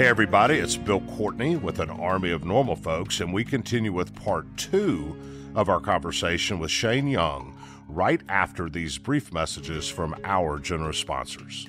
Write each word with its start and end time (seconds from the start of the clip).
Hey, 0.00 0.06
everybody, 0.06 0.54
it's 0.54 0.78
Bill 0.78 1.02
Courtney 1.02 1.56
with 1.56 1.78
an 1.78 1.90
army 1.90 2.30
of 2.30 2.42
normal 2.42 2.74
folks, 2.74 3.20
and 3.20 3.34
we 3.34 3.44
continue 3.44 3.92
with 3.92 4.14
part 4.14 4.46
two 4.56 5.14
of 5.54 5.68
our 5.68 5.78
conversation 5.78 6.58
with 6.58 6.70
Shane 6.70 7.06
Young 7.06 7.54
right 7.86 8.22
after 8.26 8.70
these 8.70 8.96
brief 8.96 9.30
messages 9.30 9.90
from 9.90 10.16
our 10.24 10.58
generous 10.58 10.96
sponsors. 10.96 11.68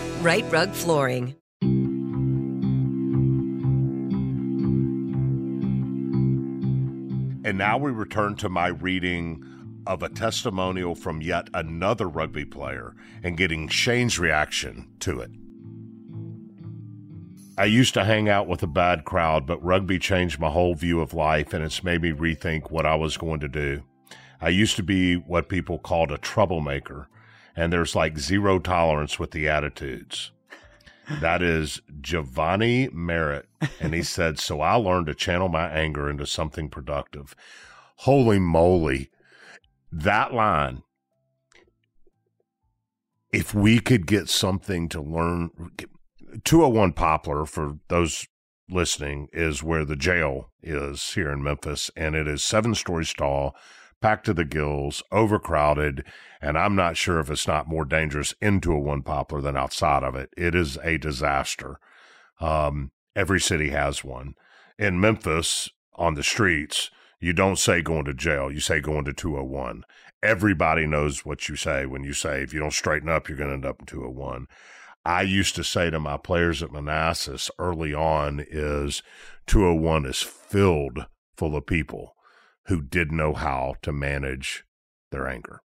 Right 0.21 0.45
Rug 0.51 0.71
Flooring. 0.73 1.35
And 7.43 7.57
now 7.57 7.79
we 7.79 7.89
return 7.89 8.35
to 8.35 8.47
my 8.47 8.67
reading 8.67 9.43
of 9.87 10.03
a 10.03 10.09
testimonial 10.09 10.93
from 10.93 11.23
yet 11.23 11.49
another 11.55 12.07
rugby 12.07 12.45
player 12.45 12.95
and 13.23 13.35
getting 13.35 13.67
Shane's 13.67 14.19
reaction 14.19 14.89
to 14.99 15.21
it. 15.21 15.31
I 17.57 17.65
used 17.65 17.95
to 17.95 18.03
hang 18.03 18.29
out 18.29 18.47
with 18.47 18.61
a 18.61 18.67
bad 18.67 19.05
crowd, 19.05 19.47
but 19.47 19.63
rugby 19.63 19.97
changed 19.97 20.39
my 20.39 20.51
whole 20.51 20.75
view 20.75 21.01
of 21.01 21.15
life 21.15 21.51
and 21.51 21.63
it's 21.63 21.83
made 21.83 22.03
me 22.03 22.11
rethink 22.11 22.69
what 22.69 22.85
I 22.85 22.93
was 22.93 23.17
going 23.17 23.39
to 23.39 23.47
do. 23.47 23.81
I 24.39 24.49
used 24.49 24.75
to 24.75 24.83
be 24.83 25.15
what 25.15 25.49
people 25.49 25.79
called 25.79 26.11
a 26.11 26.19
troublemaker, 26.19 27.09
and 27.55 27.71
there's 27.71 27.95
like 27.95 28.17
zero 28.17 28.59
tolerance 28.59 29.19
with 29.19 29.31
the 29.31 29.47
attitudes. 29.47 30.31
That 31.19 31.41
is 31.41 31.81
Giovanni 31.99 32.89
Merritt. 32.93 33.47
And 33.79 33.93
he 33.93 34.03
said, 34.03 34.39
So 34.39 34.61
I 34.61 34.75
learned 34.75 35.07
to 35.07 35.15
channel 35.15 35.49
my 35.49 35.67
anger 35.67 36.09
into 36.09 36.25
something 36.25 36.69
productive. 36.69 37.35
Holy 37.97 38.39
moly. 38.39 39.09
That 39.91 40.33
line, 40.33 40.83
if 43.33 43.53
we 43.53 43.79
could 43.79 44.07
get 44.07 44.29
something 44.29 44.87
to 44.89 45.01
learn, 45.01 45.51
201 46.45 46.93
Poplar, 46.93 47.45
for 47.45 47.77
those 47.89 48.25
listening, 48.69 49.27
is 49.33 49.61
where 49.61 49.83
the 49.83 49.97
jail 49.97 50.51
is 50.63 51.13
here 51.13 51.29
in 51.31 51.43
Memphis. 51.43 51.91
And 51.97 52.15
it 52.15 52.27
is 52.27 52.43
seven 52.43 52.73
stories 52.73 53.13
tall, 53.13 53.55
packed 54.01 54.25
to 54.25 54.33
the 54.33 54.45
gills, 54.45 55.03
overcrowded 55.11 56.03
and 56.41 56.57
I'm 56.57 56.75
not 56.75 56.97
sure 56.97 57.19
if 57.19 57.29
it's 57.29 57.47
not 57.47 57.67
more 57.67 57.85
dangerous 57.85 58.33
into 58.41 58.73
a 58.73 58.79
one 58.79 59.03
poplar 59.03 59.41
than 59.41 59.55
outside 59.55 60.03
of 60.03 60.15
it. 60.15 60.33
It 60.35 60.55
is 60.55 60.77
a 60.83 60.97
disaster. 60.97 61.79
Um, 62.39 62.91
every 63.15 63.39
city 63.39 63.69
has 63.69 64.03
one. 64.03 64.33
In 64.79 64.99
Memphis, 64.99 65.69
on 65.95 66.15
the 66.15 66.23
streets, 66.23 66.89
you 67.19 67.33
don't 67.33 67.59
say 67.59 67.83
going 67.83 68.05
to 68.05 68.13
jail. 68.15 68.51
You 68.51 68.59
say 68.59 68.79
going 68.81 69.05
to 69.05 69.13
201. 69.13 69.83
Everybody 70.23 70.87
knows 70.87 71.23
what 71.23 71.47
you 71.47 71.55
say 71.55 71.85
when 71.85 72.03
you 72.03 72.13
say 72.13 72.41
if 72.41 72.53
you 72.53 72.59
don't 72.59 72.73
straighten 72.73 73.09
up, 73.09 73.29
you're 73.29 73.37
going 73.37 73.49
to 73.49 73.55
end 73.55 73.65
up 73.65 73.81
in 73.81 73.85
201. 73.85 74.47
I 75.05 75.21
used 75.21 75.55
to 75.55 75.63
say 75.63 75.91
to 75.91 75.99
my 75.99 76.17
players 76.17 76.63
at 76.63 76.71
Manassas 76.71 77.51
early 77.59 77.93
on 77.93 78.43
is 78.49 79.03
201 79.45 80.05
is 80.07 80.21
filled 80.21 81.05
full 81.35 81.55
of 81.55 81.65
people 81.67 82.15
who 82.71 82.81
didn't 82.81 83.17
know 83.17 83.33
how 83.33 83.75
to 83.81 83.91
manage 83.91 84.63
their 85.11 85.27
anger. 85.27 85.61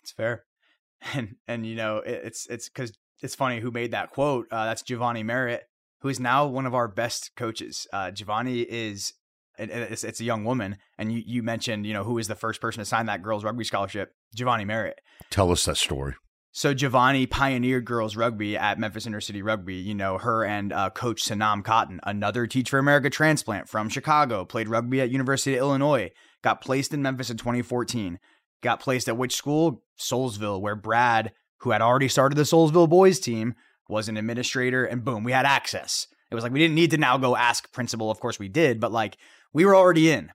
It's 0.00 0.12
fair, 0.12 0.44
and 1.14 1.34
and 1.48 1.66
you 1.66 1.74
know 1.74 1.98
it, 1.98 2.20
it's 2.24 2.46
it's 2.46 2.68
because 2.68 2.96
it's 3.20 3.34
funny 3.34 3.58
who 3.58 3.72
made 3.72 3.90
that 3.90 4.10
quote. 4.10 4.46
Uh, 4.50 4.64
that's 4.64 4.82
Giovanni 4.82 5.24
Merritt, 5.24 5.64
who 6.02 6.08
is 6.08 6.20
now 6.20 6.46
one 6.46 6.66
of 6.66 6.74
our 6.74 6.86
best 6.86 7.32
coaches. 7.36 7.88
Uh, 7.92 8.12
Giovanni 8.12 8.60
is 8.60 9.12
it's, 9.58 10.04
it's 10.04 10.20
a 10.20 10.24
young 10.24 10.44
woman, 10.44 10.76
and 10.98 11.12
you 11.12 11.20
you 11.26 11.42
mentioned 11.42 11.84
you 11.84 11.92
know 11.92 12.04
who 12.04 12.18
is 12.18 12.28
the 12.28 12.36
first 12.36 12.60
person 12.60 12.80
to 12.80 12.84
sign 12.84 13.06
that 13.06 13.22
girls 13.22 13.42
rugby 13.42 13.64
scholarship, 13.64 14.12
Giovanni 14.36 14.64
Merritt. 14.64 15.00
Tell 15.30 15.50
us 15.50 15.64
that 15.64 15.76
story. 15.76 16.14
So 16.56 16.72
Giovanni 16.72 17.26
pioneered 17.26 17.84
girls 17.84 18.14
rugby 18.14 18.56
at 18.56 18.78
Memphis 18.78 19.06
Inner 19.06 19.20
City 19.20 19.42
Rugby. 19.42 19.74
You 19.74 19.94
know 19.94 20.18
her 20.18 20.44
and 20.44 20.72
uh, 20.72 20.90
Coach 20.90 21.24
Sanam 21.24 21.64
Cotton, 21.64 21.98
another 22.04 22.46
Teach 22.46 22.70
for 22.70 22.78
America 22.78 23.10
transplant 23.10 23.68
from 23.68 23.88
Chicago, 23.88 24.44
played 24.44 24.68
rugby 24.68 25.00
at 25.00 25.10
University 25.10 25.54
of 25.56 25.58
Illinois, 25.58 26.12
got 26.42 26.60
placed 26.60 26.94
in 26.94 27.02
Memphis 27.02 27.28
in 27.28 27.36
2014 27.36 28.20
got 28.64 28.80
placed 28.80 29.08
at 29.08 29.16
which 29.16 29.36
school? 29.36 29.84
Soulsville, 29.96 30.60
where 30.60 30.74
Brad, 30.74 31.32
who 31.58 31.70
had 31.70 31.82
already 31.82 32.08
started 32.08 32.34
the 32.34 32.42
Soulsville 32.42 32.88
boys 32.88 33.20
team, 33.20 33.54
was 33.88 34.08
an 34.08 34.16
administrator, 34.16 34.84
and 34.84 35.04
boom, 35.04 35.22
we 35.22 35.30
had 35.30 35.46
access. 35.46 36.08
It 36.30 36.34
was 36.34 36.42
like 36.42 36.52
we 36.52 36.58
didn't 36.58 36.74
need 36.74 36.90
to 36.90 36.96
now 36.96 37.16
go 37.16 37.36
ask 37.36 37.70
principal. 37.72 38.10
Of 38.10 38.18
course 38.18 38.40
we 38.40 38.48
did, 38.48 38.80
but 38.80 38.90
like 38.90 39.16
we 39.52 39.64
were 39.64 39.76
already 39.76 40.10
in. 40.10 40.32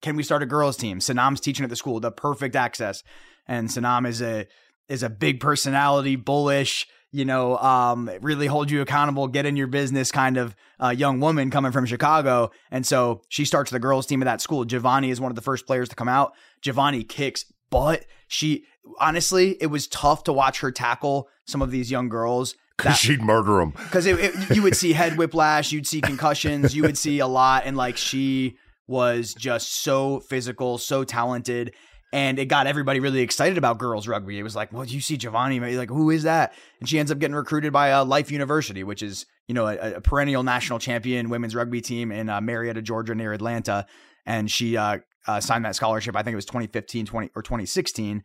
Can 0.00 0.16
we 0.16 0.22
start 0.22 0.42
a 0.42 0.46
girls 0.46 0.76
team? 0.76 1.00
Sanam's 1.00 1.40
teaching 1.40 1.64
at 1.64 1.70
the 1.70 1.76
school, 1.76 2.00
the 2.00 2.10
perfect 2.10 2.56
access. 2.56 3.02
And 3.46 3.68
Sanam 3.68 4.06
is 4.06 4.22
a 4.22 4.46
is 4.92 5.02
a 5.02 5.10
big 5.10 5.40
personality, 5.40 6.16
bullish, 6.16 6.86
you 7.10 7.24
know, 7.24 7.58
um, 7.58 8.10
really 8.20 8.46
hold 8.46 8.70
you 8.70 8.80
accountable, 8.80 9.26
get 9.26 9.46
in 9.46 9.56
your 9.56 9.66
business 9.66 10.10
kind 10.10 10.36
of 10.36 10.54
uh, 10.82 10.88
young 10.90 11.20
woman 11.20 11.50
coming 11.50 11.72
from 11.72 11.86
Chicago. 11.86 12.50
And 12.70 12.86
so 12.86 13.22
she 13.28 13.44
starts 13.44 13.70
the 13.70 13.78
girls 13.78 14.06
team 14.06 14.22
at 14.22 14.26
that 14.26 14.40
school. 14.40 14.64
Giovanni 14.64 15.10
is 15.10 15.20
one 15.20 15.30
of 15.30 15.36
the 15.36 15.42
first 15.42 15.66
players 15.66 15.88
to 15.90 15.96
come 15.96 16.08
out. 16.08 16.32
Giovanni 16.60 17.04
kicks 17.04 17.44
but 17.72 18.04
she 18.28 18.66
honestly, 19.00 19.56
it 19.60 19.66
was 19.66 19.88
tough 19.88 20.24
to 20.24 20.32
watch 20.32 20.60
her 20.60 20.70
tackle 20.70 21.28
some 21.46 21.62
of 21.62 21.72
these 21.72 21.90
young 21.90 22.08
girls. 22.08 22.54
Because 22.76 22.96
she'd 22.98 23.22
murder 23.22 23.56
them. 23.56 23.70
Because 23.70 24.06
you 24.06 24.62
would 24.62 24.76
see 24.76 24.92
head 24.92 25.16
whiplash, 25.16 25.72
you'd 25.72 25.86
see 25.86 26.00
concussions, 26.00 26.76
you 26.76 26.82
would 26.82 26.98
see 26.98 27.18
a 27.18 27.26
lot, 27.26 27.62
and 27.64 27.76
like 27.76 27.96
she 27.96 28.58
was 28.86 29.32
just 29.32 29.82
so 29.82 30.20
physical, 30.20 30.76
so 30.76 31.02
talented, 31.02 31.74
and 32.12 32.38
it 32.38 32.46
got 32.46 32.66
everybody 32.66 33.00
really 33.00 33.20
excited 33.20 33.56
about 33.56 33.78
girls 33.78 34.06
rugby. 34.06 34.38
It 34.38 34.42
was 34.42 34.54
like, 34.54 34.72
well, 34.72 34.84
you 34.84 35.00
see 35.00 35.16
Giovanni, 35.16 35.58
like 35.76 35.88
who 35.88 36.10
is 36.10 36.24
that? 36.24 36.52
And 36.78 36.88
she 36.88 36.98
ends 36.98 37.10
up 37.10 37.18
getting 37.18 37.34
recruited 37.34 37.72
by 37.72 37.92
uh, 37.92 38.04
Life 38.04 38.30
University, 38.30 38.84
which 38.84 39.02
is 39.02 39.26
you 39.48 39.54
know 39.54 39.66
a, 39.66 39.94
a 39.94 40.00
perennial 40.00 40.42
national 40.42 40.78
champion 40.78 41.30
women's 41.30 41.54
rugby 41.54 41.80
team 41.80 42.12
in 42.12 42.28
uh, 42.28 42.40
Marietta, 42.40 42.82
Georgia, 42.82 43.14
near 43.14 43.32
Atlanta, 43.32 43.86
and 44.26 44.50
she 44.50 44.76
uh, 44.76 44.98
uh, 45.26 45.40
signed 45.40 45.64
that 45.64 45.74
scholarship. 45.74 46.14
I 46.14 46.22
think 46.22 46.32
it 46.32 46.36
was 46.36 46.44
2015, 46.46 47.06
20 47.06 47.30
or 47.34 47.42
2016, 47.42 48.22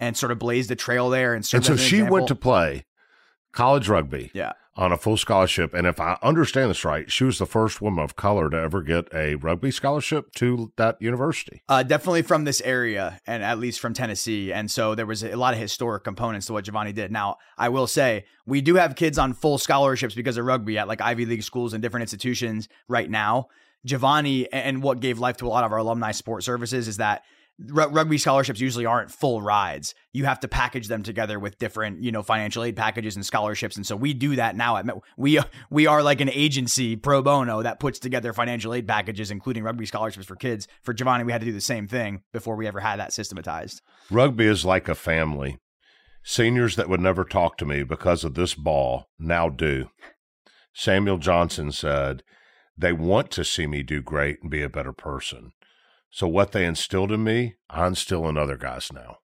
and 0.00 0.16
sort 0.16 0.32
of 0.32 0.38
blazed 0.38 0.70
a 0.70 0.76
trail 0.76 1.10
there. 1.10 1.34
And, 1.34 1.46
and 1.52 1.64
so 1.64 1.76
she 1.76 1.96
example. 1.96 2.14
went 2.14 2.28
to 2.28 2.34
play 2.34 2.84
college 3.52 3.88
rugby 3.88 4.30
Yeah. 4.34 4.52
on 4.76 4.92
a 4.92 4.96
full 4.96 5.16
scholarship. 5.16 5.74
And 5.74 5.86
if 5.86 5.98
I 5.98 6.18
understand 6.22 6.70
this 6.70 6.84
right, 6.84 7.10
she 7.10 7.24
was 7.24 7.38
the 7.38 7.46
first 7.46 7.80
woman 7.82 8.04
of 8.04 8.14
color 8.14 8.48
to 8.50 8.56
ever 8.56 8.82
get 8.82 9.08
a 9.12 9.34
rugby 9.36 9.70
scholarship 9.72 10.32
to 10.36 10.72
that 10.76 11.00
university. 11.02 11.62
Uh, 11.68 11.82
definitely 11.82 12.22
from 12.22 12.44
this 12.44 12.60
area 12.60 13.20
and 13.26 13.42
at 13.42 13.58
least 13.58 13.80
from 13.80 13.92
Tennessee. 13.94 14.52
And 14.52 14.70
so 14.70 14.94
there 14.94 15.06
was 15.06 15.24
a 15.24 15.34
lot 15.36 15.54
of 15.54 15.60
historic 15.60 16.04
components 16.04 16.46
to 16.46 16.52
what 16.52 16.64
Giovanni 16.64 16.92
did. 16.92 17.10
Now, 17.10 17.38
I 17.56 17.70
will 17.70 17.86
say 17.88 18.24
we 18.46 18.60
do 18.60 18.76
have 18.76 18.94
kids 18.94 19.18
on 19.18 19.32
full 19.32 19.58
scholarships 19.58 20.14
because 20.14 20.36
of 20.36 20.44
rugby 20.44 20.78
at 20.78 20.86
like 20.86 21.00
Ivy 21.00 21.26
League 21.26 21.42
schools 21.42 21.72
and 21.72 21.82
different 21.82 22.02
institutions 22.02 22.68
right 22.86 23.10
now. 23.10 23.48
Giovanni 23.84 24.52
and 24.52 24.82
what 24.82 25.00
gave 25.00 25.18
life 25.18 25.36
to 25.38 25.46
a 25.46 25.48
lot 25.48 25.64
of 25.64 25.72
our 25.72 25.78
alumni 25.78 26.12
support 26.12 26.42
services 26.44 26.88
is 26.88 26.96
that 26.98 27.22
r- 27.74 27.88
rugby 27.88 28.18
scholarships 28.18 28.60
usually 28.60 28.86
aren't 28.86 29.10
full 29.10 29.42
rides. 29.42 29.94
You 30.12 30.24
have 30.24 30.40
to 30.40 30.48
package 30.48 30.88
them 30.88 31.02
together 31.02 31.38
with 31.38 31.58
different, 31.58 32.02
you 32.02 32.12
know, 32.12 32.22
financial 32.22 32.64
aid 32.64 32.76
packages 32.76 33.16
and 33.16 33.24
scholarships. 33.24 33.76
And 33.76 33.86
so 33.86 33.96
we 33.96 34.14
do 34.14 34.36
that 34.36 34.56
now 34.56 34.76
at. 34.76 34.86
We 35.16 35.40
we 35.70 35.86
are 35.86 36.02
like 36.02 36.20
an 36.20 36.30
agency 36.30 36.96
pro 36.96 37.22
bono 37.22 37.62
that 37.62 37.80
puts 37.80 37.98
together 37.98 38.32
financial 38.32 38.74
aid 38.74 38.86
packages, 38.86 39.30
including 39.30 39.64
rugby 39.64 39.86
scholarships 39.86 40.26
for 40.26 40.36
kids. 40.36 40.68
For 40.82 40.94
Giovanni, 40.94 41.24
we 41.24 41.32
had 41.32 41.40
to 41.40 41.46
do 41.46 41.52
the 41.52 41.60
same 41.60 41.86
thing 41.86 42.22
before 42.32 42.56
we 42.56 42.66
ever 42.66 42.80
had 42.80 42.98
that 43.00 43.12
systematized. 43.12 43.82
Rugby 44.10 44.46
is 44.46 44.64
like 44.64 44.88
a 44.88 44.94
family. 44.94 45.58
Seniors 46.24 46.76
that 46.76 46.88
would 46.88 47.00
never 47.00 47.24
talk 47.24 47.56
to 47.56 47.64
me 47.64 47.82
because 47.82 48.24
of 48.24 48.34
this 48.34 48.54
ball 48.54 49.06
now 49.18 49.48
do. 49.48 49.88
Samuel 50.74 51.18
Johnson 51.18 51.72
said, 51.72 52.22
They 52.76 52.92
want 52.92 53.30
to 53.32 53.44
see 53.44 53.66
me 53.66 53.82
do 53.82 54.02
great 54.02 54.38
and 54.42 54.50
be 54.50 54.62
a 54.62 54.68
better 54.68 54.92
person. 54.92 55.52
So, 56.10 56.26
what 56.26 56.52
they 56.52 56.64
instilled 56.64 57.12
in 57.12 57.22
me, 57.22 57.56
I 57.68 57.86
instill 57.86 58.28
in 58.28 58.38
other 58.38 58.56
guys 58.56 58.90
now. 58.92 59.18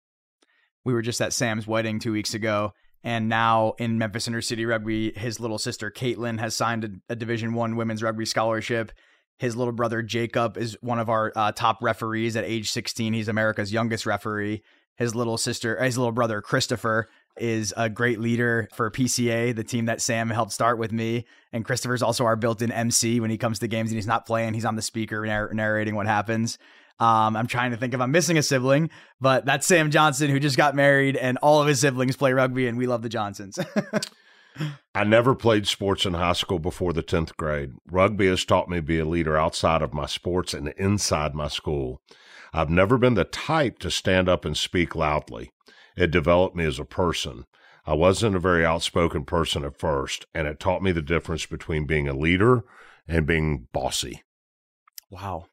We 0.85 0.93
were 0.93 1.03
just 1.03 1.21
at 1.21 1.33
Sam's 1.33 1.67
wedding 1.67 1.99
two 1.99 2.13
weeks 2.13 2.35
ago, 2.35 2.73
and 3.03 3.29
now 3.29 3.75
in 3.79 3.99
Memphis 3.99 4.29
Inner 4.29 4.43
City 4.43 4.67
Rugby, 4.67 5.13
his 5.13 5.41
little 5.41 5.59
sister 5.59 5.91
Caitlin 5.91 6.39
has 6.41 6.55
signed 6.55 6.85
a, 6.85 7.13
a 7.13 7.17
Division 7.17 7.55
One 7.55 7.77
women's 7.77 8.03
rugby 8.03 8.27
scholarship. 8.27 8.93
His 9.39 9.57
little 9.57 9.73
brother 9.73 10.03
Jacob 10.03 10.57
is 10.57 10.77
one 10.81 10.99
of 10.99 11.09
our 11.09 11.33
uh, 11.35 11.53
top 11.53 11.79
referees 11.83 12.37
at 12.37 12.45
age 12.45 12.71
16. 12.71 13.15
He's 13.15 13.29
America's 13.29 13.73
youngest 13.73 14.07
referee. 14.07 14.63
His 14.97 15.15
little 15.15 15.39
sister, 15.39 15.83
his 15.83 15.99
little 15.99 16.13
brother 16.13 16.41
Christopher, 16.41 17.09
is 17.37 17.75
a 17.77 17.89
great 17.89 18.21
leader 18.21 18.69
for 18.75 18.91
PCA, 18.91 19.55
the 19.55 19.65
team 19.65 19.87
that 19.87 20.01
Sam 20.01 20.31
helped 20.31 20.53
start 20.53 20.79
with 20.79 20.93
me. 20.93 21.25
And 21.53 21.65
Christopher's 21.65 22.03
also 22.03 22.25
our 22.25 22.37
built-in 22.37 22.71
MC 22.71 23.21
when 23.21 23.31
he 23.31 23.39
comes 23.39 23.59
to 23.61 23.69
games 23.69 23.91
and 23.91 23.97
he's 23.97 24.07
not 24.07 24.27
playing. 24.27 24.55
He's 24.55 24.65
on 24.65 24.77
the 24.77 24.83
speaker 24.83 25.25
narr- 25.27 25.53
narrating 25.53 25.95
what 25.95 26.07
happens. 26.07 26.59
Um, 27.01 27.37
I'm 27.37 27.49
trying 27.49 27.73
to 27.73 27.77
think 27.77 27.93
if 27.93 28.01
I'm 28.01 28.13
missing 28.13 28.39
a 28.39 28.43
sibling, 28.43 28.91
but 29.21 29.45
that's 29.45 29.67
Sam 29.67 29.91
Johnson 29.91 30.31
who 30.31 30.39
just 30.39 30.57
got 30.57 30.77
married, 30.77 31.17
and 31.17 31.39
all 31.39 31.61
of 31.61 31.67
his 31.67 31.81
siblings 31.81 32.17
play 32.17 32.33
rugby, 32.33 32.69
and 32.69 32.79
we 32.79 32.87
love 32.87 33.03
the 33.03 33.09
Johnsons. 33.09 33.59
I 34.95 35.03
never 35.03 35.35
played 35.35 35.67
sports 35.67 36.07
in 36.07 36.15
high 36.15 36.35
school 36.35 36.61
before 36.61 36.93
the 36.93 37.03
10th 37.03 37.37
grade. 37.37 37.73
Rugby 37.91 38.29
has 38.29 38.45
taught 38.45 38.69
me 38.69 38.77
to 38.77 38.83
be 38.83 39.01
a 39.01 39.05
leader 39.05 39.37
outside 39.37 39.83
of 39.83 39.93
my 39.93 40.07
sports 40.07 40.55
and 40.55 40.69
inside 40.77 41.35
my 41.35 41.49
school. 41.49 42.01
I've 42.53 42.71
never 42.71 42.97
been 42.97 43.15
the 43.15 43.25
type 43.25 43.81
to 43.81 43.91
stand 43.91 44.29
up 44.29 44.45
and 44.45 44.57
speak 44.57 44.95
loudly. 44.95 45.51
It 45.97 46.11
developed 46.11 46.57
me 46.57 46.65
as 46.65 46.79
a 46.79 46.85
person. 46.85 47.45
I 47.87 47.95
wasn't 47.95 48.37
a 48.37 48.41
very 48.41 48.65
outspoken 48.65 49.25
person 49.25 49.65
at 49.65 49.79
first, 49.79 50.27
and 50.35 50.49
it 50.49 50.59
taught 50.59 50.83
me 50.83 50.93
the 50.93 51.03
difference 51.03 51.47
between 51.47 51.87
being 51.87 52.09
a 52.09 52.15
leader 52.15 52.65
and 53.07 53.27
being 53.27 53.69
bossy. 53.73 54.23
Wow. 55.11 55.47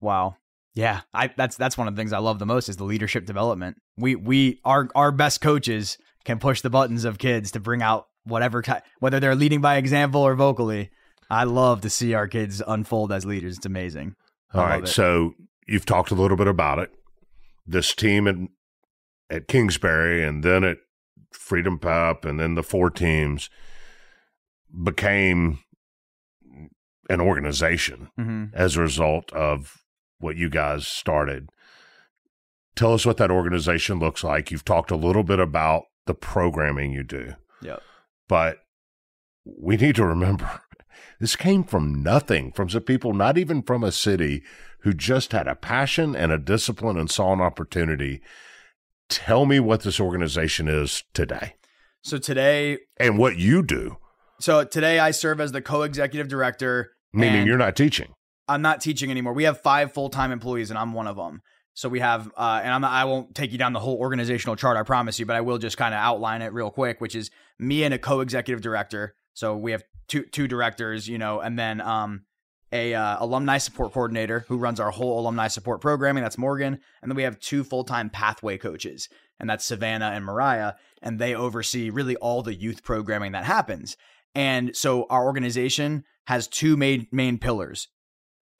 Wow. 0.00 0.36
Yeah, 0.74 1.00
I 1.12 1.28
that's 1.36 1.56
that's 1.56 1.76
one 1.76 1.86
of 1.86 1.94
the 1.94 2.00
things 2.00 2.12
I 2.12 2.18
love 2.18 2.38
the 2.38 2.46
most 2.46 2.68
is 2.68 2.76
the 2.76 2.84
leadership 2.84 3.26
development. 3.26 3.76
We 3.98 4.16
we 4.16 4.60
our 4.64 4.88
our 4.94 5.12
best 5.12 5.40
coaches 5.40 5.98
can 6.24 6.38
push 6.38 6.62
the 6.62 6.70
buttons 6.70 7.04
of 7.04 7.18
kids 7.18 7.50
to 7.52 7.60
bring 7.60 7.82
out 7.82 8.06
whatever 8.24 8.62
type, 8.62 8.84
whether 8.98 9.20
they're 9.20 9.34
leading 9.34 9.60
by 9.60 9.76
example 9.76 10.22
or 10.22 10.34
vocally. 10.34 10.90
I 11.28 11.44
love 11.44 11.82
to 11.82 11.90
see 11.90 12.14
our 12.14 12.26
kids 12.26 12.62
unfold 12.66 13.12
as 13.12 13.26
leaders. 13.26 13.56
It's 13.58 13.66
amazing. 13.66 14.14
I 14.52 14.58
All 14.58 14.64
right, 14.66 14.88
so 14.88 15.34
you've 15.66 15.86
talked 15.86 16.10
a 16.10 16.14
little 16.14 16.36
bit 16.36 16.46
about 16.46 16.78
it. 16.78 16.90
This 17.66 17.94
team 17.94 18.48
at 19.32 19.48
Kingsbury 19.48 20.22
and 20.24 20.44
then 20.44 20.62
at 20.62 20.76
Freedom 21.32 21.78
Prep 21.78 22.24
and 22.24 22.38
then 22.38 22.54
the 22.54 22.62
four 22.62 22.90
teams 22.90 23.48
became 24.84 25.58
an 27.10 27.20
organization 27.20 28.08
hmm 28.16 28.44
as 28.52 28.76
a 28.76 28.80
result 28.80 29.32
of 29.32 29.82
what 30.18 30.36
you 30.36 30.48
guys 30.48 30.86
started. 30.86 31.48
Tell 32.76 32.94
us 32.94 33.04
what 33.04 33.16
that 33.16 33.30
organization 33.30 33.98
looks 33.98 34.22
like. 34.22 34.50
You've 34.50 34.64
talked 34.64 34.90
a 34.90 34.96
little 34.96 35.24
bit 35.24 35.38
about 35.40 35.84
the 36.06 36.14
programming 36.14 36.92
you 36.92 37.02
do, 37.02 37.34
Yep. 37.62 37.82
but 38.28 38.58
we 39.44 39.76
need 39.76 39.96
to 39.96 40.06
remember 40.06 40.60
this 41.20 41.34
came 41.36 41.64
from 41.64 42.02
nothing, 42.02 42.52
from 42.52 42.68
some 42.70 42.82
people 42.82 43.12
not 43.14 43.36
even 43.36 43.62
from 43.62 43.82
a 43.82 43.92
city 43.92 44.42
who 44.80 44.92
just 44.92 45.32
had 45.32 45.48
a 45.48 45.54
passion 45.56 46.14
and 46.16 46.30
a 46.32 46.38
discipline 46.38 46.96
and 46.98 47.10
saw 47.10 47.32
an 47.32 47.40
opportunity. 47.40 48.20
Tell 49.12 49.44
me 49.44 49.60
what 49.60 49.82
this 49.82 50.00
organization 50.00 50.68
is 50.68 51.04
today 51.12 51.56
So 52.00 52.16
today, 52.16 52.78
and 52.96 53.18
what 53.18 53.36
you 53.36 53.62
do, 53.62 53.98
so 54.40 54.64
today 54.64 54.98
I 54.98 55.10
serve 55.10 55.38
as 55.38 55.52
the 55.52 55.60
co-executive 55.60 56.28
director. 56.28 56.92
meaning 57.12 57.46
you're 57.46 57.58
not 57.58 57.76
teaching. 57.76 58.14
I'm 58.48 58.62
not 58.62 58.80
teaching 58.80 59.10
anymore. 59.10 59.34
We 59.34 59.44
have 59.44 59.60
five 59.60 59.92
full 59.92 60.08
time 60.08 60.32
employees, 60.32 60.70
and 60.70 60.78
I'm 60.78 60.94
one 60.94 61.06
of 61.06 61.16
them. 61.16 61.42
So 61.74 61.90
we 61.90 62.00
have, 62.00 62.32
uh, 62.38 62.60
and 62.64 62.72
I'm, 62.72 62.84
I 62.86 63.04
won't 63.04 63.34
take 63.34 63.52
you 63.52 63.58
down 63.58 63.74
the 63.74 63.80
whole 63.80 63.98
organizational 63.98 64.56
chart, 64.56 64.78
I 64.78 64.82
promise 64.82 65.18
you, 65.18 65.26
but 65.26 65.36
I 65.36 65.42
will 65.42 65.58
just 65.58 65.76
kind 65.76 65.92
of 65.92 65.98
outline 65.98 66.40
it 66.40 66.54
real 66.54 66.70
quick, 66.70 67.02
which 67.02 67.14
is 67.14 67.30
me 67.58 67.84
and 67.84 67.92
a 67.92 67.98
co-executive 67.98 68.62
director. 68.62 69.14
So 69.34 69.56
we 69.58 69.72
have 69.72 69.82
two 70.08 70.22
two 70.24 70.48
directors, 70.48 71.06
you 71.06 71.18
know, 71.18 71.40
and 71.40 71.58
then 71.58 71.82
um, 71.82 72.24
a 72.72 72.94
uh, 72.94 73.16
alumni 73.20 73.58
support 73.58 73.92
coordinator 73.92 74.44
who 74.48 74.56
runs 74.56 74.80
our 74.80 74.90
whole 74.90 75.20
alumni 75.20 75.48
support 75.48 75.80
programming. 75.80 76.22
That's 76.22 76.38
Morgan, 76.38 76.80
and 77.02 77.10
then 77.10 77.16
we 77.16 77.22
have 77.22 77.38
two 77.38 77.64
full 77.64 77.84
time 77.84 78.10
pathway 78.10 78.58
coaches, 78.58 79.08
and 79.38 79.48
that's 79.48 79.64
Savannah 79.64 80.12
and 80.14 80.24
Mariah, 80.24 80.74
and 81.02 81.18
they 81.18 81.34
oversee 81.34 81.90
really 81.90 82.16
all 82.16 82.42
the 82.42 82.54
youth 82.54 82.82
programming 82.82 83.32
that 83.32 83.44
happens. 83.44 83.96
And 84.34 84.74
so 84.74 85.06
our 85.10 85.24
organization 85.24 86.04
has 86.26 86.48
two 86.48 86.76
main 86.76 87.06
main 87.12 87.38
pillars. 87.38 87.88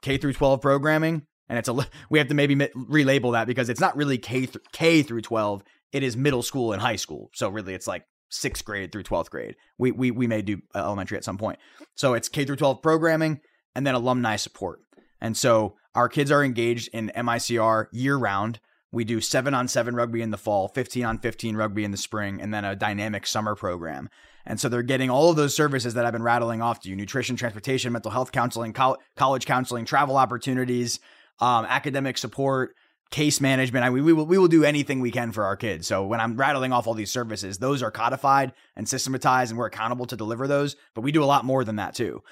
K 0.02 0.18
through 0.18 0.32
12 0.32 0.60
programming, 0.60 1.26
and 1.48 1.58
it's 1.58 1.68
a 1.68 1.74
we 2.10 2.18
have 2.18 2.28
to 2.28 2.34
maybe 2.34 2.56
relabel 2.56 3.32
that 3.32 3.46
because 3.46 3.68
it's 3.68 3.80
not 3.80 3.96
really 3.96 4.18
K 4.18 4.46
th- 4.46 4.64
K 4.72 5.02
through 5.02 5.22
12. 5.22 5.62
It 5.92 6.02
is 6.02 6.16
middle 6.16 6.42
school 6.42 6.72
and 6.72 6.82
high 6.82 6.96
school. 6.96 7.30
So 7.34 7.48
really, 7.48 7.74
it's 7.74 7.86
like 7.86 8.04
sixth 8.32 8.64
grade 8.64 8.90
through 8.90 9.04
12th 9.04 9.30
grade. 9.30 9.56
We 9.78 9.92
we 9.92 10.10
we 10.10 10.26
may 10.26 10.42
do 10.42 10.58
uh, 10.74 10.78
elementary 10.78 11.16
at 11.18 11.24
some 11.24 11.38
point. 11.38 11.58
So 11.94 12.14
it's 12.14 12.28
K 12.28 12.44
through 12.44 12.56
12 12.56 12.82
programming, 12.82 13.40
and 13.74 13.86
then 13.86 13.94
alumni 13.94 14.36
support. 14.36 14.80
And 15.20 15.36
so 15.36 15.76
our 15.94 16.08
kids 16.08 16.30
are 16.30 16.44
engaged 16.44 16.88
in 16.92 17.12
MICR 17.14 17.86
year 17.92 18.16
round. 18.16 18.60
We 18.90 19.04
do 19.04 19.20
seven 19.20 19.54
on 19.54 19.68
seven 19.68 19.94
rugby 19.94 20.20
in 20.20 20.30
the 20.30 20.36
fall, 20.36 20.68
15 20.68 21.04
on 21.04 21.18
15 21.18 21.56
rugby 21.56 21.84
in 21.84 21.90
the 21.90 21.96
spring, 21.96 22.40
and 22.40 22.52
then 22.52 22.64
a 22.64 22.76
dynamic 22.76 23.26
summer 23.26 23.54
program. 23.54 24.10
And 24.44 24.60
so 24.60 24.68
they're 24.68 24.82
getting 24.82 25.08
all 25.08 25.30
of 25.30 25.36
those 25.36 25.54
services 25.54 25.94
that 25.94 26.04
I've 26.04 26.12
been 26.12 26.22
rattling 26.22 26.60
off 26.60 26.80
to 26.80 26.88
you 26.88 26.96
nutrition, 26.96 27.36
transportation, 27.36 27.92
mental 27.92 28.10
health 28.10 28.32
counseling, 28.32 28.72
col- 28.72 28.98
college 29.16 29.46
counseling, 29.46 29.84
travel 29.84 30.16
opportunities, 30.16 31.00
um, 31.40 31.64
academic 31.66 32.18
support, 32.18 32.74
case 33.10 33.40
management. 33.40 33.84
I 33.84 33.90
mean, 33.90 34.04
we 34.04 34.12
will, 34.12 34.26
we 34.26 34.38
will 34.38 34.48
do 34.48 34.64
anything 34.64 35.00
we 35.00 35.10
can 35.10 35.32
for 35.32 35.44
our 35.44 35.56
kids. 35.56 35.86
So 35.86 36.04
when 36.04 36.20
I'm 36.20 36.36
rattling 36.36 36.72
off 36.72 36.86
all 36.86 36.94
these 36.94 37.12
services, 37.12 37.58
those 37.58 37.82
are 37.82 37.90
codified 37.90 38.52
and 38.74 38.88
systematized, 38.88 39.52
and 39.52 39.58
we're 39.58 39.66
accountable 39.66 40.06
to 40.06 40.16
deliver 40.16 40.48
those. 40.48 40.76
But 40.94 41.02
we 41.02 41.12
do 41.12 41.22
a 41.22 41.26
lot 41.26 41.44
more 41.44 41.62
than 41.64 41.76
that 41.76 41.94
too. 41.94 42.22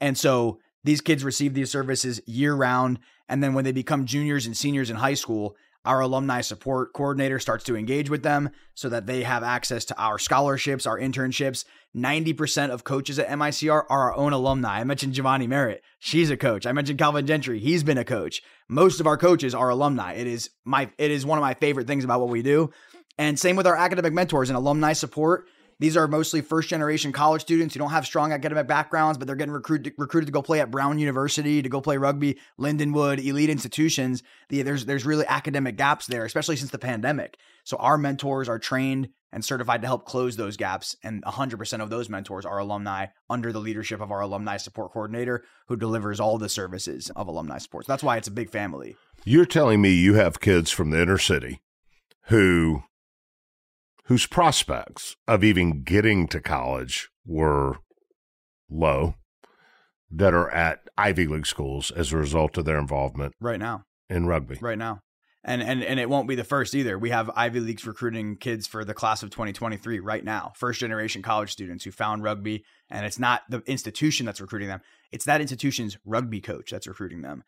And 0.00 0.18
so 0.18 0.58
these 0.84 1.00
kids 1.00 1.24
receive 1.24 1.54
these 1.54 1.70
services 1.70 2.20
year 2.26 2.54
round. 2.54 2.98
And 3.28 3.42
then 3.42 3.54
when 3.54 3.64
they 3.64 3.72
become 3.72 4.06
juniors 4.06 4.46
and 4.46 4.56
seniors 4.56 4.90
in 4.90 4.96
high 4.96 5.14
school, 5.14 5.56
our 5.84 6.00
alumni 6.00 6.42
support 6.42 6.92
coordinator 6.92 7.38
starts 7.38 7.64
to 7.64 7.76
engage 7.76 8.10
with 8.10 8.22
them 8.22 8.50
so 8.74 8.90
that 8.90 9.06
they 9.06 9.22
have 9.22 9.42
access 9.42 9.86
to 9.86 9.98
our 9.98 10.18
scholarships, 10.18 10.86
our 10.86 10.98
internships. 10.98 11.64
90% 11.96 12.70
of 12.70 12.84
coaches 12.84 13.18
at 13.18 13.28
MICR 13.28 13.70
are 13.70 13.90
our 13.90 14.14
own 14.14 14.32
alumni. 14.32 14.80
I 14.80 14.84
mentioned 14.84 15.14
Giovanni 15.14 15.46
Merritt. 15.46 15.82
She's 15.98 16.30
a 16.30 16.36
coach. 16.36 16.66
I 16.66 16.72
mentioned 16.72 16.98
Calvin 16.98 17.26
Gentry. 17.26 17.58
He's 17.60 17.82
been 17.82 17.98
a 17.98 18.04
coach. 18.04 18.42
Most 18.68 19.00
of 19.00 19.06
our 19.06 19.16
coaches 19.16 19.54
are 19.54 19.70
alumni. 19.70 20.12
It 20.12 20.26
is 20.26 20.50
my 20.64 20.90
it 20.98 21.10
is 21.10 21.24
one 21.24 21.38
of 21.38 21.42
my 21.42 21.54
favorite 21.54 21.86
things 21.86 22.04
about 22.04 22.20
what 22.20 22.28
we 22.28 22.42
do. 22.42 22.70
And 23.18 23.38
same 23.38 23.56
with 23.56 23.66
our 23.66 23.76
academic 23.76 24.12
mentors 24.12 24.50
and 24.50 24.56
alumni 24.56 24.92
support. 24.92 25.46
These 25.80 25.96
are 25.96 26.06
mostly 26.06 26.42
first 26.42 26.68
generation 26.68 27.10
college 27.10 27.40
students 27.40 27.74
who 27.74 27.78
don't 27.78 27.90
have 27.90 28.04
strong 28.04 28.32
academic 28.32 28.66
backgrounds, 28.66 29.16
but 29.16 29.26
they're 29.26 29.34
getting 29.34 29.54
recruited 29.54 29.94
recruited 29.96 30.26
to 30.26 30.32
go 30.32 30.42
play 30.42 30.60
at 30.60 30.70
Brown 30.70 30.98
University, 30.98 31.62
to 31.62 31.68
go 31.70 31.80
play 31.80 31.96
rugby, 31.96 32.38
Lindenwood, 32.60 33.24
elite 33.24 33.48
institutions. 33.48 34.22
The, 34.50 34.60
there's 34.60 34.84
there's 34.84 35.06
really 35.06 35.24
academic 35.26 35.78
gaps 35.78 36.06
there, 36.06 36.26
especially 36.26 36.56
since 36.56 36.70
the 36.70 36.78
pandemic. 36.78 37.38
So 37.64 37.78
our 37.78 37.96
mentors 37.96 38.46
are 38.46 38.58
trained 38.58 39.08
and 39.32 39.42
certified 39.42 39.80
to 39.80 39.86
help 39.86 40.04
close 40.04 40.36
those 40.36 40.56
gaps, 40.56 40.96
and 41.02 41.22
100% 41.24 41.80
of 41.80 41.88
those 41.88 42.08
mentors 42.08 42.44
are 42.44 42.58
alumni 42.58 43.06
under 43.30 43.52
the 43.52 43.60
leadership 43.60 44.00
of 44.00 44.10
our 44.10 44.20
alumni 44.20 44.56
support 44.56 44.92
coordinator, 44.92 45.44
who 45.68 45.76
delivers 45.76 46.20
all 46.20 46.36
the 46.36 46.48
services 46.48 47.10
of 47.14 47.28
alumni 47.28 47.58
support. 47.58 47.86
So 47.86 47.92
that's 47.92 48.02
why 48.02 48.16
it's 48.16 48.28
a 48.28 48.32
big 48.32 48.50
family. 48.50 48.96
You're 49.24 49.46
telling 49.46 49.80
me 49.80 49.90
you 49.90 50.14
have 50.14 50.40
kids 50.40 50.70
from 50.70 50.90
the 50.90 51.00
inner 51.00 51.18
city 51.18 51.60
who 52.24 52.82
whose 54.10 54.26
prospects 54.26 55.14
of 55.28 55.44
even 55.44 55.84
getting 55.84 56.26
to 56.26 56.40
college 56.40 57.08
were 57.24 57.76
low 58.68 59.14
that 60.10 60.34
are 60.34 60.50
at 60.50 60.80
Ivy 60.98 61.28
League 61.28 61.46
schools 61.46 61.92
as 61.92 62.12
a 62.12 62.16
result 62.16 62.58
of 62.58 62.64
their 62.64 62.80
involvement 62.80 63.34
right 63.40 63.60
now 63.60 63.84
in 64.08 64.26
rugby. 64.26 64.58
Right 64.60 64.76
now. 64.76 65.02
And, 65.44 65.62
and 65.62 65.84
and 65.84 66.00
it 66.00 66.10
won't 66.10 66.26
be 66.26 66.34
the 66.34 66.42
first 66.42 66.74
either. 66.74 66.98
We 66.98 67.10
have 67.10 67.30
Ivy 67.36 67.60
Leagues 67.60 67.86
recruiting 67.86 68.36
kids 68.36 68.66
for 68.66 68.84
the 68.84 68.94
class 68.94 69.22
of 69.22 69.30
2023 69.30 70.00
right 70.00 70.24
now. 70.24 70.54
First 70.56 70.80
generation 70.80 71.22
college 71.22 71.52
students 71.52 71.84
who 71.84 71.92
found 71.92 72.24
rugby 72.24 72.64
and 72.90 73.06
it's 73.06 73.20
not 73.20 73.42
the 73.48 73.62
institution 73.66 74.26
that's 74.26 74.40
recruiting 74.40 74.68
them. 74.68 74.80
It's 75.12 75.24
that 75.26 75.40
institution's 75.40 75.96
rugby 76.04 76.40
coach 76.40 76.72
that's 76.72 76.88
recruiting 76.88 77.22
them. 77.22 77.44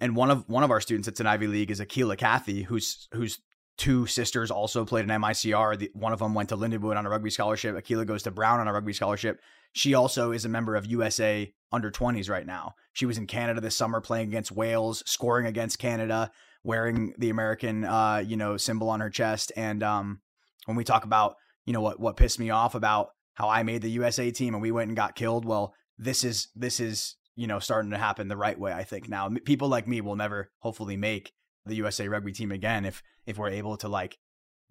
And 0.00 0.16
one 0.16 0.30
of 0.30 0.48
one 0.48 0.64
of 0.64 0.70
our 0.70 0.80
students 0.80 1.04
that's 1.04 1.20
in 1.20 1.26
Ivy 1.26 1.46
League 1.46 1.70
is 1.70 1.78
Akila 1.78 2.16
Kathy, 2.16 2.62
who's 2.62 3.06
who's 3.12 3.38
two 3.80 4.04
sisters 4.04 4.50
also 4.50 4.84
played 4.84 5.04
in 5.04 5.10
MICR. 5.10 5.78
The, 5.78 5.90
one 5.94 6.12
of 6.12 6.18
them 6.18 6.34
went 6.34 6.50
to 6.50 6.56
Lindenwood 6.56 6.98
on 6.98 7.06
a 7.06 7.08
rugby 7.08 7.30
scholarship. 7.30 7.74
Akila 7.74 8.06
goes 8.06 8.22
to 8.24 8.30
Brown 8.30 8.60
on 8.60 8.68
a 8.68 8.72
rugby 8.74 8.92
scholarship. 8.92 9.40
She 9.72 9.94
also 9.94 10.32
is 10.32 10.44
a 10.44 10.50
member 10.50 10.76
of 10.76 10.84
USA 10.84 11.50
under 11.72 11.90
20s 11.90 12.28
right 12.28 12.44
now. 12.44 12.74
She 12.92 13.06
was 13.06 13.16
in 13.16 13.26
Canada 13.26 13.58
this 13.58 13.74
summer 13.74 14.02
playing 14.02 14.28
against 14.28 14.52
Wales, 14.52 15.02
scoring 15.06 15.46
against 15.46 15.78
Canada, 15.78 16.30
wearing 16.62 17.14
the 17.16 17.30
American 17.30 17.86
uh, 17.86 18.18
you 18.18 18.36
know, 18.36 18.58
symbol 18.58 18.90
on 18.90 19.00
her 19.00 19.08
chest. 19.08 19.50
And 19.56 19.82
um, 19.82 20.20
when 20.66 20.76
we 20.76 20.84
talk 20.84 21.04
about, 21.04 21.36
you 21.64 21.72
know, 21.72 21.80
what 21.80 21.98
what 21.98 22.18
pissed 22.18 22.38
me 22.38 22.50
off 22.50 22.74
about 22.74 23.12
how 23.32 23.48
I 23.48 23.62
made 23.62 23.80
the 23.80 23.90
USA 23.92 24.30
team 24.30 24.52
and 24.52 24.60
we 24.60 24.72
went 24.72 24.88
and 24.88 24.96
got 24.96 25.14
killed, 25.14 25.46
well, 25.46 25.72
this 25.96 26.22
is 26.22 26.48
this 26.54 26.80
is, 26.80 27.16
you 27.34 27.46
know, 27.46 27.60
starting 27.60 27.92
to 27.92 27.98
happen 27.98 28.28
the 28.28 28.36
right 28.36 28.60
way, 28.60 28.74
I 28.74 28.84
think. 28.84 29.08
Now, 29.08 29.30
people 29.46 29.68
like 29.68 29.88
me 29.88 30.02
will 30.02 30.16
never 30.16 30.50
hopefully 30.58 30.98
make 30.98 31.32
the 31.66 31.76
USA 31.76 32.08
rugby 32.08 32.32
team 32.32 32.52
again 32.52 32.84
if 32.84 33.02
if 33.26 33.38
we're 33.38 33.50
able 33.50 33.76
to 33.78 33.88
like 33.88 34.18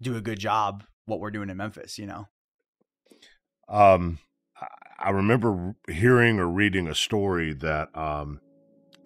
do 0.00 0.16
a 0.16 0.20
good 0.20 0.38
job 0.38 0.84
what 1.06 1.20
we're 1.20 1.30
doing 1.30 1.50
in 1.50 1.56
Memphis, 1.56 1.98
you 1.98 2.06
know. 2.06 2.28
Um 3.68 4.18
I 5.00 5.10
remember 5.10 5.76
hearing 5.88 6.38
or 6.38 6.46
reading 6.46 6.86
a 6.86 6.94
story 6.94 7.54
that 7.54 7.96
um, 7.96 8.40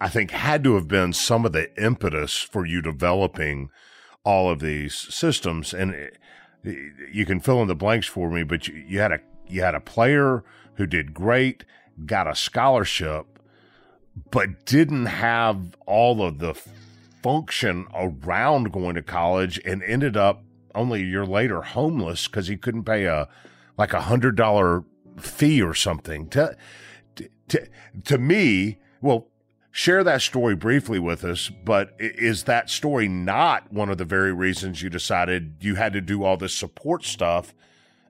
I 0.01 0.09
think 0.09 0.31
had 0.31 0.63
to 0.65 0.75
have 0.75 0.89
been 0.89 1.13
some 1.13 1.45
of 1.45 1.53
the 1.53 1.73
impetus 1.81 2.37
for 2.37 2.65
you 2.65 2.81
developing 2.81 3.69
all 4.25 4.49
of 4.49 4.59
these 4.59 4.93
systems. 4.93 5.73
And 5.73 6.11
you 6.63 7.25
can 7.25 7.39
fill 7.39 7.61
in 7.61 7.69
the 7.69 7.75
blanks 7.75 8.07
for 8.07 8.29
me, 8.29 8.43
but 8.43 8.67
you, 8.67 8.75
you 8.85 8.99
had 8.99 9.13
a 9.13 9.19
you 9.47 9.61
had 9.61 9.75
a 9.75 9.79
player 9.79 10.43
who 10.75 10.85
did 10.85 11.13
great, 11.13 11.63
got 12.05 12.27
a 12.27 12.35
scholarship, 12.35 13.39
but 14.31 14.65
didn't 14.65 15.05
have 15.05 15.77
all 15.85 16.21
of 16.21 16.39
the 16.39 16.59
function 17.25 17.87
around 17.95 18.71
going 18.71 18.93
to 18.93 19.01
college, 19.01 19.59
and 19.65 19.81
ended 19.81 20.15
up 20.15 20.43
only 20.75 21.01
a 21.01 21.05
year 21.05 21.25
later 21.25 21.63
homeless 21.63 22.27
because 22.27 22.47
he 22.47 22.55
couldn't 22.55 22.83
pay 22.83 23.05
a 23.05 23.27
like 23.79 23.93
a 23.93 24.01
hundred 24.01 24.35
dollar 24.35 24.83
fee 25.17 25.59
or 25.59 25.73
something. 25.73 26.29
To, 26.29 26.55
to, 27.47 27.67
to 28.03 28.17
me, 28.19 28.77
well, 29.01 29.27
share 29.71 30.03
that 30.03 30.21
story 30.21 30.55
briefly 30.55 30.99
with 30.99 31.23
us, 31.23 31.49
but 31.49 31.95
is 31.97 32.43
that 32.43 32.69
story 32.69 33.07
not 33.07 33.73
one 33.73 33.89
of 33.89 33.97
the 33.97 34.05
very 34.05 34.31
reasons 34.31 34.83
you 34.83 34.91
decided 34.91 35.55
you 35.61 35.73
had 35.73 35.93
to 35.93 36.01
do 36.01 36.23
all 36.23 36.37
this 36.37 36.53
support 36.53 37.03
stuff 37.03 37.55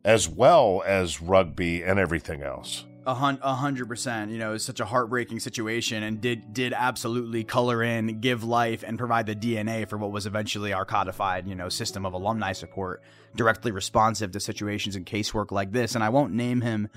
as 0.03 0.27
well 0.27 0.83
as 0.85 1.21
rugby 1.21 1.81
and 1.81 1.99
everything 1.99 2.43
else? 2.43 2.83
A 3.07 3.13
hundred 3.13 3.87
percent. 3.87 4.31
You 4.31 4.39
know, 4.39 4.53
it's 4.53 4.65
such 4.65 4.79
a 4.79 4.85
heartbreaking 4.85 5.39
situation, 5.39 6.01
and 6.01 6.19
did 6.19 6.53
did 6.53 6.73
absolutely 6.73 7.43
color 7.43 7.83
in, 7.83 8.19
give 8.19 8.43
life, 8.43 8.83
and 8.85 8.97
provide 8.97 9.27
the 9.27 9.35
DNA 9.35 9.87
for 9.87 9.97
what 9.97 10.11
was 10.11 10.25
eventually 10.25 10.73
our 10.73 10.85
codified, 10.85 11.47
you 11.47 11.55
know, 11.55 11.69
system 11.69 12.05
of 12.05 12.13
alumni 12.13 12.53
support, 12.53 13.03
directly 13.35 13.71
responsive 13.71 14.31
to 14.31 14.39
situations 14.39 14.95
and 14.95 15.05
casework 15.05 15.51
like 15.51 15.71
this. 15.71 15.93
And 15.93 16.03
I 16.03 16.09
won't 16.09 16.33
name 16.33 16.61
him 16.61 16.89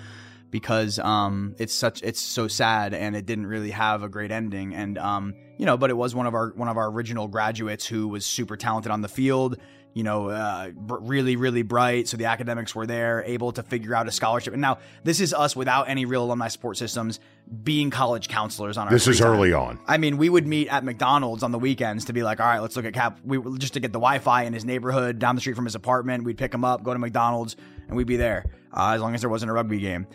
because 0.50 0.98
um, 0.98 1.54
it's 1.58 1.74
such 1.74 2.02
it's 2.02 2.20
so 2.20 2.48
sad, 2.48 2.94
and 2.94 3.14
it 3.14 3.26
didn't 3.26 3.46
really 3.46 3.70
have 3.70 4.02
a 4.02 4.08
great 4.08 4.30
ending. 4.30 4.74
And 4.74 4.96
um, 4.96 5.34
you 5.58 5.66
know, 5.66 5.76
but 5.76 5.90
it 5.90 5.96
was 5.96 6.14
one 6.14 6.26
of 6.26 6.34
our 6.34 6.52
one 6.54 6.68
of 6.68 6.76
our 6.76 6.90
original 6.90 7.28
graduates 7.28 7.86
who 7.86 8.08
was 8.08 8.24
super 8.24 8.56
talented 8.56 8.90
on 8.90 9.02
the 9.02 9.08
field 9.08 9.58
you 9.98 10.04
know, 10.04 10.28
uh, 10.28 10.70
really, 10.76 11.34
really 11.34 11.62
bright. 11.62 12.06
So 12.06 12.16
the 12.16 12.26
academics 12.26 12.72
were 12.72 12.86
there, 12.86 13.24
able 13.26 13.50
to 13.52 13.64
figure 13.64 13.96
out 13.96 14.06
a 14.06 14.12
scholarship. 14.12 14.52
And 14.52 14.62
now 14.62 14.78
this 15.02 15.18
is 15.20 15.34
us 15.34 15.56
without 15.56 15.88
any 15.88 16.04
real 16.04 16.22
alumni 16.22 16.46
support 16.46 16.76
systems 16.76 17.18
being 17.64 17.90
college 17.90 18.28
counselors 18.28 18.78
on 18.78 18.86
our. 18.86 18.92
This 18.92 19.08
is 19.08 19.18
time. 19.18 19.28
early 19.28 19.52
on. 19.52 19.80
I 19.88 19.98
mean, 19.98 20.16
we 20.16 20.28
would 20.28 20.46
meet 20.46 20.68
at 20.68 20.84
McDonald's 20.84 21.42
on 21.42 21.50
the 21.50 21.58
weekends 21.58 22.04
to 22.04 22.12
be 22.12 22.22
like, 22.22 22.38
all 22.38 22.46
right, 22.46 22.60
let's 22.60 22.76
look 22.76 22.84
at 22.84 22.94
Cap. 22.94 23.18
We 23.24 23.38
just 23.58 23.74
to 23.74 23.80
get 23.80 23.92
the 23.92 23.98
Wi-Fi 23.98 24.44
in 24.44 24.52
his 24.52 24.64
neighborhood 24.64 25.18
down 25.18 25.34
the 25.34 25.40
street 25.40 25.56
from 25.56 25.64
his 25.64 25.74
apartment. 25.74 26.22
We'd 26.22 26.38
pick 26.38 26.54
him 26.54 26.64
up, 26.64 26.84
go 26.84 26.92
to 26.92 26.98
McDonald's, 27.00 27.56
and 27.88 27.96
we'd 27.96 28.06
be 28.06 28.16
there 28.16 28.44
uh, 28.72 28.92
as 28.94 29.00
long 29.00 29.16
as 29.16 29.20
there 29.22 29.30
wasn't 29.30 29.50
a 29.50 29.54
rugby 29.54 29.80
game. 29.80 30.06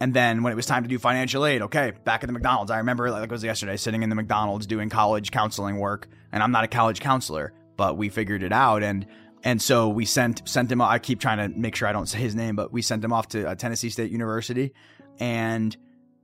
And 0.00 0.12
then 0.12 0.42
when 0.42 0.52
it 0.52 0.56
was 0.56 0.66
time 0.66 0.82
to 0.82 0.88
do 0.88 0.98
financial 0.98 1.46
aid, 1.46 1.62
okay, 1.62 1.92
back 2.04 2.22
at 2.22 2.26
the 2.26 2.32
McDonald's. 2.32 2.70
I 2.70 2.78
remember 2.78 3.10
like 3.10 3.24
it 3.24 3.30
was 3.30 3.44
yesterday, 3.44 3.78
sitting 3.78 4.02
in 4.02 4.10
the 4.10 4.16
McDonald's 4.16 4.66
doing 4.66 4.88
college 4.88 5.30
counseling 5.30 5.78
work, 5.78 6.08
and 6.32 6.42
I'm 6.42 6.52
not 6.52 6.64
a 6.64 6.68
college 6.68 7.00
counselor, 7.00 7.52
but 7.76 7.96
we 7.96 8.08
figured 8.08 8.42
it 8.42 8.52
out. 8.52 8.82
And 8.82 9.06
and 9.42 9.60
so 9.60 9.88
we 9.88 10.04
sent 10.04 10.46
sent 10.48 10.70
him. 10.70 10.80
I 10.80 10.98
keep 10.98 11.20
trying 11.20 11.38
to 11.38 11.58
make 11.58 11.74
sure 11.74 11.88
I 11.88 11.92
don't 11.92 12.06
say 12.06 12.18
his 12.18 12.34
name, 12.34 12.56
but 12.56 12.72
we 12.72 12.82
sent 12.82 13.04
him 13.04 13.12
off 13.12 13.28
to 13.28 13.54
Tennessee 13.56 13.90
State 13.90 14.10
University, 14.10 14.72
and 15.18 15.76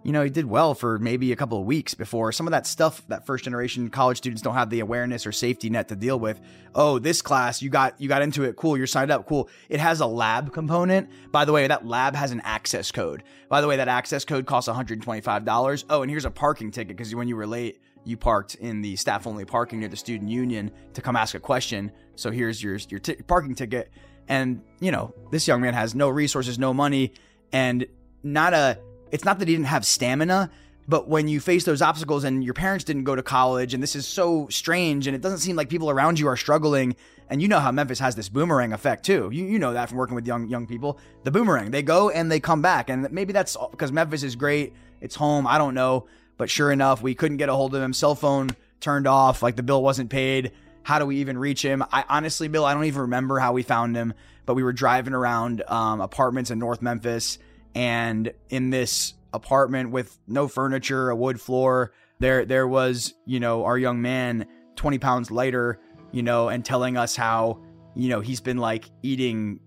you 0.05 0.13
know 0.13 0.23
he 0.23 0.31
did 0.31 0.45
well 0.45 0.75
for 0.75 0.99
maybe 0.99 1.33
a 1.33 1.37
couple 1.37 1.59
of 1.59 1.65
weeks 1.65 1.95
before 1.95 2.31
some 2.31 2.47
of 2.47 2.51
that 2.51 2.67
stuff 2.67 3.07
that 3.09 3.27
first 3.27 3.45
generation 3.45 3.89
college 3.89 4.19
students 4.19 4.43
don't 4.43 4.55
have 4.55 4.71
the 4.71 4.81
awareness 4.81 5.27
or 5.27 5.33
safety 5.33 5.71
net 5.71 5.89
to 5.89 5.97
deal 5.97 6.21
with. 6.21 6.41
Oh, 6.75 6.99
this 6.99 7.23
class 7.23 7.63
you 7.63 7.71
got 7.71 7.99
you 8.01 8.09
got 8.09 8.23
into 8.23 8.43
it. 8.45 8.57
Cool, 8.57 8.77
you're 8.77 8.87
signed 8.87 9.11
up. 9.11 9.27
Cool. 9.27 9.49
It 9.69 9.81
has 9.81 10.01
a 10.01 10.07
lab 10.07 10.53
component. 10.53 11.09
By 11.33 11.47
the 11.47 11.53
way, 11.53 11.67
that 11.67 11.87
lab 11.87 12.15
has 12.15 12.33
an 12.33 12.43
access 12.45 12.93
code. 12.93 13.23
By 13.49 13.63
the 13.63 13.69
way, 13.69 13.77
that 13.77 13.89
access 13.89 14.25
code 14.25 14.47
costs 14.47 14.69
125 14.69 15.45
dollars. 15.45 15.87
Oh, 15.89 16.03
and 16.03 16.11
here's 16.11 16.27
a 16.27 16.31
parking 16.31 16.71
ticket 16.71 16.97
because 16.97 17.15
when 17.15 17.29
you 17.29 17.37
were 17.37 17.47
late 17.47 17.81
you 18.07 18.17
parked 18.17 18.55
in 18.57 18.81
the 18.81 18.95
staff 18.97 19.27
only 19.27 19.45
parking 19.45 19.81
near 19.81 19.89
the 19.89 19.97
student 19.97 20.31
union 20.31 20.71
to 20.95 21.03
come 21.03 21.17
ask 21.17 21.35
a 21.35 21.41
question. 21.41 21.91
So 22.17 22.31
here's 22.31 22.63
your 22.63 22.79
your 22.89 23.01
t- 23.01 23.15
parking 23.27 23.55
ticket. 23.55 23.91
And 24.29 24.63
you 24.81 24.91
know 24.91 25.15
this 25.31 25.47
young 25.47 25.61
man 25.61 25.75
has 25.75 25.95
no 25.95 26.09
resources, 26.09 26.59
no 26.59 26.75
money, 26.75 27.13
and 27.53 27.87
not 28.23 28.55
a. 28.55 28.79
It's 29.13 29.25
not 29.25 29.39
that 29.39 29.49
he 29.49 29.55
didn't 29.55 29.69
have 29.69 29.87
stamina, 29.87 30.51
but 30.89 31.09
when 31.09 31.29
you 31.29 31.41
face 31.41 31.65
those 31.65 31.81
obstacles 31.81 32.25
and 32.25 32.43
your 32.43 32.55
parents 32.55 32.85
didn't 32.85 33.05
go 33.05 33.15
to 33.15 33.23
college, 33.23 33.73
and 33.73 33.83
this 33.83 33.95
is 33.95 34.07
so 34.07 34.49
strange, 34.49 35.07
and 35.07 35.15
it 35.15 35.23
doesn't 35.23 35.39
seem 35.39 35.55
like 35.55 35.69
people 35.69 35.91
around 35.91 36.19
you 36.19 36.27
are 36.29 36.37
struggling. 36.37 36.97
And 37.29 37.43
you 37.43 37.49
know 37.49 37.59
how 37.59 37.73
Memphis 37.73 37.99
has 37.99 38.15
this 38.15 38.29
boomerang 38.29 38.73
effect 38.73 39.05
too. 39.05 39.31
You 39.33 39.45
you 39.45 39.59
know 39.59 39.73
that 39.73 39.89
from 39.89 39.99
working 39.99 40.15
with 40.15 40.27
young 40.27 40.49
young 40.49 40.67
people. 40.67 40.99
The 41.25 41.31
boomerang, 41.31 41.71
they 41.71 41.83
go 41.83 42.11
and 42.11 42.31
they 42.31 42.41
come 42.41 42.63
back, 42.63 42.91
and 42.91 43.11
maybe 43.11 43.33
that's 43.33 43.57
because 43.71 43.93
Memphis 43.93 44.23
is 44.23 44.37
great. 44.37 44.75
It's 45.01 45.15
home. 45.15 45.47
I 45.47 45.59
don't 45.59 45.75
know, 45.75 46.07
but 46.37 46.51
sure 46.51 46.73
enough, 46.73 47.03
we 47.03 47.15
couldn't 47.15 47.37
get 47.37 47.49
a 47.49 47.55
hold 47.55 47.75
of 47.75 47.83
him. 47.83 47.93
Cell 47.93 48.15
phone 48.15 48.51
turned 48.81 49.07
off, 49.07 49.43
like 49.43 49.57
the 49.57 49.63
bill 49.63 49.83
wasn't 49.83 50.11
paid. 50.11 50.53
How 50.87 51.01
do 51.01 51.07
we 51.07 51.17
even 51.17 51.37
reach 51.37 51.63
him? 51.63 51.83
I 51.91 52.05
honestly, 52.09 52.47
Bill, 52.47 52.65
I 52.65 52.73
don't 52.73 52.85
even 52.85 53.01
remember 53.01 53.41
how 53.41 53.53
we 53.53 53.65
found 53.65 53.97
him, 53.97 54.15
but 54.45 54.55
we 54.55 54.63
were 54.63 54.73
driving 54.73 55.15
around 55.15 55.65
um, 55.67 56.01
apartments 56.01 56.53
in 56.53 56.61
North 56.61 56.81
Memphis, 56.81 57.41
and 57.75 58.33
in 58.51 58.71
this 58.71 59.15
apartment 59.33 59.91
with 59.91 60.17
no 60.29 60.47
furniture, 60.47 61.11
a 61.11 61.17
wood 61.17 61.41
floor, 61.41 61.91
there 62.21 62.45
there 62.45 62.69
was 62.69 63.15
you 63.25 63.41
know 63.41 63.65
our 63.65 63.77
young 63.77 64.01
man, 64.01 64.47
twenty 64.77 65.01
pounds 65.01 65.33
lighter, 65.33 65.81
you 66.13 66.23
know, 66.23 66.51
and 66.51 66.65
telling 66.65 66.97
us 66.97 67.17
how 67.17 67.61
you 67.97 68.09
know 68.09 68.21
he's 68.21 68.41
been 68.41 68.59
like 68.59 68.89
eating 69.03 69.59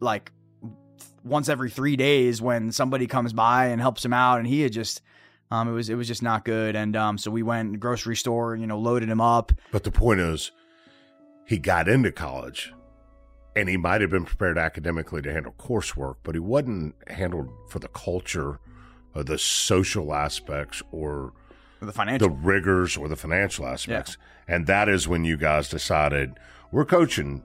like 0.00 0.32
once 1.22 1.48
every 1.48 1.70
three 1.70 1.94
days 1.94 2.42
when 2.42 2.72
somebody 2.72 3.06
comes 3.06 3.32
by 3.32 3.66
and 3.66 3.80
helps 3.80 4.04
him 4.04 4.12
out, 4.12 4.40
and 4.40 4.48
he 4.48 4.62
had 4.62 4.72
just 4.72 5.02
um, 5.52 5.68
it 5.68 5.72
was 5.72 5.88
it 5.88 5.94
was 5.94 6.08
just 6.08 6.24
not 6.24 6.44
good, 6.44 6.74
and 6.74 6.96
um, 6.96 7.16
so 7.16 7.30
we 7.30 7.44
went 7.44 7.78
grocery 7.78 8.16
store, 8.16 8.56
you 8.56 8.66
know, 8.66 8.76
loaded 8.76 9.08
him 9.08 9.20
up. 9.20 9.52
But 9.70 9.84
the 9.84 9.92
point 9.92 10.18
is, 10.18 10.50
he 11.46 11.58
got 11.58 11.88
into 11.88 12.12
college, 12.12 12.72
and 13.54 13.68
he 13.68 13.76
might 13.76 14.00
have 14.00 14.10
been 14.10 14.24
prepared 14.24 14.58
academically 14.58 15.22
to 15.22 15.32
handle 15.32 15.54
coursework, 15.58 16.16
but 16.22 16.34
he 16.34 16.38
wasn't 16.38 16.94
handled 17.08 17.50
for 17.68 17.78
the 17.78 17.88
culture, 17.88 18.58
or 19.14 19.22
the 19.22 19.38
social 19.38 20.14
aspects, 20.14 20.82
or 20.90 21.32
the 21.80 21.92
financial, 21.92 22.28
the 22.28 22.34
rigors, 22.34 22.96
or 22.96 23.08
the 23.08 23.16
financial 23.16 23.66
aspects. 23.66 24.16
Yeah. 24.18 24.54
And 24.56 24.66
that 24.66 24.88
is 24.88 25.06
when 25.06 25.24
you 25.24 25.36
guys 25.36 25.68
decided 25.68 26.38
we're 26.70 26.84
coaching 26.84 27.42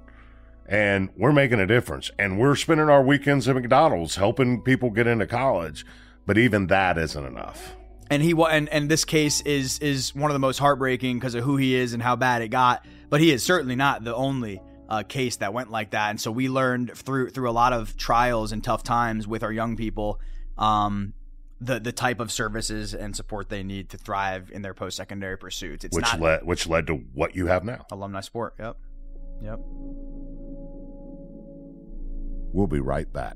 and 0.68 1.10
we're 1.16 1.32
making 1.32 1.60
a 1.60 1.68
difference 1.68 2.12
and 2.20 2.40
we're 2.40 2.56
spending 2.56 2.90
our 2.90 3.02
weekends 3.02 3.48
at 3.48 3.56
McDonald's 3.56 4.16
helping 4.16 4.62
people 4.62 4.90
get 4.90 5.08
into 5.08 5.26
college. 5.26 5.86
But 6.26 6.38
even 6.38 6.68
that 6.68 6.98
isn't 6.98 7.26
enough 7.26 7.76
and 8.10 8.24
he 8.24 8.34
and 8.50 8.68
and 8.70 8.90
this 8.90 9.06
case 9.06 9.42
is 9.42 9.80
is 9.80 10.16
one 10.16 10.32
of 10.32 10.34
the 10.34 10.40
most 10.40 10.58
heartbreaking 10.58 11.18
because 11.18 11.36
of 11.36 11.44
who 11.44 11.58
he 11.58 11.76
is 11.76 11.94
and 11.94 12.02
how 12.02 12.16
bad 12.16 12.42
it 12.42 12.50
got. 12.50 12.86
But 13.10 13.22
he 13.22 13.32
is 13.32 13.44
certainly 13.44 13.76
not 13.76 14.04
the 14.04 14.16
only 14.16 14.62
uh, 14.88 15.04
case 15.04 15.38
that 15.38 15.54
went 15.54 15.72
like 15.72 15.92
that. 15.92 16.10
And 16.10 16.22
so 16.22 16.32
we 16.32 16.50
learned 16.50 16.96
through 16.96 17.30
through 17.30 17.50
a 17.50 17.52
lot 17.52 17.74
of 17.74 17.96
trials 17.98 18.52
and 18.52 18.64
tough 18.64 18.84
times 18.84 19.28
with 19.28 19.44
our 19.44 19.52
young 19.52 19.76
people, 19.76 20.20
um, 20.58 21.14
the 21.62 21.80
the 21.80 21.92
type 21.92 22.20
of 22.20 22.32
services 22.32 22.94
and 22.94 23.16
support 23.16 23.50
they 23.50 23.64
need 23.64 23.90
to 23.90 23.98
thrive 23.98 24.52
in 24.54 24.62
their 24.62 24.74
post 24.74 24.98
secondary 24.98 25.38
pursuits. 25.38 25.86
It's 25.86 25.96
which 25.96 26.06
not 26.06 26.20
led 26.20 26.46
which 26.46 26.68
led 26.68 26.88
to 26.88 26.96
what 27.14 27.36
you 27.36 27.48
have 27.48 27.64
now, 27.64 27.86
alumni 27.92 28.22
sport. 28.22 28.56
Yep, 28.60 28.78
yep. 29.44 29.60
We'll 32.52 32.68
be 32.68 32.80
right 32.80 33.12
back. 33.12 33.36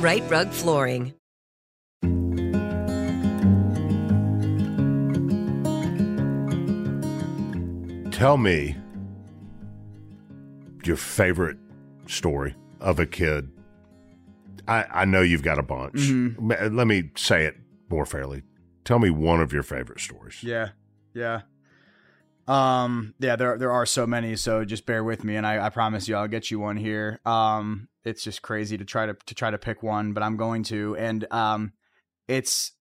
Right 0.00 0.22
Rug 0.28 0.50
Flooring. 0.50 1.14
Tell 8.10 8.36
me 8.36 8.76
your 10.84 10.96
favorite 10.96 11.58
story 12.06 12.54
of 12.80 12.98
a 12.98 13.06
kid. 13.06 13.50
I, 14.68 14.84
I 14.90 15.04
know 15.04 15.22
you've 15.22 15.42
got 15.42 15.58
a 15.58 15.62
bunch. 15.62 15.94
Mm-hmm. 15.94 16.76
Let 16.76 16.86
me 16.86 17.10
say 17.16 17.46
it 17.46 17.56
more 17.88 18.06
fairly. 18.06 18.42
Tell 18.84 18.98
me 18.98 19.10
one 19.10 19.40
of 19.40 19.52
your 19.52 19.62
favorite 19.62 20.00
stories. 20.00 20.42
Yeah, 20.42 20.70
yeah, 21.14 21.42
um, 22.46 23.14
yeah. 23.18 23.36
There 23.36 23.58
there 23.58 23.72
are 23.72 23.86
so 23.86 24.06
many, 24.06 24.36
so 24.36 24.64
just 24.64 24.86
bear 24.86 25.02
with 25.02 25.24
me, 25.24 25.36
and 25.36 25.46
I, 25.46 25.66
I 25.66 25.70
promise 25.70 26.06
you, 26.06 26.16
I'll 26.16 26.28
get 26.28 26.50
you 26.50 26.60
one 26.60 26.76
here. 26.76 27.20
Um, 27.24 27.88
it's 28.06 28.22
just 28.22 28.40
crazy 28.40 28.78
to 28.78 28.84
try 28.84 29.04
to 29.06 29.14
to 29.26 29.34
try 29.34 29.50
to 29.50 29.58
pick 29.58 29.82
one, 29.82 30.12
but 30.12 30.22
I'm 30.22 30.36
going 30.36 30.62
to, 30.64 30.96
and 30.96 31.26
um, 31.32 31.72
it's 32.28 32.72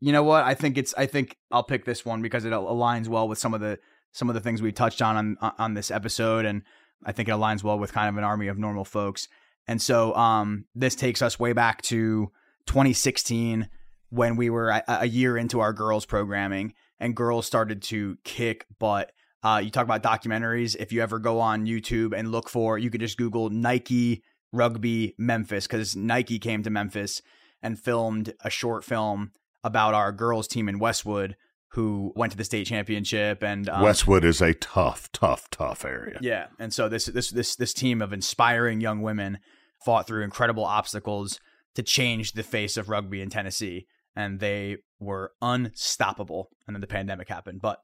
you 0.00 0.12
know 0.12 0.24
what? 0.24 0.44
I 0.44 0.54
think 0.54 0.76
it's 0.76 0.92
I 0.98 1.06
think 1.06 1.36
I'll 1.50 1.62
pick 1.62 1.84
this 1.84 2.04
one 2.04 2.20
because 2.20 2.44
it 2.44 2.52
aligns 2.52 3.08
well 3.08 3.28
with 3.28 3.38
some 3.38 3.54
of 3.54 3.60
the 3.60 3.78
some 4.12 4.28
of 4.28 4.34
the 4.34 4.40
things 4.40 4.60
we 4.60 4.72
touched 4.72 5.00
on 5.00 5.36
on 5.40 5.52
on 5.58 5.74
this 5.74 5.90
episode, 5.90 6.44
and 6.44 6.62
I 7.04 7.12
think 7.12 7.28
it 7.28 7.32
aligns 7.32 7.62
well 7.62 7.78
with 7.78 7.92
kind 7.92 8.08
of 8.08 8.18
an 8.18 8.24
army 8.24 8.48
of 8.48 8.58
normal 8.58 8.84
folks. 8.84 9.28
And 9.66 9.80
so 9.80 10.14
um, 10.14 10.64
this 10.74 10.94
takes 10.94 11.22
us 11.22 11.38
way 11.38 11.52
back 11.52 11.82
to 11.82 12.32
2016 12.66 13.68
when 14.08 14.36
we 14.36 14.48
were 14.48 14.70
a, 14.70 14.82
a 14.88 15.06
year 15.06 15.36
into 15.36 15.60
our 15.60 15.74
girls 15.74 16.06
programming 16.06 16.72
and 16.98 17.14
girls 17.14 17.46
started 17.46 17.82
to 17.82 18.16
kick 18.24 18.66
butt. 18.78 19.12
Uh, 19.42 19.60
you 19.62 19.70
talk 19.70 19.84
about 19.84 20.02
documentaries. 20.02 20.74
If 20.74 20.90
you 20.90 21.02
ever 21.02 21.18
go 21.18 21.38
on 21.38 21.66
YouTube 21.66 22.16
and 22.16 22.32
look 22.32 22.48
for, 22.48 22.78
you 22.78 22.90
could 22.90 23.00
just 23.00 23.18
Google 23.18 23.50
Nike 23.50 24.22
rugby 24.52 25.14
Memphis 25.18 25.66
because 25.66 25.96
Nike 25.96 26.38
came 26.38 26.62
to 26.62 26.70
Memphis 26.70 27.22
and 27.62 27.78
filmed 27.78 28.32
a 28.40 28.50
short 28.50 28.84
film 28.84 29.32
about 29.64 29.94
our 29.94 30.12
girls 30.12 30.48
team 30.48 30.68
in 30.68 30.78
Westwood 30.78 31.36
who 31.72 32.12
went 32.16 32.32
to 32.32 32.38
the 32.38 32.44
state 32.44 32.66
championship 32.66 33.42
and 33.42 33.68
um, 33.68 33.82
Westwood 33.82 34.24
is 34.24 34.40
a 34.40 34.54
tough, 34.54 35.10
tough, 35.12 35.50
tough 35.50 35.84
area. 35.84 36.18
yeah, 36.22 36.46
and 36.58 36.72
so 36.72 36.88
this 36.88 37.06
this 37.06 37.30
this 37.30 37.56
this 37.56 37.74
team 37.74 38.00
of 38.00 38.12
inspiring 38.12 38.80
young 38.80 39.02
women 39.02 39.38
fought 39.84 40.06
through 40.06 40.22
incredible 40.22 40.64
obstacles 40.64 41.38
to 41.74 41.82
change 41.82 42.32
the 42.32 42.42
face 42.42 42.76
of 42.76 42.88
rugby 42.88 43.20
in 43.20 43.28
Tennessee, 43.28 43.86
and 44.16 44.40
they 44.40 44.78
were 44.98 45.32
unstoppable. 45.42 46.48
And 46.66 46.74
then 46.74 46.80
the 46.80 46.86
pandemic 46.86 47.28
happened. 47.28 47.60
But 47.60 47.78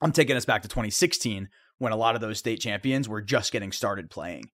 I'm 0.00 0.12
taking 0.12 0.36
us 0.36 0.44
back 0.44 0.62
to 0.62 0.68
2016 0.68 1.48
when 1.78 1.92
a 1.92 1.96
lot 1.96 2.14
of 2.14 2.20
those 2.20 2.38
state 2.38 2.60
champions 2.60 3.08
were 3.08 3.22
just 3.22 3.52
getting 3.52 3.72
started 3.72 4.10
playing. 4.10 4.50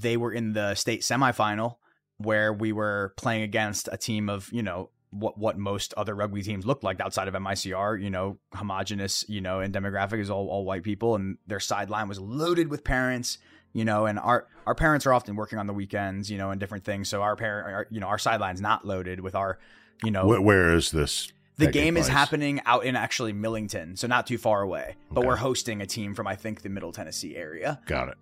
They 0.00 0.16
were 0.16 0.32
in 0.32 0.52
the 0.52 0.74
state 0.74 1.00
semifinal 1.02 1.76
where 2.18 2.52
we 2.52 2.72
were 2.72 3.12
playing 3.16 3.42
against 3.42 3.88
a 3.92 3.96
team 3.96 4.28
of 4.28 4.48
you 4.52 4.62
know 4.62 4.90
what 5.10 5.38
what 5.38 5.56
most 5.58 5.94
other 5.96 6.14
rugby 6.14 6.42
teams 6.42 6.66
look 6.66 6.82
like 6.82 7.00
outside 7.00 7.28
of 7.28 7.34
MICR, 7.34 8.02
you 8.02 8.10
know, 8.10 8.38
homogenous, 8.54 9.24
you 9.28 9.40
know, 9.40 9.60
and 9.60 9.72
demographic 9.74 10.20
is 10.20 10.30
all 10.30 10.48
all 10.48 10.64
white 10.64 10.82
people, 10.82 11.14
and 11.14 11.38
their 11.46 11.60
sideline 11.60 12.08
was 12.08 12.18
loaded 12.18 12.68
with 12.68 12.84
parents, 12.84 13.38
you 13.72 13.84
know, 13.84 14.06
and 14.06 14.18
our 14.18 14.46
our 14.66 14.74
parents 14.74 15.06
are 15.06 15.12
often 15.12 15.36
working 15.36 15.58
on 15.58 15.66
the 15.66 15.72
weekends, 15.72 16.30
you 16.30 16.36
know, 16.38 16.50
and 16.50 16.60
different 16.60 16.84
things. 16.84 17.08
So 17.08 17.22
our 17.22 17.36
parent, 17.36 17.72
our, 17.72 17.86
you 17.90 18.00
know, 18.00 18.08
our 18.08 18.18
sideline's 18.18 18.60
not 18.60 18.84
loaded 18.86 19.20
with 19.20 19.34
our, 19.34 19.58
you 20.02 20.10
know, 20.10 20.24
Wh- 20.26 20.42
where 20.44 20.72
is 20.74 20.90
this? 20.90 21.32
the 21.58 21.70
game 21.70 21.96
is 21.96 22.08
happening 22.08 22.60
out 22.66 22.84
in 22.84 22.96
actually 22.96 23.32
Millington, 23.32 23.96
so 23.96 24.06
not 24.06 24.26
too 24.26 24.36
far 24.36 24.60
away. 24.60 24.96
But 25.10 25.20
Okay. 25.20 25.28
we're 25.28 25.36
hosting 25.36 25.80
a 25.80 25.86
team 25.86 26.14
from 26.14 26.26
I 26.26 26.34
think 26.36 26.60
the 26.62 26.68
Middle 26.68 26.92
Tennessee 26.92 27.34
area 27.36 27.80
Got 27.86 28.08
it. 28.08 28.18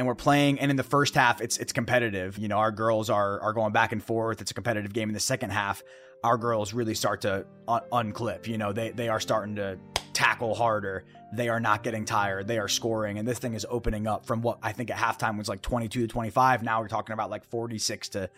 And 0.00 0.06
we're 0.06 0.14
playing 0.14 0.58
and 0.60 0.70
in 0.70 0.78
the 0.78 0.82
first 0.82 1.14
half 1.14 1.42
it's 1.42 1.58
it's 1.58 1.74
competitive. 1.74 2.38
You 2.38 2.48
know 2.48 2.56
our 2.56 2.72
girls 2.72 3.10
are 3.10 3.38
are 3.40 3.52
going 3.52 3.72
back 3.72 3.92
and 3.92 4.02
forth. 4.02 4.40
It's 4.40 4.50
a 4.50 4.54
competitive 4.54 4.94
game 4.94 5.10
in 5.10 5.12
the 5.12 5.20
second 5.20 5.50
half. 5.50 5.82
Our 6.24 6.38
girls 6.38 6.72
really 6.72 6.94
start 6.94 7.20
to 7.20 7.44
un- 7.68 7.82
unclip. 7.92 8.46
You 8.46 8.56
know 8.56 8.72
they 8.72 8.92
they 8.92 9.10
are 9.10 9.20
starting 9.20 9.56
to 9.56 9.78
tackle 10.14 10.54
harder. 10.54 11.04
They 11.34 11.50
are 11.50 11.60
not 11.60 11.82
getting 11.82 12.06
tired. 12.06 12.48
They 12.48 12.58
are 12.58 12.66
scoring. 12.66 13.18
And 13.18 13.28
this 13.28 13.38
thing 13.38 13.52
is 13.52 13.66
opening 13.68 14.06
up 14.06 14.24
from 14.24 14.40
what 14.40 14.58
i 14.62 14.72
think 14.72 14.90
at 14.90 14.96
halftime 14.96 15.36
was 15.36 15.48
like 15.50 15.60
22 15.60 16.00
to 16.00 16.06
25 16.06 16.62
now 16.62 16.80
we're 16.80 16.88
talking 16.88 17.12
about 17.12 17.28
like 17.28 17.44
46 17.44 18.08
to 18.10 18.30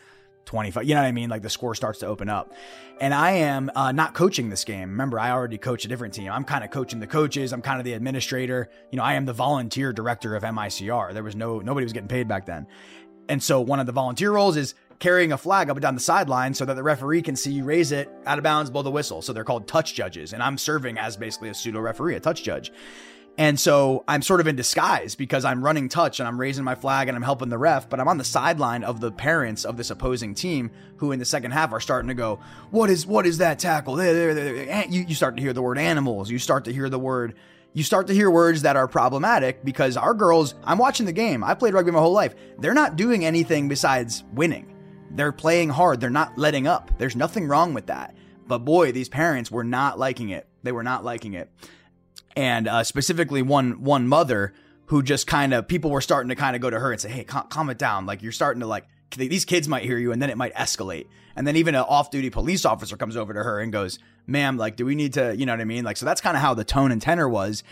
25 0.45 0.85
you 0.85 0.95
know 0.95 1.01
what 1.01 1.07
i 1.07 1.13
mean? 1.13 1.31
Like 1.31 1.43
the 1.43 1.51
score 1.51 1.75
starts 1.75 2.01
to 2.01 2.07
open 2.07 2.29
up. 2.29 2.53
And 3.01 3.15
i 3.15 3.33
am 3.33 3.71
uh, 3.75 3.93
not 3.93 4.15
coaching 4.15 4.51
this 4.51 4.65
game. 4.65 4.91
Remember 4.91 5.19
i 5.19 5.31
already 5.31 5.59
coach 5.59 5.85
a 5.85 5.89
different 5.89 6.15
team. 6.15 6.31
I'm 6.31 6.45
kind 6.45 6.65
of 6.65 6.71
coaching 6.71 7.01
the 7.01 7.07
coaches. 7.07 7.53
I'm 7.53 7.63
kind 7.63 7.79
of 7.79 7.85
the 7.85 7.93
administrator. 7.95 8.69
You 8.91 8.97
know 8.97 9.05
i 9.05 9.15
am 9.15 9.25
the 9.25 9.33
volunteer 9.33 9.93
director 9.93 10.35
of 10.35 10.43
micr 10.43 11.13
there 11.13 11.23
was 11.23 11.37
no 11.37 11.61
nobody 11.61 11.85
was 11.85 11.93
getting 11.93 12.09
paid 12.09 12.29
back 12.29 12.47
then. 12.47 12.67
And 13.29 13.43
so 13.43 13.61
one 13.61 13.81
of 13.81 13.87
the 13.87 13.93
volunteer 13.93 14.33
roles 14.33 14.57
is 14.57 14.75
carrying 14.99 15.33
a 15.33 15.39
flag 15.39 15.69
up 15.69 15.77
and 15.77 15.83
down 15.83 15.95
the 15.95 16.01
sideline 16.01 16.55
so 16.55 16.65
that 16.65 16.75
the 16.75 16.83
referee 16.83 17.23
can 17.23 17.35
see 17.35 17.53
you 17.53 17.65
raise 17.65 17.91
it 17.91 18.09
out 18.27 18.39
of 18.39 18.45
bounds 18.45 18.71
blow 18.71 18.83
the 18.83 18.91
whistle. 18.91 19.23
So 19.23 19.33
they're 19.33 19.45
called 19.45 19.67
touch 19.67 19.95
judges 19.95 20.33
and 20.33 20.43
i'm 20.43 20.59
serving 20.59 20.99
as 20.99 21.17
basically 21.17 21.49
a 21.49 21.55
pseudo 21.55 21.81
referee 21.81 22.17
a 22.17 22.21
touch 22.21 22.43
judge 22.43 22.73
and 23.39 23.59
so 23.59 24.05
I'm 24.07 24.21
sort 24.21 24.41
of 24.41 24.47
in 24.47 24.57
disguise 24.57 25.15
because 25.15 25.45
I'm 25.45 25.65
running 25.65 25.89
touch 25.89 26.21
and 26.21 26.29
I'm 26.29 26.39
raising 26.39 26.65
my 26.65 26.75
flag 26.75 27.09
and 27.09 27.17
I'm 27.17 27.23
helping 27.23 27.49
the 27.49 27.57
ref, 27.57 27.89
but 27.89 27.99
I'm 27.99 28.09
on 28.09 28.19
the 28.19 28.25
sideline 28.25 28.85
of 28.85 29.01
the 29.01 29.11
parents 29.11 29.65
of 29.65 29.79
this 29.79 29.91
opposing 29.91 30.35
team 30.35 30.71
who 30.97 31.13
in 31.13 31.19
the 31.19 31.25
second 31.25 31.53
half 31.53 31.73
are 31.73 31.81
starting 31.81 32.09
to 32.09 32.15
go, 32.15 32.41
What 32.71 32.91
is 32.91 33.07
what 33.07 33.27
is 33.27 33.39
that 33.39 33.59
tackle? 33.59 34.03
You, 34.03 35.05
you 35.09 35.15
start 35.15 35.37
to 35.37 35.43
hear 35.43 35.55
the 35.55 35.63
word 35.63 35.79
animals. 35.79 36.31
You 36.31 36.39
start 36.39 36.67
to 36.67 36.73
hear 36.73 36.91
the 36.91 36.99
word 36.99 37.35
you 37.75 37.83
start 37.83 38.07
to 38.09 38.13
hear 38.13 38.31
words 38.31 38.63
that 38.63 38.77
are 38.77 38.87
problematic 38.87 39.65
because 39.65 39.97
our 39.97 40.13
girls, 40.13 40.55
I'm 40.63 40.77
watching 40.77 41.07
the 41.07 41.13
game. 41.13 41.43
I 41.43 41.55
played 41.55 41.73
rugby 41.73 41.91
my 41.91 42.01
whole 42.01 42.13
life. 42.13 42.35
They're 42.59 42.75
not 42.75 42.97
doing 42.97 43.25
anything 43.25 43.67
besides 43.67 44.25
winning. 44.35 44.77
They're 45.11 45.33
playing 45.33 45.71
hard. 45.71 45.99
They're 45.99 46.11
not 46.11 46.37
letting 46.37 46.67
up. 46.67 46.91
There's 46.99 47.17
nothing 47.17 47.49
wrong 47.49 47.73
with 47.73 47.87
that. 47.87 48.15
But 48.47 48.59
boy, 48.59 48.93
these 48.93 49.09
parents 49.09 49.51
were 49.51 49.65
not 49.65 49.99
liking 49.99 50.29
it. 50.29 50.47
They 50.63 50.73
were 50.73 50.83
not 50.83 51.03
liking 51.03 51.33
it 51.33 51.51
and 52.37 52.69
uh, 52.69 52.85
specifically 52.85 53.43
one 53.43 53.83
one 53.83 54.09
mother 54.09 54.53
who 54.87 55.03
just 55.03 55.27
kind 55.27 55.55
of 55.55 55.69
people 55.69 55.91
were 55.91 56.01
starting 56.01 56.29
to 56.29 56.35
kind 56.35 56.55
of 56.57 56.63
go 56.63 56.71
to 56.71 56.79
her 56.79 56.93
and 56.93 57.01
say, 57.01 57.11
"Hey, 57.11 57.25
calm, 57.25 57.47
calm 57.49 57.71
it 57.71 57.79
down. 57.79 58.07
Like 58.07 58.23
you're 58.23 58.33
starting 58.33 58.61
to 58.61 58.67
like 58.67 58.87
these 59.17 59.45
kids 59.45 59.69
might 59.69 59.85
hear 59.85 59.99
you, 59.99 60.13
and 60.13 60.21
then 60.21 60.31
it 60.31 60.37
might 60.37 60.55
escalate." 60.55 61.07
And 61.35 61.47
then 61.47 61.57
even 61.57 61.75
an 61.75 61.83
off-duty 61.83 62.29
police 62.29 62.67
officer 62.67 62.97
comes 62.97 63.17
over 63.17 63.33
to 63.33 63.43
her 63.43 63.61
and 63.61 63.73
goes, 63.73 63.99
"Ma'am, 64.27 64.57
like, 64.57 64.77
do 64.77 64.85
we 64.85 64.95
need 64.95 65.15
to? 65.15 65.35
You 65.37 65.47
know 65.47 65.53
what 65.53 65.61
I 65.61 65.65
mean? 65.65 65.85
Like, 65.85 65.97
so 65.97 66.07
that's 66.07 66.21
kind 66.21 66.37
of 66.37 66.43
how 66.43 66.55
the 66.55 66.65
tone 66.65 66.93
and 66.93 67.01
tenor 67.01 67.29
was." 67.29 67.63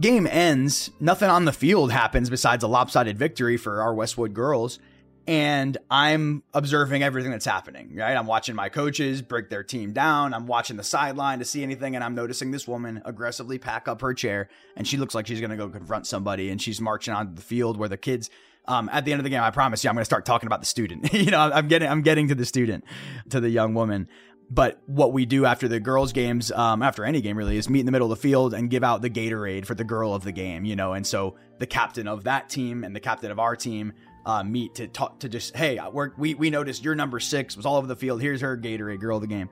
game 0.00 0.26
ends. 0.26 0.90
Nothing 1.00 1.30
on 1.30 1.44
the 1.44 1.52
field 1.52 1.92
happens 1.92 2.30
besides 2.30 2.64
a 2.64 2.68
lopsided 2.68 3.18
victory 3.18 3.56
for 3.56 3.80
our 3.80 3.94
Westwood 3.94 4.34
girls. 4.34 4.78
And 5.26 5.78
I'm 5.90 6.42
observing 6.52 7.02
everything 7.02 7.30
that's 7.30 7.46
happening, 7.46 7.96
right? 7.96 8.14
I'm 8.14 8.26
watching 8.26 8.54
my 8.54 8.68
coaches 8.68 9.22
break 9.22 9.48
their 9.48 9.62
team 9.62 9.92
down. 9.92 10.34
I'm 10.34 10.46
watching 10.46 10.76
the 10.76 10.84
sideline 10.84 11.38
to 11.38 11.46
see 11.46 11.62
anything. 11.62 11.94
And 11.94 12.04
I'm 12.04 12.14
noticing 12.14 12.50
this 12.50 12.68
woman 12.68 13.00
aggressively 13.06 13.58
pack 13.58 13.88
up 13.88 14.02
her 14.02 14.12
chair. 14.12 14.48
And 14.76 14.86
she 14.86 14.98
looks 14.98 15.14
like 15.14 15.26
she's 15.26 15.40
to 15.40 15.56
go 15.56 15.68
confront 15.70 16.06
somebody. 16.06 16.50
And 16.50 16.60
she's 16.60 16.80
marching 16.80 17.14
onto 17.14 17.34
the 17.34 17.42
field 17.42 17.78
where 17.78 17.88
the 17.88 17.96
kids, 17.96 18.28
um, 18.66 18.90
at 18.92 19.06
the 19.06 19.12
end 19.12 19.20
of 19.20 19.24
the 19.24 19.30
game, 19.30 19.42
I 19.42 19.50
promise 19.50 19.82
you, 19.82 19.88
I'm 19.88 19.96
to 19.96 20.04
start 20.04 20.26
talking 20.26 20.46
about 20.46 20.60
the 20.60 20.66
student. 20.66 21.10
you 21.14 21.30
know, 21.30 21.40
I'm 21.40 21.68
getting, 21.68 21.88
I'm 21.88 22.02
getting 22.02 22.28
to 22.28 22.34
the 22.34 22.44
student, 22.44 22.84
to 23.30 23.40
the 23.40 23.48
young 23.48 23.72
woman. 23.72 24.08
But 24.50 24.78
what 24.84 25.14
we 25.14 25.24
do 25.24 25.46
after 25.46 25.68
the 25.68 25.80
girls' 25.80 26.12
games, 26.12 26.52
um, 26.52 26.82
after 26.82 27.02
any 27.02 27.22
game 27.22 27.38
really, 27.38 27.56
is 27.56 27.70
meet 27.70 27.80
in 27.80 27.86
the 27.86 27.92
middle 27.92 28.12
of 28.12 28.18
the 28.18 28.22
field 28.22 28.52
and 28.52 28.68
give 28.68 28.84
out 28.84 29.00
the 29.00 29.08
Gatorade 29.08 29.64
for 29.64 29.74
the 29.74 29.84
girl 29.84 30.14
of 30.14 30.22
the 30.22 30.32
game, 30.32 30.66
you 30.66 30.76
know. 30.76 30.92
And 30.92 31.06
so 31.06 31.36
the 31.58 31.66
captain 31.66 32.06
of 32.06 32.24
that 32.24 32.50
team 32.50 32.84
and 32.84 32.94
the 32.94 33.00
captain 33.00 33.30
of 33.30 33.38
our 33.38 33.56
team 33.56 33.94
uh, 34.26 34.42
meet 34.42 34.76
to 34.76 34.88
talk 34.88 35.20
to 35.20 35.28
just, 35.28 35.56
hey, 35.56 35.78
we 36.16 36.34
we 36.34 36.50
noticed 36.50 36.84
your 36.84 36.94
number 36.94 37.20
six 37.20 37.56
was 37.56 37.66
all 37.66 37.76
over 37.76 37.86
the 37.86 37.96
field. 37.96 38.20
Here's 38.20 38.40
her 38.40 38.56
Gatorade 38.56 39.00
girl 39.00 39.16
of 39.16 39.22
the 39.22 39.28
game. 39.28 39.48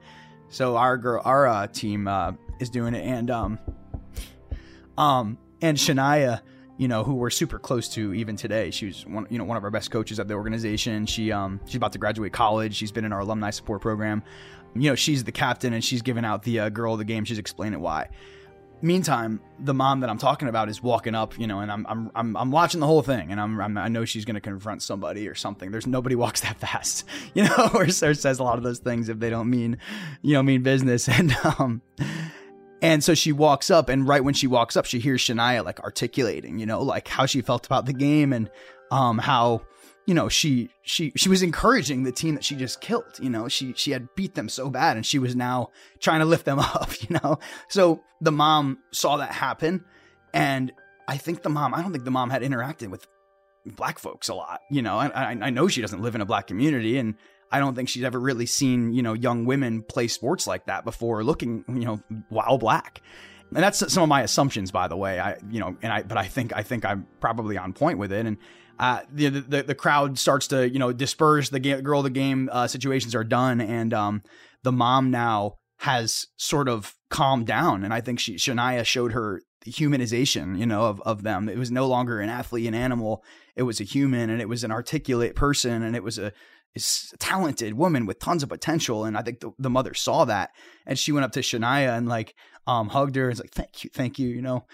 So 0.48 0.76
our 0.76 0.96
girl, 0.96 1.22
our 1.24 1.46
uh, 1.46 1.66
team 1.66 2.08
uh, 2.08 2.32
is 2.58 2.70
doing 2.70 2.94
it, 2.94 3.06
and 3.06 3.30
um, 3.30 3.58
um, 4.98 5.38
and 5.60 5.76
Shania, 5.76 6.42
you 6.76 6.88
know, 6.88 7.04
who 7.04 7.14
we're 7.14 7.30
super 7.30 7.58
close 7.58 7.88
to 7.90 8.12
even 8.14 8.36
today. 8.36 8.70
She's 8.70 9.06
one, 9.06 9.26
you 9.30 9.38
know, 9.38 9.44
one 9.44 9.56
of 9.56 9.64
our 9.64 9.70
best 9.70 9.90
coaches 9.90 10.20
at 10.20 10.28
the 10.28 10.34
organization. 10.34 11.06
She 11.06 11.32
um, 11.32 11.60
she's 11.66 11.76
about 11.76 11.92
to 11.92 11.98
graduate 11.98 12.32
college. 12.32 12.74
She's 12.74 12.92
been 12.92 13.04
in 13.04 13.12
our 13.12 13.20
alumni 13.20 13.50
support 13.50 13.80
program 13.80 14.22
you 14.74 14.88
know, 14.88 14.94
she's 14.94 15.24
the 15.24 15.32
captain 15.32 15.72
and 15.72 15.84
she's 15.84 16.02
giving 16.02 16.24
out 16.24 16.42
the 16.42 16.60
uh, 16.60 16.68
girl 16.68 16.94
of 16.94 16.98
the 16.98 17.04
game. 17.04 17.24
She's 17.24 17.38
explaining 17.38 17.80
why. 17.80 18.08
Meantime, 18.84 19.40
the 19.60 19.72
mom 19.72 20.00
that 20.00 20.10
I'm 20.10 20.18
talking 20.18 20.48
about 20.48 20.68
is 20.68 20.82
walking 20.82 21.14
up, 21.14 21.38
you 21.38 21.46
know, 21.46 21.60
and 21.60 21.70
I'm 21.70 21.86
I'm 21.88 22.10
I'm, 22.16 22.36
I'm 22.36 22.50
watching 22.50 22.80
the 22.80 22.86
whole 22.86 23.02
thing, 23.02 23.30
and 23.30 23.40
I'm, 23.40 23.60
I'm 23.60 23.78
i 23.78 23.86
know 23.86 24.04
she's 24.04 24.24
going 24.24 24.34
to 24.34 24.40
confront 24.40 24.82
somebody 24.82 25.28
or 25.28 25.36
something. 25.36 25.70
There's 25.70 25.86
nobody 25.86 26.14
walks 26.16 26.40
that 26.40 26.58
fast, 26.58 27.04
you 27.34 27.44
know, 27.44 27.70
or, 27.74 27.84
or 27.84 27.90
says 27.90 28.38
a 28.38 28.42
lot 28.42 28.58
of 28.58 28.64
those 28.64 28.80
things 28.80 29.08
if 29.08 29.20
they 29.20 29.30
don't 29.30 29.48
mean, 29.48 29.78
you 30.20 30.34
know, 30.34 30.42
mean 30.42 30.62
business. 30.62 31.08
And 31.22 31.36
um, 31.44 31.82
and 32.80 33.04
so 33.04 33.14
she 33.14 33.30
walks 33.30 33.70
up, 33.70 33.88
and 33.88 34.08
right 34.08 34.24
when 34.24 34.34
she 34.34 34.48
walks 34.48 34.76
up, 34.76 34.86
she 34.86 34.98
hears 34.98 35.20
Shania 35.22 35.64
like 35.64 35.78
articulating, 35.80 36.58
you 36.58 36.66
know, 36.66 36.82
like 36.82 37.06
how 37.06 37.26
she 37.26 37.40
felt 37.40 37.66
about 37.66 37.86
the 37.86 37.92
game 37.92 38.32
and 38.32 38.50
um 38.90 39.18
how 39.18 39.62
you 40.06 40.14
know 40.14 40.28
she 40.28 40.68
she 40.82 41.12
she 41.16 41.28
was 41.28 41.42
encouraging 41.42 42.02
the 42.02 42.12
team 42.12 42.34
that 42.34 42.44
she 42.44 42.56
just 42.56 42.80
killed 42.80 43.18
you 43.20 43.30
know? 43.30 43.48
She 43.48 43.72
she 43.76 43.92
had 43.92 44.08
beat 44.14 44.34
them 44.34 44.48
so 44.48 44.70
bad 44.70 44.96
and 44.96 45.06
she 45.06 45.18
was 45.18 45.36
now 45.36 45.70
trying 46.00 46.20
to 46.20 46.26
lift 46.26 46.44
them 46.44 46.58
up 46.60 46.90
you 47.02 47.18
know? 47.22 47.38
So 47.68 48.00
the 48.20 48.32
mom 48.32 48.78
saw 48.92 49.16
that 49.18 49.32
happen 49.32 49.84
and 50.34 50.72
i 51.08 51.16
think 51.16 51.42
the 51.42 51.50
mom 51.50 51.74
i 51.74 51.82
don't 51.82 51.92
think 51.92 52.04
the 52.04 52.10
mom 52.10 52.30
had 52.30 52.42
interacted 52.42 52.88
with 52.88 53.06
black 53.64 53.98
folks 53.98 54.28
a 54.28 54.34
lot 54.34 54.60
you 54.70 54.82
know? 54.82 54.98
I 54.98 55.36
i 55.40 55.50
know 55.50 55.68
she 55.68 55.80
doesn't 55.80 56.02
live 56.02 56.14
in 56.14 56.20
a 56.20 56.26
black 56.26 56.46
community 56.46 56.98
and 56.98 57.14
i 57.50 57.58
don't 57.58 57.74
think 57.74 57.88
she's 57.88 58.04
ever 58.04 58.18
really 58.18 58.46
seen 58.46 58.92
you 58.92 59.02
know 59.02 59.12
young 59.12 59.44
women 59.44 59.82
play 59.82 60.08
sports 60.08 60.46
like 60.46 60.66
that 60.66 60.84
before 60.84 61.22
looking 61.22 61.64
you 61.68 61.84
know 61.84 62.00
while 62.28 62.58
black. 62.58 63.02
And 63.54 63.62
that's 63.62 63.92
some 63.92 64.02
of 64.02 64.08
my 64.08 64.22
assumptions 64.22 64.70
by 64.70 64.88
the 64.88 64.96
way. 64.96 65.20
I 65.20 65.36
you 65.50 65.60
know 65.60 65.76
and 65.82 65.92
i 65.92 66.02
but 66.02 66.16
i 66.16 66.26
think 66.26 66.52
i 66.56 66.62
think 66.62 66.86
i'm 66.86 67.06
probably 67.20 67.58
on 67.58 67.74
point 67.74 67.98
with 67.98 68.10
it. 68.10 68.24
And 68.24 68.38
uh, 68.78 69.00
the, 69.10 69.28
the, 69.28 69.62
the 69.62 69.74
crowd 69.74 70.18
starts 70.18 70.48
to 70.48 70.68
you 70.68 70.78
know 70.78 70.92
disperse. 70.92 71.48
The 71.50 71.60
girl, 71.60 72.02
the 72.02 72.10
game 72.10 72.48
uh, 72.52 72.66
situations 72.66 73.14
are 73.14 73.24
done, 73.24 73.60
and 73.60 73.92
um, 73.94 74.22
the 74.62 74.72
mom 74.72 75.10
now 75.10 75.56
has 75.78 76.26
sort 76.36 76.68
of 76.68 76.94
calmed 77.10 77.46
down, 77.46 77.84
and 77.84 77.92
I 77.92 78.00
think 78.00 78.20
she 78.20 78.36
Shania 78.36 78.84
showed 78.84 79.12
her 79.12 79.42
humanization, 79.64 80.58
you 80.58 80.66
know, 80.66 80.84
of 80.84 81.00
of 81.02 81.22
them. 81.22 81.48
It 81.48 81.58
was 81.58 81.70
no 81.70 81.86
longer 81.86 82.20
an 82.20 82.28
athlete, 82.28 82.66
an 82.66 82.74
animal. 82.74 83.24
It 83.56 83.62
was 83.62 83.80
a 83.80 83.84
human, 83.84 84.30
and 84.30 84.40
it 84.40 84.48
was 84.48 84.64
an 84.64 84.70
articulate 84.70 85.36
person, 85.36 85.82
and 85.82 85.94
it 85.94 86.02
was 86.02 86.18
a 86.18 86.32
is 86.74 87.12
talented 87.18 87.74
woman 87.74 88.06
with 88.06 88.18
tons 88.18 88.42
of 88.42 88.48
potential. 88.48 89.04
And 89.04 89.16
I 89.16 89.22
think 89.22 89.40
the, 89.40 89.52
the 89.58 89.70
mother 89.70 89.94
saw 89.94 90.24
that 90.24 90.50
and 90.86 90.98
she 90.98 91.12
went 91.12 91.24
up 91.24 91.32
to 91.32 91.40
Shania 91.40 91.96
and 91.96 92.08
like 92.08 92.34
um 92.66 92.88
hugged 92.88 93.16
her 93.16 93.24
and 93.24 93.32
was 93.32 93.40
like, 93.40 93.50
Thank 93.50 93.84
you, 93.84 93.90
thank 93.92 94.18
you, 94.18 94.28
you 94.28 94.42
know. 94.42 94.64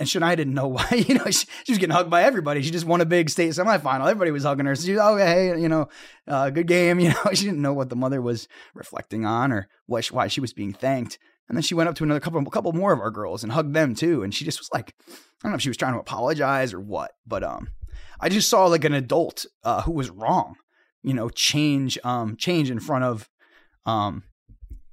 And 0.00 0.08
Shania 0.08 0.36
didn't 0.36 0.54
know 0.54 0.68
why, 0.76 0.88
you 0.90 1.14
know, 1.14 1.26
she, 1.26 1.46
she, 1.64 1.72
was 1.72 1.78
getting 1.78 1.94
hugged 1.94 2.10
by 2.10 2.22
everybody. 2.22 2.62
She 2.62 2.70
just 2.70 2.86
won 2.86 3.00
a 3.00 3.06
big 3.06 3.30
state 3.30 3.50
semifinal. 3.50 4.08
Everybody 4.08 4.30
was 4.30 4.44
hugging 4.44 4.66
her. 4.66 4.74
So 4.74 4.86
she 4.86 4.92
was, 4.92 5.00
oh, 5.00 5.16
hey, 5.16 5.60
you 5.60 5.68
know, 5.68 5.88
uh, 6.26 6.50
good 6.50 6.66
game. 6.66 7.00
You 7.00 7.10
know, 7.10 7.32
she 7.34 7.44
didn't 7.44 7.62
know 7.62 7.74
what 7.74 7.90
the 7.90 7.96
mother 7.96 8.22
was 8.22 8.48
reflecting 8.74 9.26
on 9.26 9.52
or 9.52 9.68
she, 10.00 10.14
why 10.14 10.28
she 10.28 10.40
was 10.40 10.52
being 10.52 10.72
thanked. 10.72 11.18
And 11.48 11.56
then 11.56 11.62
she 11.62 11.74
went 11.74 11.88
up 11.88 11.94
to 11.96 12.04
another 12.04 12.20
couple, 12.20 12.42
couple 12.46 12.72
more 12.72 12.92
of 12.92 13.00
our 13.00 13.10
girls 13.10 13.42
and 13.42 13.52
hugged 13.52 13.74
them 13.74 13.94
too. 13.94 14.22
And 14.22 14.34
she 14.34 14.44
just 14.44 14.60
was 14.60 14.70
like, 14.72 14.94
I 15.08 15.14
don't 15.42 15.52
know 15.52 15.56
if 15.56 15.62
she 15.62 15.68
was 15.68 15.76
trying 15.76 15.94
to 15.94 16.00
apologize 16.00 16.72
or 16.72 16.80
what, 16.80 17.12
but 17.26 17.42
um, 17.42 17.68
I 18.20 18.28
just 18.28 18.48
saw 18.48 18.66
like 18.66 18.84
an 18.84 18.94
adult 18.94 19.44
uh, 19.64 19.82
who 19.82 19.92
was 19.92 20.08
wrong, 20.08 20.54
you 21.02 21.12
know, 21.12 21.28
change 21.28 21.98
um 22.04 22.36
change 22.36 22.70
in 22.70 22.80
front 22.80 23.04
of 23.04 23.28
um 23.84 24.22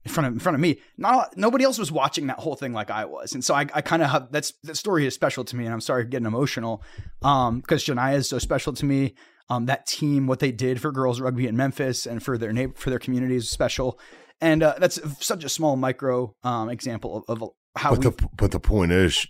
in 0.09 0.13
front 0.13 0.27
of 0.27 0.33
in 0.33 0.39
front 0.39 0.55
of 0.55 0.61
me. 0.61 0.79
Not 0.97 1.37
nobody 1.37 1.63
else 1.63 1.77
was 1.77 1.91
watching 1.91 2.27
that 2.27 2.39
whole 2.39 2.55
thing 2.55 2.73
like 2.73 2.89
I 2.89 3.05
was, 3.05 3.33
and 3.33 3.43
so 3.43 3.53
I, 3.53 3.67
I 3.73 3.81
kind 3.81 4.01
of 4.01 4.09
have 4.09 4.31
that's 4.31 4.53
that 4.63 4.75
story 4.75 5.05
is 5.05 5.13
special 5.13 5.45
to 5.45 5.55
me, 5.55 5.65
and 5.65 5.73
I'm 5.73 5.81
sorry 5.81 6.05
getting 6.05 6.25
emotional, 6.25 6.83
um, 7.21 7.61
because 7.61 7.83
Shania 7.83 8.15
is 8.15 8.29
so 8.29 8.39
special 8.39 8.73
to 8.73 8.85
me. 8.85 9.15
Um, 9.51 9.65
that 9.65 9.87
team, 9.87 10.27
what 10.27 10.39
they 10.39 10.51
did 10.51 10.79
for 10.79 10.91
girls 10.91 11.19
rugby 11.19 11.47
in 11.47 11.57
Memphis 11.57 12.05
and 12.05 12.21
for 12.21 12.37
their 12.37 12.53
neighbor 12.53 12.73
for 12.75 12.89
their 12.89 12.99
community 12.99 13.35
is 13.35 13.49
special, 13.49 13.99
and 14.41 14.61
uh, 14.61 14.75
that's 14.79 14.99
such 15.25 15.43
a 15.43 15.49
small 15.49 15.75
micro 15.75 16.35
um 16.43 16.69
example 16.69 17.23
of, 17.27 17.41
of 17.41 17.49
how. 17.75 17.95
But 17.95 18.01
the 18.01 18.27
but 18.35 18.51
the 18.51 18.59
point 18.59 18.91
is, 18.91 19.27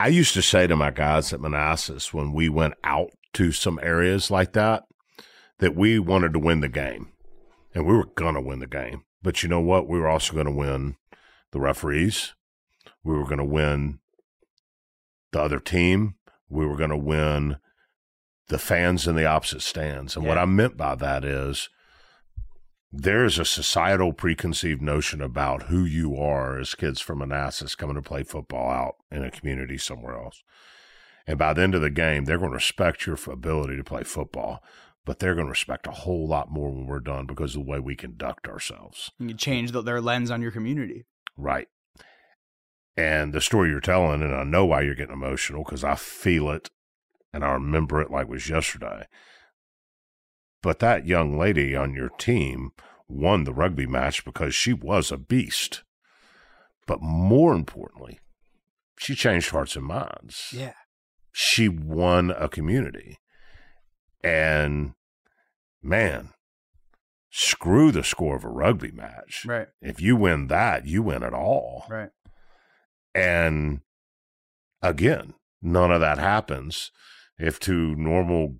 I 0.00 0.08
used 0.08 0.34
to 0.34 0.42
say 0.42 0.66
to 0.66 0.76
my 0.76 0.90
guys 0.90 1.32
at 1.32 1.40
Manassas 1.40 2.12
when 2.12 2.32
we 2.32 2.48
went 2.48 2.74
out 2.84 3.10
to 3.34 3.52
some 3.52 3.78
areas 3.82 4.30
like 4.30 4.54
that 4.54 4.84
that 5.58 5.74
we 5.74 5.98
wanted 5.98 6.32
to 6.32 6.38
win 6.38 6.60
the 6.60 6.68
game 6.68 7.12
and 7.74 7.86
we 7.86 7.94
were 7.94 8.06
going 8.14 8.34
to 8.34 8.40
win 8.40 8.58
the 8.58 8.66
game. 8.66 9.04
But 9.22 9.42
you 9.42 9.48
know 9.48 9.60
what? 9.60 9.88
We 9.88 9.98
were 9.98 10.08
also 10.08 10.34
going 10.34 10.46
to 10.46 10.52
win 10.52 10.96
the 11.52 11.60
referees. 11.60 12.34
We 13.04 13.14
were 13.14 13.24
going 13.24 13.38
to 13.38 13.44
win 13.44 13.98
the 15.32 15.40
other 15.40 15.60
team. 15.60 16.16
We 16.48 16.66
were 16.66 16.76
going 16.76 16.90
to 16.90 16.96
win 16.96 17.56
the 18.48 18.58
fans 18.58 19.06
in 19.06 19.16
the 19.16 19.26
opposite 19.26 19.62
stands. 19.62 20.16
And 20.16 20.24
yeah. 20.24 20.30
what 20.30 20.38
I 20.38 20.44
meant 20.44 20.76
by 20.76 20.94
that 20.94 21.24
is 21.24 21.68
there's 22.92 23.38
a 23.38 23.44
societal 23.44 24.12
preconceived 24.12 24.80
notion 24.80 25.20
about 25.20 25.64
who 25.64 25.84
you 25.84 26.16
are 26.16 26.58
as 26.58 26.74
kids 26.74 27.00
from 27.00 27.18
Manassas 27.18 27.74
coming 27.74 27.96
to 27.96 28.02
play 28.02 28.22
football 28.22 28.70
out 28.70 28.94
in 29.10 29.24
a 29.24 29.30
community 29.30 29.76
somewhere 29.76 30.16
else. 30.16 30.42
And 31.26 31.38
by 31.38 31.52
the 31.52 31.62
end 31.62 31.74
of 31.74 31.80
the 31.80 31.90
game, 31.90 32.24
they're 32.24 32.38
going 32.38 32.52
to 32.52 32.56
respect 32.56 33.06
your 33.06 33.18
ability 33.30 33.76
to 33.76 33.84
play 33.84 34.04
football 34.04 34.62
but 35.06 35.20
they're 35.20 35.34
going 35.34 35.46
to 35.46 35.50
respect 35.50 35.86
a 35.86 35.92
whole 35.92 36.26
lot 36.26 36.50
more 36.50 36.70
when 36.70 36.86
we're 36.86 37.00
done 37.00 37.26
because 37.26 37.54
of 37.54 37.64
the 37.64 37.70
way 37.70 37.78
we 37.78 37.94
conduct 37.96 38.46
ourselves. 38.46 39.12
You 39.18 39.32
change 39.32 39.70
the, 39.70 39.80
their 39.80 40.00
lens 40.00 40.30
on 40.30 40.42
your 40.42 40.50
community. 40.50 41.06
Right. 41.38 41.68
And 42.96 43.32
the 43.32 43.40
story 43.40 43.70
you're 43.70 43.80
telling, 43.80 44.20
and 44.20 44.34
I 44.34 44.42
know 44.42 44.66
why 44.66 44.82
you're 44.82 44.94
getting 44.94 45.14
emotional 45.14 45.62
because 45.62 45.84
I 45.84 45.94
feel 45.94 46.50
it 46.50 46.70
and 47.32 47.44
I 47.44 47.52
remember 47.52 48.02
it 48.02 48.10
like 48.10 48.24
it 48.24 48.30
was 48.30 48.48
yesterday. 48.48 49.06
But 50.60 50.80
that 50.80 51.06
young 51.06 51.38
lady 51.38 51.76
on 51.76 51.94
your 51.94 52.08
team 52.08 52.72
won 53.08 53.44
the 53.44 53.54
rugby 53.54 53.86
match 53.86 54.24
because 54.24 54.54
she 54.54 54.72
was 54.72 55.12
a 55.12 55.16
beast. 55.16 55.84
But 56.86 57.00
more 57.00 57.54
importantly, 57.54 58.18
she 58.98 59.14
changed 59.14 59.50
hearts 59.50 59.76
and 59.76 59.84
minds. 59.84 60.48
Yeah. 60.52 60.72
She 61.30 61.68
won 61.68 62.30
a 62.30 62.48
community. 62.48 63.18
And 64.26 64.94
man, 65.82 66.30
screw 67.30 67.92
the 67.92 68.02
score 68.02 68.36
of 68.36 68.44
a 68.44 68.48
rugby 68.48 68.90
match. 68.90 69.44
Right. 69.46 69.68
If 69.80 70.00
you 70.00 70.16
win 70.16 70.48
that, 70.48 70.86
you 70.86 71.02
win 71.02 71.22
it 71.22 71.32
all. 71.32 71.86
Right. 71.88 72.10
And 73.14 73.80
again, 74.82 75.34
none 75.62 75.90
of 75.90 76.00
that 76.00 76.18
happens 76.18 76.90
if 77.38 77.60
two 77.60 77.94
normal 77.94 78.56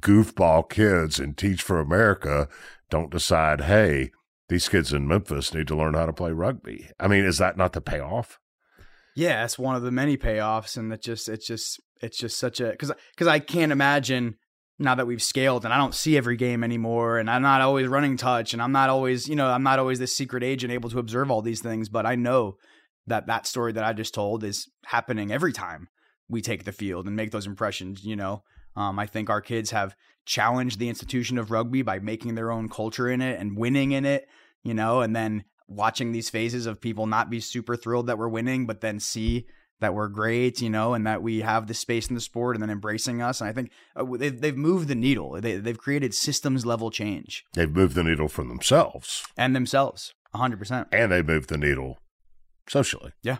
goofball 0.00 0.68
kids 0.70 1.20
in 1.20 1.34
Teach 1.34 1.62
for 1.62 1.78
America 1.78 2.48
don't 2.90 3.10
decide, 3.10 3.62
hey, 3.62 4.12
these 4.48 4.68
kids 4.68 4.92
in 4.92 5.08
Memphis 5.08 5.52
need 5.52 5.66
to 5.68 5.76
learn 5.76 5.94
how 5.94 6.06
to 6.06 6.12
play 6.12 6.32
rugby. 6.32 6.88
I 6.98 7.08
mean, 7.08 7.24
is 7.24 7.38
that 7.38 7.56
not 7.56 7.72
the 7.72 7.80
payoff? 7.80 8.38
Yeah, 9.16 9.44
it's 9.44 9.58
one 9.58 9.76
of 9.76 9.82
the 9.82 9.90
many 9.90 10.16
payoffs, 10.16 10.76
and 10.76 10.92
that 10.92 11.02
just 11.02 11.28
it's 11.28 11.46
just 11.46 11.80
it's 12.02 12.18
just 12.18 12.38
such 12.38 12.60
a 12.60 12.70
because 12.70 12.92
because 13.12 13.26
I 13.26 13.38
can't 13.38 13.72
imagine 13.72 14.36
now 14.78 14.94
that 14.94 15.06
we've 15.06 15.22
scaled 15.22 15.64
and 15.64 15.72
I 15.72 15.78
don't 15.78 15.94
see 15.94 16.16
every 16.16 16.36
game 16.36 16.62
anymore 16.62 17.18
and 17.18 17.30
I'm 17.30 17.42
not 17.42 17.62
always 17.62 17.86
running 17.86 18.16
touch 18.16 18.52
and 18.52 18.60
I'm 18.60 18.72
not 18.72 18.90
always, 18.90 19.28
you 19.28 19.36
know, 19.36 19.48
I'm 19.48 19.62
not 19.62 19.78
always 19.78 19.98
this 19.98 20.14
secret 20.14 20.42
agent 20.42 20.72
able 20.72 20.90
to 20.90 20.98
observe 20.98 21.30
all 21.30 21.42
these 21.42 21.62
things, 21.62 21.88
but 21.88 22.04
I 22.04 22.14
know 22.14 22.56
that 23.06 23.26
that 23.26 23.46
story 23.46 23.72
that 23.72 23.84
I 23.84 23.92
just 23.92 24.14
told 24.14 24.44
is 24.44 24.68
happening 24.84 25.32
every 25.32 25.52
time 25.52 25.88
we 26.28 26.42
take 26.42 26.64
the 26.64 26.72
field 26.72 27.06
and 27.06 27.16
make 27.16 27.30
those 27.30 27.46
impressions, 27.46 28.04
you 28.04 28.16
know. 28.16 28.42
Um, 28.74 28.98
I 28.98 29.06
think 29.06 29.30
our 29.30 29.40
kids 29.40 29.70
have 29.70 29.96
challenged 30.26 30.78
the 30.78 30.88
institution 30.88 31.38
of 31.38 31.50
rugby 31.50 31.82
by 31.82 31.98
making 31.98 32.34
their 32.34 32.50
own 32.50 32.68
culture 32.68 33.08
in 33.08 33.22
it 33.22 33.40
and 33.40 33.56
winning 33.56 33.92
in 33.92 34.04
it, 34.04 34.28
you 34.62 34.74
know, 34.74 35.00
and 35.00 35.16
then 35.16 35.44
watching 35.68 36.12
these 36.12 36.28
phases 36.28 36.66
of 36.66 36.80
people 36.80 37.06
not 37.06 37.30
be 37.30 37.40
super 37.40 37.76
thrilled 37.76 38.08
that 38.08 38.18
we're 38.18 38.28
winning, 38.28 38.66
but 38.66 38.80
then 38.80 39.00
see 39.00 39.46
that 39.80 39.94
we're 39.94 40.08
great, 40.08 40.60
you 40.60 40.70
know, 40.70 40.94
and 40.94 41.06
that 41.06 41.22
we 41.22 41.40
have 41.40 41.66
the 41.66 41.74
space 41.74 42.08
in 42.08 42.14
the 42.14 42.20
sport 42.20 42.56
and 42.56 42.62
then 42.62 42.70
embracing 42.70 43.20
us. 43.20 43.40
And 43.40 43.50
I 43.50 43.52
think 43.52 43.70
uh, 43.94 44.04
they've, 44.16 44.40
they've 44.40 44.56
moved 44.56 44.88
the 44.88 44.94
needle. 44.94 45.40
They, 45.40 45.56
they've 45.56 45.78
created 45.78 46.14
systems 46.14 46.64
level 46.64 46.90
change. 46.90 47.44
They've 47.52 47.70
moved 47.70 47.94
the 47.94 48.04
needle 48.04 48.28
for 48.28 48.44
themselves. 48.44 49.24
And 49.36 49.54
themselves, 49.54 50.14
100%. 50.34 50.86
And 50.92 51.12
they 51.12 51.22
moved 51.22 51.48
the 51.48 51.58
needle 51.58 51.98
socially. 52.68 53.12
Yeah, 53.22 53.38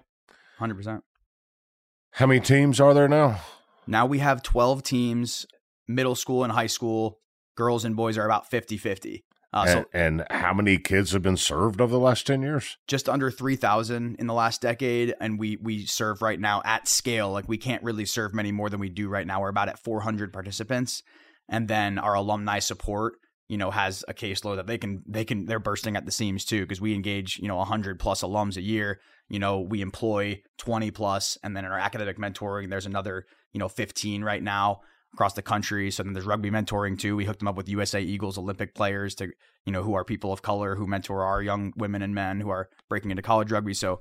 100%. 0.61 1.03
How 2.13 2.27
many 2.27 2.41
teams 2.41 2.81
are 2.81 2.95
there 2.95 3.09
now? 3.09 3.41
Now 3.87 4.07
we 4.07 4.19
have 4.19 4.43
12 4.43 4.83
teams, 4.83 5.47
middle 5.87 6.15
school 6.15 6.45
and 6.45 6.53
high 6.53 6.67
school. 6.67 7.21
Girls 7.57 7.85
and 7.85 7.97
boys 7.97 8.19
are 8.19 8.27
about 8.27 8.51
50 8.51 8.77
50. 8.77 9.25
Uh, 9.53 9.65
and, 9.67 9.71
so 9.71 9.85
and 9.93 10.27
how 10.31 10.53
many 10.53 10.79
kids 10.79 11.13
have 11.13 11.23
been 11.23 11.37
served 11.37 11.81
over 11.81 11.93
the 11.93 11.99
last 11.99 12.27
10 12.27 12.43
years? 12.43 12.77
Just 12.87 13.09
under 13.09 13.31
3,000 13.31 14.17
in 14.19 14.27
the 14.27 14.35
last 14.35 14.61
decade. 14.61 15.15
And 15.21 15.39
we, 15.39 15.57
we 15.57 15.87
serve 15.87 16.23
right 16.23 16.39
now 16.39 16.63
at 16.65 16.89
scale. 16.89 17.31
Like 17.31 17.49
we 17.49 17.59
can't 17.59 17.83
really 17.83 18.05
serve 18.05 18.35
many 18.35 18.53
more 18.53 18.69
than 18.69 18.81
we 18.81 18.89
do 18.89 19.09
right 19.09 19.27
now. 19.27 19.41
We're 19.41 19.49
about 19.49 19.69
at 19.69 19.79
400 19.79 20.33
participants. 20.33 21.03
And 21.49 21.69
then 21.69 21.99
our 21.99 22.15
alumni 22.15 22.59
support, 22.59 23.15
you 23.49 23.57
know, 23.57 23.71
has 23.71 24.05
a 24.09 24.15
caseload 24.15 24.57
that 24.57 24.67
they 24.67 24.79
can, 24.79 25.03
they 25.07 25.25
can, 25.25 25.47
they're 25.47 25.61
bursting 25.61 25.97
at 25.97 26.05
the 26.05 26.13
seams 26.13 26.45
too. 26.45 26.67
Cause 26.67 26.81
we 26.81 26.95
engage, 26.95 27.39
you 27.39 27.49
know, 27.49 27.57
100 27.57 28.01
plus 28.01 28.23
alums 28.23 28.57
a 28.57 28.63
year. 28.63 29.01
You 29.29 29.39
know, 29.39 29.61
we 29.61 29.81
employ 29.81 30.43
20 30.59 30.91
plus, 30.91 31.39
And 31.43 31.57
then 31.57 31.65
in 31.65 31.71
our 31.71 31.79
academic 31.79 32.19
mentoring, 32.19 32.69
there's 32.69 32.87
another, 32.87 33.27
you 33.53 33.59
know, 33.59 33.69
15 33.69 34.23
right 34.23 34.43
now 34.43 34.81
across 35.13 35.33
the 35.35 35.43
country. 35.43 35.91
So 35.91 36.03
then 36.03 36.13
there's 36.13 36.27
rugby 36.27 36.51
mentoring 36.51 36.99
too. 36.99 37.17
We 37.17 37.25
hooked 37.25 37.41
them 37.41 37.49
up 37.49 37.57
with 37.57 37.69
USA 37.69 38.01
Eagles 38.01 38.39
Olympic 38.39 38.75
players 38.75 39.15
to, 39.17 39.31
you 39.65 39.73
know, 39.73 39.83
who 39.83 39.95
are 39.95 40.05
people 40.05 40.33
of 40.33 40.43
color 40.43 40.77
who 40.77 40.87
mentor 40.87 41.25
our 41.25 41.43
young 41.43 41.73
women 41.77 42.03
and 42.03 42.15
men 42.15 42.41
who 42.41 42.51
are 42.51 42.69
breaking 42.89 43.11
into 43.11 43.23
college 43.23 43.51
rugby. 43.51 43.75
So 43.75 44.01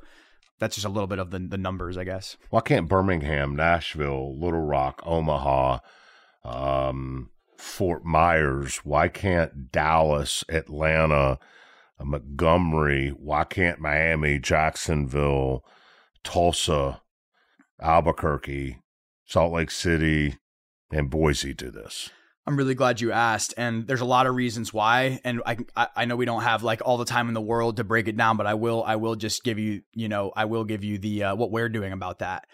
that's 0.60 0.76
just 0.76 0.86
a 0.86 0.90
little 0.90 1.08
bit 1.08 1.20
of 1.20 1.32
the, 1.32 1.40
the 1.40 1.58
numbers, 1.58 1.98
I 1.98 2.04
guess. 2.04 2.38
Why 2.50 2.62
can't 2.62 2.88
Birmingham, 2.88 3.56
Nashville, 3.56 4.38
Little 4.40 4.62
Rock, 4.66 5.02
Omaha, 5.06 5.80
um, 6.44 7.30
Fort 7.58 8.06
Myers, 8.06 8.78
why 8.84 9.08
can't 9.08 9.72
Dallas, 9.72 10.44
Atlanta, 10.50 11.40
uh, 12.00 12.04
Montgomery, 12.04 13.10
why 13.10 13.44
can't 13.44 13.80
Miami, 13.80 14.40
Jacksonville, 14.40 15.64
Tulsa, 16.24 17.02
Albuquerque, 17.82 18.80
Salt 19.26 19.54
Lake 19.54 19.72
City, 19.72 20.36
and 20.92 21.10
Boise 21.10 21.54
do 21.54 21.72
this? 21.72 22.10
I'm 22.48 22.58
really 22.58 22.76
glad 22.76 23.02
you 23.02 23.12
asked, 23.12 23.56
and 23.58 23.88
there's 23.88 24.02
a 24.02 24.06
lot 24.06 24.28
of 24.28 24.36
reasons 24.36 24.72
why. 24.72 25.20
And 25.24 25.42
I, 25.46 25.58
I 25.96 26.06
know 26.06 26.16
we 26.16 26.26
don't 26.26 26.44
have 26.44 26.62
like 26.62 26.82
all 26.86 26.98
the 26.98 27.06
time 27.06 27.28
in 27.28 27.34
the 27.34 27.42
world 27.42 27.78
to 27.78 27.84
break 27.84 28.08
it 28.08 28.16
down, 28.16 28.38
but 28.38 28.46
I 28.46 28.54
will 28.54 28.84
I 28.84 28.98
will 28.98 29.16
just 29.16 29.44
give 29.44 29.58
you 29.58 29.82
you 29.94 30.08
know 30.08 30.32
I 30.36 30.46
will 30.46 30.64
give 30.64 30.84
you 30.84 31.00
the 31.00 31.24
uh, 31.24 31.36
what 31.36 31.52
we're 31.52 31.70
doing 31.70 31.92
about 31.92 32.20
that. 32.20 32.46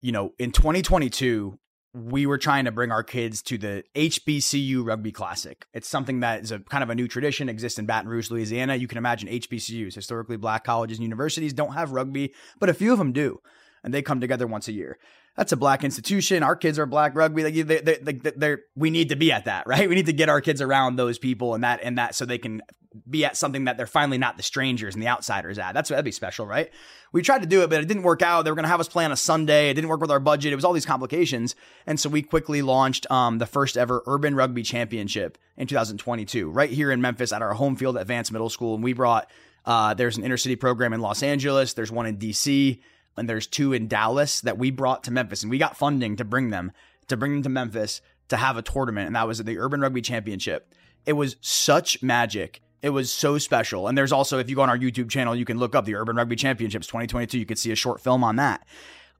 You 0.00 0.12
know, 0.12 0.32
in 0.38 0.52
2022, 0.52 1.58
we 1.92 2.26
were 2.26 2.38
trying 2.38 2.66
to 2.66 2.70
bring 2.70 2.92
our 2.92 3.02
kids 3.02 3.42
to 3.42 3.58
the 3.58 3.82
HBCU 3.96 4.86
Rugby 4.86 5.10
Classic. 5.10 5.66
It's 5.72 5.88
something 5.88 6.20
that 6.20 6.42
is 6.42 6.52
a 6.52 6.60
kind 6.60 6.84
of 6.84 6.90
a 6.90 6.94
new 6.94 7.08
tradition, 7.08 7.48
exists 7.48 7.80
in 7.80 7.86
Baton 7.86 8.08
Rouge, 8.08 8.30
Louisiana. 8.30 8.76
You 8.76 8.86
can 8.86 8.98
imagine 8.98 9.28
HBCUs, 9.28 9.94
historically 9.94 10.36
black 10.36 10.62
colleges 10.62 10.98
and 10.98 11.02
universities, 11.02 11.52
don't 11.52 11.72
have 11.72 11.90
rugby, 11.90 12.32
but 12.60 12.68
a 12.68 12.74
few 12.74 12.92
of 12.92 12.98
them 12.98 13.12
do, 13.12 13.40
and 13.82 13.92
they 13.92 14.02
come 14.02 14.20
together 14.20 14.46
once 14.46 14.68
a 14.68 14.72
year 14.72 14.98
that's 15.36 15.52
a 15.52 15.56
black 15.56 15.84
institution. 15.84 16.42
Our 16.42 16.56
kids 16.56 16.78
are 16.78 16.86
black 16.86 17.14
rugby. 17.14 17.44
Like 17.44 17.54
they, 17.54 17.80
they, 17.80 17.98
they, 17.98 18.12
they're, 18.12 18.60
we 18.74 18.90
need 18.90 19.10
to 19.10 19.16
be 19.16 19.32
at 19.32 19.44
that, 19.44 19.66
right? 19.66 19.88
We 19.88 19.94
need 19.94 20.06
to 20.06 20.12
get 20.12 20.28
our 20.28 20.40
kids 20.40 20.60
around 20.60 20.96
those 20.96 21.18
people 21.18 21.54
and 21.54 21.64
that 21.64 21.80
and 21.82 21.98
that 21.98 22.14
so 22.14 22.24
they 22.24 22.38
can 22.38 22.62
be 23.08 23.24
at 23.24 23.36
something 23.36 23.64
that 23.64 23.76
they're 23.76 23.86
finally 23.86 24.16
not 24.16 24.38
the 24.38 24.42
strangers 24.42 24.94
and 24.94 25.02
the 25.02 25.08
outsiders 25.08 25.58
at. 25.58 25.72
That's 25.72 25.90
what 25.90 25.96
that'd 25.96 26.04
be 26.04 26.12
special, 26.12 26.46
right? 26.46 26.70
We 27.12 27.22
tried 27.22 27.42
to 27.42 27.46
do 27.46 27.62
it, 27.62 27.70
but 27.70 27.82
it 27.82 27.86
didn't 27.86 28.02
work 28.02 28.22
out. 28.22 28.42
They 28.42 28.50
were 28.50 28.54
going 28.54 28.64
to 28.64 28.70
have 28.70 28.80
us 28.80 28.88
play 28.88 29.04
on 29.04 29.12
a 29.12 29.16
Sunday. 29.16 29.70
It 29.70 29.74
didn't 29.74 29.88
work 29.88 30.00
with 30.00 30.10
our 30.10 30.20
budget. 30.20 30.52
It 30.52 30.56
was 30.56 30.64
all 30.64 30.72
these 30.72 30.86
complications, 30.86 31.54
and 31.86 32.00
so 32.00 32.08
we 32.08 32.22
quickly 32.22 32.62
launched 32.62 33.10
um, 33.10 33.38
the 33.38 33.46
first 33.46 33.76
ever 33.76 34.02
Urban 34.06 34.34
Rugby 34.34 34.62
Championship 34.62 35.38
in 35.56 35.66
2022, 35.66 36.50
right 36.50 36.70
here 36.70 36.90
in 36.90 37.00
Memphis 37.00 37.32
at 37.32 37.42
our 37.42 37.54
home 37.54 37.76
field 37.76 37.96
at 37.96 38.06
Vance 38.06 38.30
Middle 38.30 38.50
School, 38.50 38.74
and 38.74 38.84
we 38.84 38.92
brought. 38.92 39.30
Uh, 39.64 39.94
there's 39.94 40.16
an 40.16 40.22
inner 40.22 40.36
city 40.36 40.54
program 40.54 40.92
in 40.92 41.00
Los 41.00 41.24
Angeles. 41.24 41.74
There's 41.74 41.90
one 41.90 42.06
in 42.06 42.18
DC 42.18 42.78
and 43.16 43.28
there's 43.28 43.46
two 43.46 43.72
in 43.72 43.88
Dallas 43.88 44.40
that 44.42 44.58
we 44.58 44.70
brought 44.70 45.04
to 45.04 45.10
Memphis, 45.10 45.42
and 45.42 45.50
we 45.50 45.58
got 45.58 45.76
funding 45.76 46.16
to 46.16 46.24
bring 46.24 46.50
them 46.50 46.72
to 47.08 47.16
bring 47.16 47.32
them 47.32 47.42
to 47.42 47.48
Memphis 47.48 48.00
to 48.28 48.36
have 48.36 48.56
a 48.56 48.62
tournament, 48.62 49.06
and 49.06 49.16
that 49.16 49.26
was 49.26 49.38
the 49.38 49.58
Urban 49.58 49.80
Rugby 49.80 50.02
Championship. 50.02 50.74
It 51.04 51.12
was 51.12 51.36
such 51.40 52.02
magic. 52.02 52.60
It 52.82 52.90
was 52.90 53.12
so 53.12 53.38
special. 53.38 53.88
And 53.88 53.96
there's 53.96 54.12
also, 54.12 54.38
if 54.38 54.50
you 54.50 54.56
go 54.56 54.62
on 54.62 54.70
our 54.70 54.78
YouTube 54.78 55.10
channel, 55.10 55.34
you 55.36 55.44
can 55.44 55.58
look 55.58 55.74
up 55.74 55.84
the 55.84 55.94
Urban 55.94 56.16
Rugby 56.16 56.36
Championships 56.36 56.86
2022. 56.88 57.38
You 57.38 57.46
could 57.46 57.58
see 57.58 57.72
a 57.72 57.76
short 57.76 58.00
film 58.00 58.24
on 58.24 58.36
that. 58.36 58.66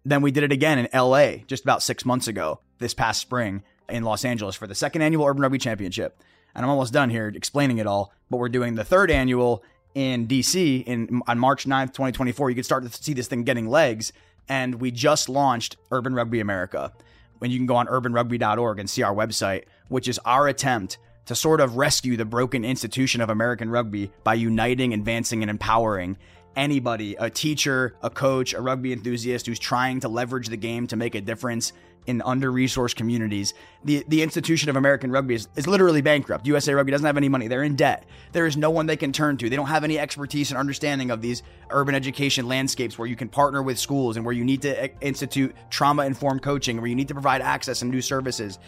Then 0.04 0.22
we 0.22 0.30
did 0.30 0.44
it 0.44 0.52
again 0.52 0.78
in 0.78 0.88
LA 0.92 1.38
just 1.46 1.62
about 1.62 1.82
six 1.82 2.04
months 2.04 2.28
ago, 2.28 2.60
this 2.78 2.94
past 2.94 3.20
spring 3.20 3.62
in 3.88 4.02
Los 4.02 4.24
Angeles 4.24 4.56
for 4.56 4.66
the 4.66 4.74
second 4.74 5.02
annual 5.02 5.26
Urban 5.26 5.42
Rugby 5.42 5.58
Championship. 5.58 6.20
And 6.54 6.64
I'm 6.64 6.70
almost 6.70 6.92
done 6.92 7.10
here 7.10 7.28
explaining 7.28 7.78
it 7.78 7.86
all, 7.86 8.12
but 8.30 8.38
we're 8.38 8.48
doing 8.48 8.74
the 8.74 8.84
third 8.84 9.10
annual 9.10 9.62
in 9.96 10.28
DC 10.28 10.84
in 10.84 11.22
on 11.26 11.38
March 11.38 11.64
9th, 11.64 11.86
2024, 11.86 12.50
you 12.50 12.56
could 12.56 12.66
start 12.66 12.84
to 12.84 13.02
see 13.02 13.14
this 13.14 13.28
thing 13.28 13.44
getting 13.44 13.66
legs. 13.66 14.12
And 14.46 14.74
we 14.76 14.90
just 14.90 15.28
launched 15.28 15.76
Urban 15.90 16.14
Rugby 16.14 16.38
America. 16.38 16.92
And 17.40 17.50
you 17.50 17.58
can 17.58 17.66
go 17.66 17.76
on 17.76 17.86
urbanrugby.org 17.86 18.78
and 18.78 18.88
see 18.88 19.02
our 19.02 19.14
website, 19.14 19.64
which 19.88 20.06
is 20.06 20.20
our 20.26 20.48
attempt 20.48 20.98
to 21.24 21.34
sort 21.34 21.62
of 21.62 21.78
rescue 21.78 22.16
the 22.16 22.26
broken 22.26 22.62
institution 22.62 23.22
of 23.22 23.30
American 23.30 23.70
rugby 23.70 24.12
by 24.22 24.34
uniting, 24.34 24.92
advancing, 24.92 25.42
and 25.42 25.50
empowering 25.50 26.18
anybody, 26.56 27.16
a 27.18 27.30
teacher, 27.30 27.96
a 28.02 28.10
coach, 28.10 28.52
a 28.52 28.60
rugby 28.60 28.92
enthusiast 28.92 29.46
who's 29.46 29.58
trying 29.58 30.00
to 30.00 30.08
leverage 30.08 30.48
the 30.48 30.56
game 30.58 30.86
to 30.88 30.96
make 30.96 31.14
a 31.14 31.20
difference 31.22 31.72
in 32.06 32.22
under-resourced 32.22 32.96
communities. 32.96 33.54
The 33.84 34.04
the 34.08 34.22
institution 34.22 34.68
of 34.70 34.76
American 34.76 35.10
rugby 35.10 35.34
is, 35.34 35.48
is 35.56 35.66
literally 35.66 36.00
bankrupt. 36.00 36.46
USA 36.46 36.74
Rugby 36.74 36.92
doesn't 36.92 37.06
have 37.06 37.16
any 37.16 37.28
money. 37.28 37.48
They're 37.48 37.62
in 37.62 37.76
debt. 37.76 38.04
There 38.32 38.46
is 38.46 38.56
no 38.56 38.70
one 38.70 38.86
they 38.86 38.96
can 38.96 39.12
turn 39.12 39.36
to. 39.38 39.50
They 39.50 39.56
don't 39.56 39.66
have 39.66 39.84
any 39.84 39.98
expertise 39.98 40.50
and 40.50 40.58
understanding 40.58 41.10
of 41.10 41.20
these 41.20 41.42
urban 41.70 41.94
education 41.94 42.48
landscapes 42.48 42.98
where 42.98 43.08
you 43.08 43.16
can 43.16 43.28
partner 43.28 43.62
with 43.62 43.78
schools 43.78 44.16
and 44.16 44.24
where 44.24 44.34
you 44.34 44.44
need 44.44 44.62
to 44.62 44.90
institute 45.00 45.54
trauma-informed 45.70 46.42
coaching, 46.42 46.78
where 46.78 46.86
you 46.86 46.96
need 46.96 47.08
to 47.08 47.14
provide 47.14 47.42
access 47.42 47.82
and 47.82 47.90
new 47.90 48.02
services. 48.02 48.58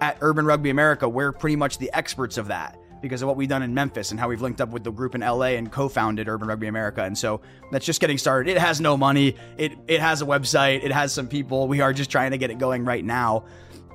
At 0.00 0.18
Urban 0.20 0.44
Rugby 0.44 0.70
America, 0.70 1.08
we're 1.08 1.32
pretty 1.32 1.56
much 1.56 1.78
the 1.78 1.90
experts 1.92 2.36
of 2.36 2.48
that 2.48 2.78
because 3.04 3.20
of 3.20 3.28
what 3.28 3.36
we've 3.36 3.50
done 3.50 3.62
in 3.62 3.74
Memphis 3.74 4.12
and 4.12 4.18
how 4.18 4.30
we've 4.30 4.40
linked 4.40 4.62
up 4.62 4.70
with 4.70 4.82
the 4.82 4.90
group 4.90 5.14
in 5.14 5.20
LA 5.20 5.58
and 5.58 5.70
co-founded 5.70 6.26
Urban 6.26 6.48
Rugby 6.48 6.68
America. 6.68 7.04
And 7.04 7.16
so 7.16 7.42
that's 7.70 7.84
just 7.84 8.00
getting 8.00 8.16
started. 8.16 8.50
It 8.50 8.58
has 8.58 8.80
no 8.80 8.96
money. 8.96 9.36
It 9.58 9.72
it 9.86 10.00
has 10.00 10.22
a 10.22 10.24
website. 10.24 10.82
It 10.82 10.90
has 10.90 11.12
some 11.12 11.28
people. 11.28 11.68
We 11.68 11.82
are 11.82 11.92
just 11.92 12.10
trying 12.10 12.30
to 12.30 12.38
get 12.38 12.50
it 12.50 12.56
going 12.56 12.86
right 12.86 13.04
now 13.04 13.44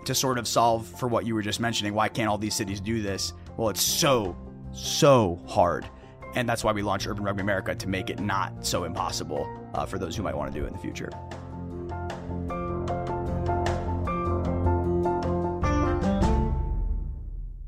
to 0.06 0.13
sort 0.13 0.38
of 0.38 0.48
solve 0.48 0.86
for 0.86 1.08
what 1.08 1.26
you 1.26 1.34
were 1.34 1.41
just 1.41 1.60
mentioning. 1.60 1.95
Why 1.95 2.08
can't 2.08 2.30
all 2.30 2.38
these 2.38 2.54
cities 2.54 2.80
do 2.80 3.02
this? 3.02 3.34
Well, 3.58 3.69
it's 3.69 3.82
so 3.82 4.38
so 4.72 5.41
hard. 5.48 5.89
And 6.36 6.48
that's 6.48 6.63
why 6.63 6.72
we 6.72 6.84
launched 6.84 7.08
Urban 7.08 7.24
Rugby 7.24 7.41
America 7.41 7.74
to 7.74 7.89
make 7.89 8.12
it 8.12 8.19
not 8.19 8.63
so 8.63 8.84
impossible 8.84 9.50
uh, 9.74 9.88
for 9.88 9.98
those 9.98 10.15
who 10.15 10.22
might 10.22 10.38
want 10.38 10.54
to 10.54 10.60
do 10.60 10.65
it 10.65 10.67
in 10.67 10.74
the 10.74 10.80
future. 10.80 11.10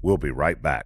We'll 0.04 0.18
be 0.18 0.30
right 0.30 0.62
back. 0.62 0.86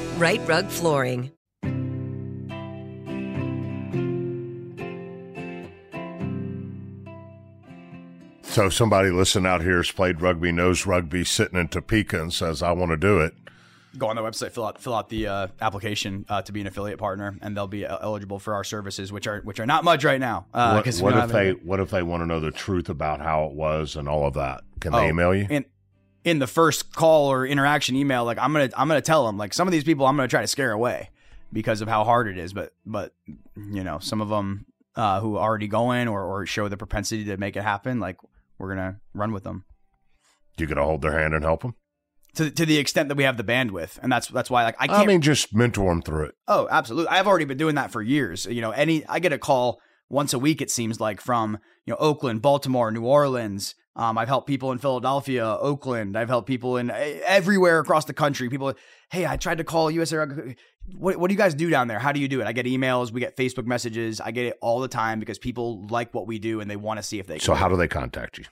Rite 0.21 0.47
Rug 0.47 0.67
Flooring. 0.69 1.31
So 8.43 8.69
somebody 8.69 9.11
listening 9.11 9.45
out 9.45 9.61
here 9.61 9.77
has 9.77 9.91
played 9.91 10.21
rugby, 10.21 10.51
knows 10.51 10.85
rugby, 10.85 11.23
sitting 11.23 11.57
in 11.57 11.69
Topeka 11.69 12.21
and 12.21 12.33
says, 12.33 12.61
I 12.61 12.71
want 12.73 12.91
to 12.91 12.97
do 12.97 13.21
it. 13.21 13.33
Go 13.97 14.07
on 14.07 14.15
the 14.15 14.21
website, 14.21 14.51
fill 14.51 14.65
out 14.65 14.79
fill 14.79 14.93
out 14.93 15.09
the 15.09 15.27
uh, 15.27 15.47
application 15.59 16.25
uh, 16.29 16.41
to 16.43 16.51
be 16.53 16.61
an 16.61 16.67
affiliate 16.67 16.97
partner, 16.97 17.37
and 17.41 17.57
they'll 17.57 17.67
be 17.67 17.85
uh, 17.85 17.97
eligible 18.01 18.39
for 18.39 18.53
our 18.53 18.63
services, 18.63 19.11
which 19.11 19.27
are 19.27 19.41
which 19.41 19.59
are 19.59 19.65
not 19.65 19.83
much 19.83 20.05
right 20.05 20.19
now. 20.19 20.45
Uh, 20.53 20.73
what 20.75 20.85
'cause 20.85 21.01
we 21.01 21.05
what 21.05 21.13
if 21.15 21.19
have 21.19 21.35
any- 21.35 21.51
they 21.53 21.59
what 21.59 21.79
if 21.81 21.89
they 21.89 22.01
want 22.01 22.21
to 22.21 22.25
know 22.25 22.39
the 22.39 22.51
truth 22.51 22.87
about 22.87 23.19
how 23.19 23.43
it 23.45 23.51
was 23.51 23.97
and 23.97 24.07
all 24.07 24.25
of 24.25 24.33
that? 24.35 24.61
Can 24.79 24.93
they 24.93 24.99
Oh, 24.99 25.09
email 25.09 25.35
you? 25.35 25.45
in 25.49 25.65
in 26.23 26.39
the 26.39 26.47
first 26.47 26.93
call 26.93 27.31
or 27.31 27.45
interaction 27.45 27.95
email 27.95 28.23
like 28.25 28.37
i'm 28.39 28.53
gonna 28.53 28.69
i'm 28.75 28.87
gonna 28.87 29.01
tell 29.01 29.25
them 29.25 29.37
like 29.37 29.53
some 29.53 29.67
of 29.67 29.71
these 29.71 29.83
people 29.83 30.05
i'm 30.05 30.15
gonna 30.15 30.27
try 30.27 30.41
to 30.41 30.47
scare 30.47 30.71
away 30.71 31.09
because 31.51 31.81
of 31.81 31.87
how 31.87 32.03
hard 32.03 32.27
it 32.27 32.37
is 32.37 32.53
but 32.53 32.73
but 32.85 33.13
you 33.55 33.83
know 33.83 33.99
some 33.99 34.21
of 34.21 34.29
them 34.29 34.65
uh, 34.97 35.21
who 35.21 35.37
are 35.37 35.47
already 35.47 35.67
going 35.69 36.09
or, 36.09 36.21
or 36.21 36.45
show 36.45 36.67
the 36.67 36.75
propensity 36.75 37.23
to 37.23 37.37
make 37.37 37.55
it 37.55 37.63
happen 37.63 37.99
like 37.99 38.17
we're 38.57 38.69
gonna 38.69 38.99
run 39.13 39.31
with 39.31 39.43
them 39.43 39.63
you 40.57 40.67
gonna 40.67 40.83
hold 40.83 41.01
their 41.01 41.17
hand 41.17 41.33
and 41.33 41.43
help 41.43 41.61
them? 41.61 41.75
to, 42.35 42.49
to 42.49 42.65
the 42.65 42.77
extent 42.77 43.09
that 43.09 43.15
we 43.15 43.23
have 43.23 43.37
the 43.37 43.43
bandwidth 43.43 43.99
and 44.01 44.11
that's 44.11 44.27
that's 44.27 44.49
why 44.49 44.63
like 44.63 44.75
i 44.79 44.85
I, 44.85 44.87
can't 44.87 45.01
I 45.01 45.05
mean, 45.05 45.21
just 45.21 45.53
mentor 45.53 45.89
them 45.89 46.01
through 46.01 46.25
it. 46.25 46.35
Oh, 46.47 46.67
absolutely. 46.69 47.09
I've 47.09 47.27
already 47.27 47.45
been 47.45 47.57
doing 47.57 47.75
that 47.75 47.91
for 47.91 48.01
years. 48.01 48.45
You 48.45 48.61
know, 48.61 48.71
any 48.71 49.05
I 49.07 49.19
get 49.19 49.33
a 49.33 49.37
call 49.37 49.81
once 50.11 50.33
a 50.33 50.39
week. 50.39 50.61
It 50.61 50.69
seems 50.69 50.99
like 50.99 51.21
from 51.21 51.59
you 51.85 51.91
know 51.91 51.97
Oakland, 51.99 52.41
Baltimore, 52.41 52.91
New 52.91 53.05
Orleans. 53.05 53.75
Um, 53.95 54.17
I've 54.17 54.29
helped 54.29 54.47
people 54.47 54.71
in 54.71 54.77
Philadelphia, 54.77 55.45
Oakland. 55.45 56.17
I've 56.17 56.29
helped 56.29 56.47
people 56.47 56.77
in 56.77 56.91
eh, 56.91 57.19
everywhere 57.25 57.79
across 57.79 58.05
the 58.05 58.13
country. 58.13 58.49
People, 58.49 58.73
hey, 59.11 59.25
I 59.25 59.35
tried 59.35 59.57
to 59.57 59.63
call 59.63 59.91
USA. 59.91 60.17
Rugby. 60.17 60.55
What, 60.97 61.17
what 61.17 61.27
do 61.27 61.33
you 61.33 61.37
guys 61.37 61.53
do 61.53 61.69
down 61.69 61.87
there? 61.87 61.99
How 61.99 62.11
do 62.11 62.19
you 62.19 62.27
do 62.27 62.41
it? 62.41 62.47
I 62.47 62.53
get 62.53 62.65
emails, 62.65 63.11
we 63.11 63.19
get 63.19 63.37
Facebook 63.37 63.65
messages. 63.65 64.21
I 64.21 64.31
get 64.31 64.45
it 64.45 64.57
all 64.61 64.79
the 64.79 64.87
time 64.87 65.19
because 65.19 65.37
people 65.37 65.85
like 65.89 66.13
what 66.13 66.25
we 66.25 66.39
do 66.39 66.59
and 66.61 66.71
they 66.71 66.75
want 66.75 66.99
to 66.99 67.03
see 67.03 67.19
if 67.19 67.27
they. 67.27 67.35
Can 67.35 67.41
So 67.41 67.53
how 67.53 67.67
do 67.67 67.75
they 67.75 67.87
contact 67.87 68.37
you? 68.37 68.45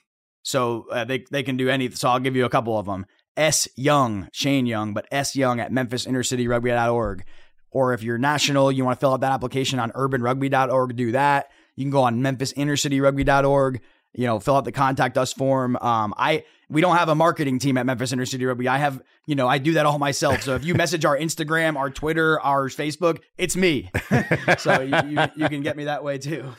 So 0.43 0.85
uh, 0.91 1.05
they 1.05 1.25
they 1.31 1.43
can 1.43 1.57
do 1.57 1.69
any. 1.69 1.89
So 1.91 2.09
I'll 2.09 2.19
give 2.19 2.35
you 2.35 2.45
a 2.45 2.49
couple 2.49 2.77
of 2.77 2.85
them. 2.85 3.05
S 3.37 3.67
Young, 3.77 4.27
Shane 4.33 4.65
Young, 4.65 4.93
but 4.93 5.07
S 5.11 5.35
Young 5.35 5.59
at 5.59 5.71
MemphisInnerCityRugby.org. 5.71 7.23
Or 7.71 7.93
if 7.93 8.03
you're 8.03 8.17
national, 8.17 8.71
you 8.71 8.84
want 8.84 8.97
to 8.97 8.99
fill 8.99 9.13
out 9.13 9.21
that 9.21 9.32
application 9.32 9.79
on 9.79 9.91
UrbanRugby.org. 9.91 10.95
Do 10.95 11.12
that. 11.12 11.51
You 11.75 11.84
can 11.86 11.91
go 11.91 12.03
on 12.03 12.21
MemphisInnerCityRugby.org. 12.21 13.82
You 14.13 14.25
know, 14.25 14.39
fill 14.39 14.55
out 14.55 14.65
the 14.65 14.71
contact 14.71 15.17
us 15.17 15.32
form. 15.32 15.77
Um, 15.77 16.13
I 16.17 16.43
we 16.69 16.82
don't 16.82 16.97
have 16.97 17.10
a 17.10 17.15
marketing 17.15 17.60
team 17.60 17.77
at 17.77 17.86
Memphis 17.86 18.12
Inner 18.12 18.25
City 18.25 18.45
Rugby. 18.45 18.67
I 18.67 18.77
have, 18.77 19.01
you 19.25 19.36
know, 19.36 19.47
I 19.47 19.58
do 19.58 19.73
that 19.73 19.86
all 19.86 19.97
myself. 19.97 20.43
So 20.43 20.55
if 20.55 20.63
you 20.63 20.75
message 20.75 21.03
our 21.03 21.17
Instagram, 21.17 21.75
our 21.75 21.89
Twitter, 21.89 22.39
our 22.41 22.69
Facebook, 22.69 23.19
it's 23.38 23.55
me. 23.55 23.91
so 24.58 24.82
you, 24.82 24.95
you, 25.10 25.27
you 25.36 25.49
can 25.49 25.62
get 25.62 25.75
me 25.75 25.86
that 25.86 26.03
way 26.03 26.19
too. 26.19 26.53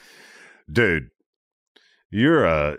Dude, 0.71 1.11
you're 2.11 2.45
a 2.45 2.79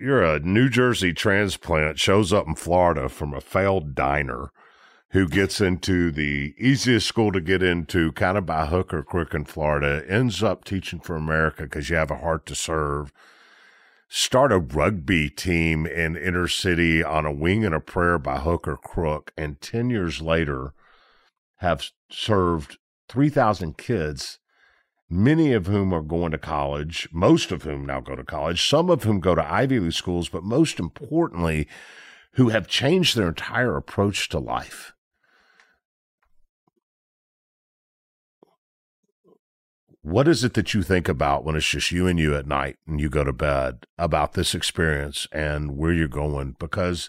you're 0.00 0.22
a 0.22 0.40
New 0.40 0.68
Jersey 0.68 1.12
transplant 1.12 1.98
shows 1.98 2.32
up 2.32 2.46
in 2.46 2.54
Florida 2.54 3.08
from 3.08 3.34
a 3.34 3.40
failed 3.40 3.94
diner 3.94 4.50
who 5.12 5.28
gets 5.28 5.60
into 5.60 6.10
the 6.10 6.54
easiest 6.56 7.06
school 7.06 7.32
to 7.32 7.40
get 7.40 7.62
into 7.62 8.12
kind 8.12 8.38
of 8.38 8.46
by 8.46 8.64
hook 8.66 8.94
or 8.94 9.02
crook 9.02 9.34
in 9.34 9.44
Florida, 9.44 10.02
ends 10.08 10.42
up 10.42 10.64
teaching 10.64 11.00
for 11.00 11.16
America 11.16 11.64
because 11.64 11.90
you 11.90 11.96
have 11.96 12.10
a 12.10 12.16
heart 12.16 12.46
to 12.46 12.54
serve. 12.54 13.12
Start 14.08 14.52
a 14.52 14.58
rugby 14.58 15.28
team 15.28 15.86
in 15.86 16.16
inner 16.16 16.48
city 16.48 17.04
on 17.04 17.26
a 17.26 17.32
wing 17.32 17.62
and 17.64 17.74
a 17.74 17.80
prayer 17.80 18.18
by 18.18 18.38
hook 18.38 18.66
or 18.66 18.78
crook, 18.78 19.32
and 19.36 19.60
10 19.60 19.90
years 19.90 20.22
later 20.22 20.72
have 21.56 21.90
served 22.10 22.78
3,000 23.08 23.76
kids 23.76 24.38
many 25.10 25.52
of 25.52 25.66
whom 25.66 25.92
are 25.92 26.00
going 26.00 26.32
to 26.32 26.38
college, 26.38 27.06
most 27.12 27.52
of 27.52 27.64
whom 27.64 27.84
now 27.84 28.00
go 28.00 28.16
to 28.16 28.24
college, 28.24 28.66
some 28.66 28.88
of 28.88 29.02
whom 29.02 29.20
go 29.20 29.34
to 29.34 29.52
Ivy 29.52 29.78
League 29.78 29.92
schools, 29.92 30.30
but 30.30 30.42
most 30.42 30.80
importantly, 30.80 31.68
who 32.32 32.48
have 32.48 32.66
changed 32.66 33.14
their 33.14 33.28
entire 33.28 33.76
approach 33.76 34.30
to 34.30 34.38
life. 34.38 34.91
What 40.02 40.26
is 40.26 40.42
it 40.42 40.54
that 40.54 40.74
you 40.74 40.82
think 40.82 41.08
about 41.08 41.44
when 41.44 41.54
it's 41.54 41.68
just 41.68 41.92
you 41.92 42.08
and 42.08 42.18
you 42.18 42.34
at 42.34 42.46
night 42.46 42.76
and 42.86 43.00
you 43.00 43.08
go 43.08 43.22
to 43.22 43.32
bed 43.32 43.86
about 43.96 44.32
this 44.32 44.54
experience 44.54 45.28
and 45.30 45.76
where 45.76 45.92
you're 45.92 46.08
going? 46.08 46.56
Because 46.58 47.08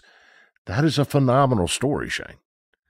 that 0.66 0.84
is 0.84 0.98
a 0.98 1.04
phenomenal 1.04 1.66
story, 1.66 2.08
Shane. 2.08 2.36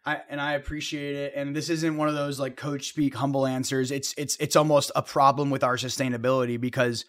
I, 0.07 0.21
and 0.29 0.41
I 0.41 0.53
appreciate 0.53 1.17
it. 1.17 1.33
And 1.35 1.57
this 1.57 1.71
isn't 1.71 1.97
one 1.97 2.09
of 2.09 2.15
those 2.15 2.39
like 2.39 2.57
coach 2.57 2.89
speak 2.89 3.15
humble 3.15 3.47
answers. 3.47 3.91
It's 3.91 4.15
it's 4.19 4.37
it's 4.37 4.57
almost 4.57 4.93
a 4.95 5.03
problem 5.03 5.49
with 5.49 5.65
our 5.65 5.77
sustainability 5.77 6.61
because 6.61 7.07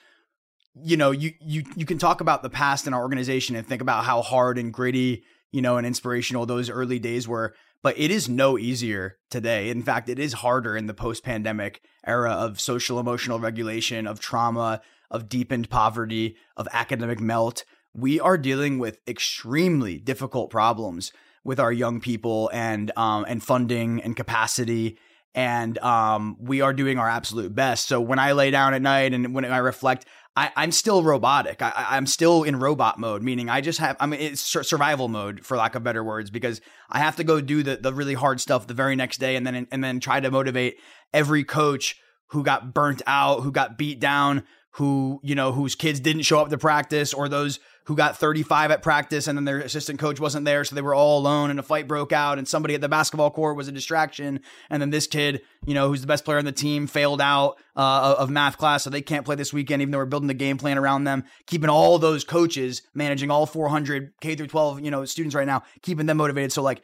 you 0.81 0.95
know 0.95 1.11
you 1.11 1.33
you 1.41 1.63
you 1.75 1.85
can 1.85 1.97
talk 1.97 2.21
about 2.21 2.41
the 2.41 2.49
past 2.49 2.87
in 2.87 2.93
our 2.93 3.01
organization 3.01 3.57
and 3.57 3.67
think 3.67 3.81
about 3.81 4.05
how 4.05 4.21
hard 4.21 4.57
and 4.57 4.71
gritty 4.71 5.23
you 5.51 5.61
know 5.61 5.75
and 5.75 5.85
inspirational 5.85 6.45
those 6.45 6.69
early 6.69 6.99
days 6.99 7.27
were. 7.27 7.53
But 7.85 7.99
it 7.99 8.09
is 8.09 8.27
no 8.27 8.57
easier 8.57 9.17
today. 9.29 9.69
In 9.69 9.83
fact, 9.83 10.09
it 10.09 10.17
is 10.17 10.33
harder 10.33 10.75
in 10.75 10.87
the 10.87 10.93
post 10.95 11.23
pandemic 11.23 11.83
era 12.03 12.31
of 12.31 12.59
social 12.59 12.99
emotional 12.99 13.39
regulation, 13.39 14.07
of 14.07 14.19
trauma, 14.19 14.81
of 15.11 15.29
deepened 15.29 15.69
poverty, 15.69 16.35
of 16.57 16.67
academic 16.73 17.19
melt. 17.19 17.63
We 17.93 18.19
are 18.19 18.39
dealing 18.39 18.79
with 18.79 18.97
extremely 19.07 19.99
difficult 19.99 20.49
problems 20.49 21.13
with 21.43 21.59
our 21.59 21.71
young 21.71 22.01
people 22.01 22.49
and 22.51 22.91
um, 22.97 23.23
and 23.27 23.43
funding 23.43 24.01
and 24.01 24.15
capacity 24.15 24.97
and 25.35 25.77
um, 25.79 26.37
we 26.39 26.61
are 26.61 26.73
doing 26.73 26.97
our 26.97 27.09
absolute 27.09 27.53
best. 27.53 27.87
So 27.89 27.99
when 27.99 28.19
I 28.19 28.31
lay 28.31 28.51
down 28.51 28.73
at 28.73 28.81
night 28.81 29.13
and 29.13 29.35
when 29.35 29.43
I 29.43 29.57
reflect, 29.57 30.05
I, 30.35 30.51
I'm 30.55 30.71
still 30.71 31.01
robotic. 31.01 31.61
I, 31.61 31.71
I'm 31.91 32.05
still 32.05 32.43
in 32.43 32.57
robot 32.59 32.99
mode, 32.99 33.23
meaning 33.23 33.49
I 33.49 33.61
just 33.61 33.79
have 33.79 33.95
I 33.99 34.05
mean 34.05 34.35
sur- 34.35 34.63
survival 34.63 35.07
mode 35.07 35.45
for 35.45 35.55
lack 35.55 35.75
of 35.75 35.83
better 35.83 36.03
words 36.03 36.29
because 36.29 36.61
I 36.89 36.99
have 36.99 37.15
to 37.17 37.23
go 37.23 37.39
do 37.41 37.63
the 37.63 37.77
the 37.77 37.93
really 37.93 38.15
hard 38.15 38.41
stuff 38.41 38.67
the 38.67 38.73
very 38.73 38.95
next 38.95 39.19
day 39.19 39.35
and 39.35 39.47
then 39.47 39.67
and 39.71 39.83
then 39.83 39.99
try 39.99 40.19
to 40.19 40.29
motivate 40.29 40.77
every 41.13 41.43
coach 41.43 41.95
who 42.29 42.43
got 42.43 42.73
burnt 42.73 43.01
out, 43.07 43.41
who 43.41 43.51
got 43.51 43.77
beat 43.77 43.99
down, 43.99 44.43
who 44.71 45.21
you 45.23 45.35
know 45.35 45.53
whose 45.53 45.75
kids 45.75 45.99
didn't 45.99 46.23
show 46.23 46.39
up 46.39 46.49
to 46.49 46.57
practice 46.57 47.13
or 47.13 47.29
those 47.29 47.59
who 47.85 47.95
got 47.95 48.17
35 48.17 48.71
at 48.71 48.81
practice 48.81 49.27
and 49.27 49.37
then 49.37 49.45
their 49.45 49.59
assistant 49.59 49.99
coach 49.99 50.19
wasn't 50.19 50.43
there 50.43 50.63
so 50.63 50.75
they 50.75 50.81
were 50.81 50.95
all 50.95 51.19
alone 51.19 51.49
and 51.49 51.59
a 51.59 51.63
fight 51.63 51.87
broke 51.87 52.11
out 52.11 52.37
and 52.37 52.47
somebody 52.47 52.73
at 52.73 52.81
the 52.81 52.89
basketball 52.89 53.29
court 53.29 53.55
was 53.55 53.67
a 53.67 53.71
distraction. 53.71 54.39
And 54.69 54.81
then 54.81 54.89
this 54.89 55.07
kid 55.07 55.41
you 55.65 55.73
know 55.73 55.87
who's 55.87 56.01
the 56.01 56.07
best 56.07 56.25
player 56.25 56.37
on 56.37 56.45
the 56.45 56.51
team 56.51 56.87
failed 56.87 57.21
out 57.21 57.57
uh, 57.75 58.15
of 58.17 58.29
math 58.29 58.57
class 58.57 58.83
so 58.83 58.89
they 58.89 59.01
can't 59.01 59.25
play 59.25 59.35
this 59.35 59.53
weekend 59.53 59.81
even 59.81 59.91
though 59.91 59.99
we're 59.99 60.05
building 60.05 60.27
the 60.27 60.33
game 60.33 60.57
plan 60.57 60.77
around 60.77 61.03
them. 61.03 61.23
Keeping 61.45 61.69
all 61.69 61.99
those 61.99 62.23
coaches 62.23 62.81
managing 62.93 63.29
all 63.29 63.45
400 63.45 64.13
k 64.19 64.35
through 64.35 64.47
12 64.47 64.81
you 64.81 64.91
know 64.91 65.05
students 65.05 65.35
right 65.35 65.47
now 65.47 65.63
keeping 65.81 66.07
them 66.07 66.17
motivated. 66.17 66.51
So 66.51 66.61
like 66.61 66.81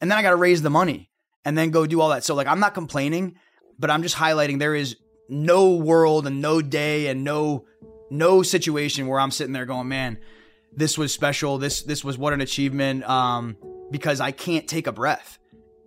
and 0.00 0.10
then 0.10 0.18
i 0.18 0.22
got 0.22 0.30
to 0.30 0.36
raise 0.36 0.62
the 0.62 0.70
money 0.70 1.10
and 1.44 1.56
then 1.58 1.70
go 1.70 1.86
do 1.86 2.00
all 2.00 2.08
that. 2.10 2.24
So 2.24 2.34
like 2.34 2.46
i'm 2.46 2.60
not 2.60 2.74
complaining 2.74 3.36
but 3.78 3.90
i'm 3.90 4.02
just 4.02 4.16
highlighting 4.16 4.58
there 4.58 4.74
is 4.74 4.96
no 5.28 5.74
world 5.74 6.26
and 6.26 6.40
no 6.40 6.62
day 6.62 7.08
and 7.08 7.22
no 7.22 7.66
no 8.10 8.42
situation 8.42 9.06
where 9.06 9.20
I'm 9.20 9.30
sitting 9.30 9.52
there 9.52 9.66
going, 9.66 9.88
man, 9.88 10.18
this 10.72 10.96
was 10.98 11.12
special. 11.12 11.58
This 11.58 11.82
this 11.82 12.04
was 12.04 12.18
what 12.18 12.32
an 12.32 12.40
achievement. 12.40 13.08
Um, 13.08 13.56
because 13.90 14.20
I 14.20 14.32
can't 14.32 14.68
take 14.68 14.86
a 14.86 14.92
breath. 14.92 15.38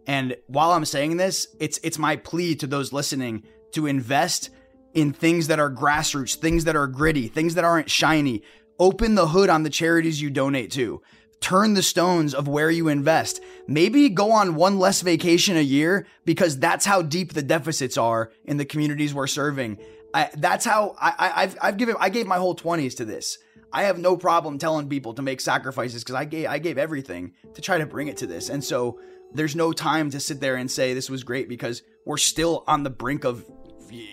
And 0.07 0.35
while 0.47 0.71
I'm 0.71 0.85
saying 0.85 1.17
this, 1.17 1.47
it's 1.59 1.79
it's 1.83 1.99
my 1.99 2.15
plea 2.15 2.55
to 2.55 2.67
those 2.67 2.91
listening 2.91 3.43
to 3.73 3.87
invest 3.87 4.49
in 4.93 5.13
things 5.13 5.47
that 5.47 5.59
are 5.59 5.71
grassroots, 5.71 6.36
things 6.36 6.65
that 6.65 6.75
are 6.75 6.88
gritty, 6.88 7.27
things 7.27 7.55
that 7.55 7.63
aren't 7.63 7.89
shiny. 7.89 8.43
Open 8.79 9.15
the 9.15 9.27
hood 9.27 9.49
on 9.49 9.63
the 9.63 9.69
charities 9.69 10.21
you 10.21 10.29
donate 10.29 10.71
to. 10.71 11.01
Turn 11.39 11.73
the 11.73 11.84
stones 11.84 12.34
of 12.34 12.47
where 12.47 12.69
you 12.69 12.88
invest. 12.88 13.41
Maybe 13.67 14.09
go 14.09 14.32
on 14.32 14.55
one 14.55 14.79
less 14.79 15.01
vacation 15.01 15.55
a 15.55 15.61
year 15.61 16.05
because 16.25 16.59
that's 16.59 16.86
how 16.86 17.01
deep 17.01 17.34
the 17.34 17.41
deficits 17.41 17.97
are 17.97 18.32
in 18.45 18.57
the 18.57 18.65
communities 18.65 19.13
we're 19.13 19.27
serving. 19.27 19.79
I, 20.13 20.29
that's 20.36 20.65
how 20.65 20.95
I, 20.99 21.13
I, 21.17 21.43
I've, 21.43 21.57
I've 21.61 21.77
given, 21.77 21.95
I 21.99 22.09
gave 22.09 22.27
my 22.27 22.38
whole 22.38 22.55
20s 22.55 22.97
to 22.97 23.05
this. 23.05 23.38
I 23.74 23.84
have 23.84 23.97
no 23.97 24.17
problem 24.17 24.57
telling 24.57 24.89
people 24.89 25.13
to 25.13 25.22
make 25.22 25.41
sacrifices 25.41 26.03
because 26.03 26.15
I 26.15 26.26
gave 26.26 26.47
I 26.47 26.59
gave 26.59 26.78
everything 26.78 27.34
to 27.53 27.61
try 27.61 27.78
to 27.78 27.86
bring 27.86 28.07
it 28.07 28.17
to 28.17 28.28
this. 28.28 28.49
And 28.49 28.63
so 28.63 28.99
there's 29.34 29.55
no 29.55 29.72
time 29.72 30.09
to 30.11 30.19
sit 30.19 30.39
there 30.41 30.55
and 30.55 30.69
say 30.69 30.93
this 30.93 31.09
was 31.09 31.24
great 31.24 31.47
because 31.47 31.84
we're 32.05 32.17
still 32.17 32.63
on 32.67 32.84
the 32.84 32.89
brink 32.89 33.24
of 33.24 33.45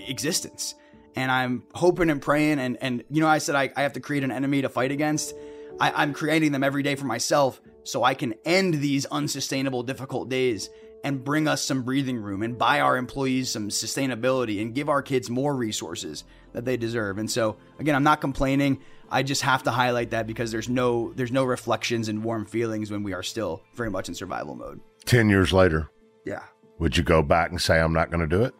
existence. 0.06 0.74
And 1.16 1.32
I'm 1.32 1.64
hoping 1.74 2.10
and 2.10 2.22
praying 2.22 2.60
and 2.60 2.78
and 2.80 3.04
you 3.10 3.20
know 3.20 3.28
I 3.28 3.38
said 3.38 3.56
I, 3.56 3.70
I 3.76 3.82
have 3.82 3.94
to 3.94 4.00
create 4.00 4.24
an 4.24 4.30
enemy 4.30 4.62
to 4.62 4.68
fight 4.68 4.92
against. 4.92 5.34
I, 5.80 5.92
I'm 6.02 6.12
creating 6.12 6.52
them 6.52 6.62
every 6.62 6.82
day 6.82 6.94
for 6.94 7.06
myself 7.06 7.60
so 7.84 8.04
I 8.04 8.14
can 8.14 8.34
end 8.44 8.74
these 8.74 9.06
unsustainable, 9.06 9.82
difficult 9.82 10.28
days 10.28 10.70
and 11.04 11.24
bring 11.24 11.46
us 11.46 11.62
some 11.62 11.82
breathing 11.82 12.18
room 12.18 12.42
and 12.42 12.58
buy 12.58 12.80
our 12.80 12.96
employees 12.96 13.50
some 13.50 13.68
sustainability 13.68 14.60
and 14.60 14.74
give 14.74 14.88
our 14.88 15.02
kids 15.02 15.30
more 15.30 15.54
resources 15.54 16.24
that 16.52 16.64
they 16.64 16.76
deserve. 16.76 17.18
And 17.18 17.30
so 17.30 17.56
again, 17.78 17.94
I'm 17.94 18.02
not 18.02 18.20
complaining. 18.20 18.80
I 19.10 19.22
just 19.22 19.42
have 19.42 19.62
to 19.64 19.70
highlight 19.70 20.10
that 20.10 20.26
because 20.26 20.50
there's 20.52 20.68
no 20.68 21.12
there's 21.14 21.32
no 21.32 21.44
reflections 21.44 22.08
and 22.08 22.22
warm 22.22 22.44
feelings 22.44 22.90
when 22.90 23.02
we 23.02 23.12
are 23.14 23.22
still 23.22 23.62
very 23.74 23.90
much 23.90 24.08
in 24.08 24.14
survival 24.14 24.54
mode. 24.54 24.80
10 25.06 25.28
years 25.30 25.52
later, 25.52 25.90
Yeah. 26.26 26.42
would 26.78 26.96
you 26.96 27.02
go 27.02 27.22
back 27.22 27.50
and 27.50 27.60
say 27.60 27.80
I'm 27.80 27.92
not 27.94 28.10
going 28.10 28.20
to 28.20 28.26
do 28.26 28.44
it? 28.44 28.54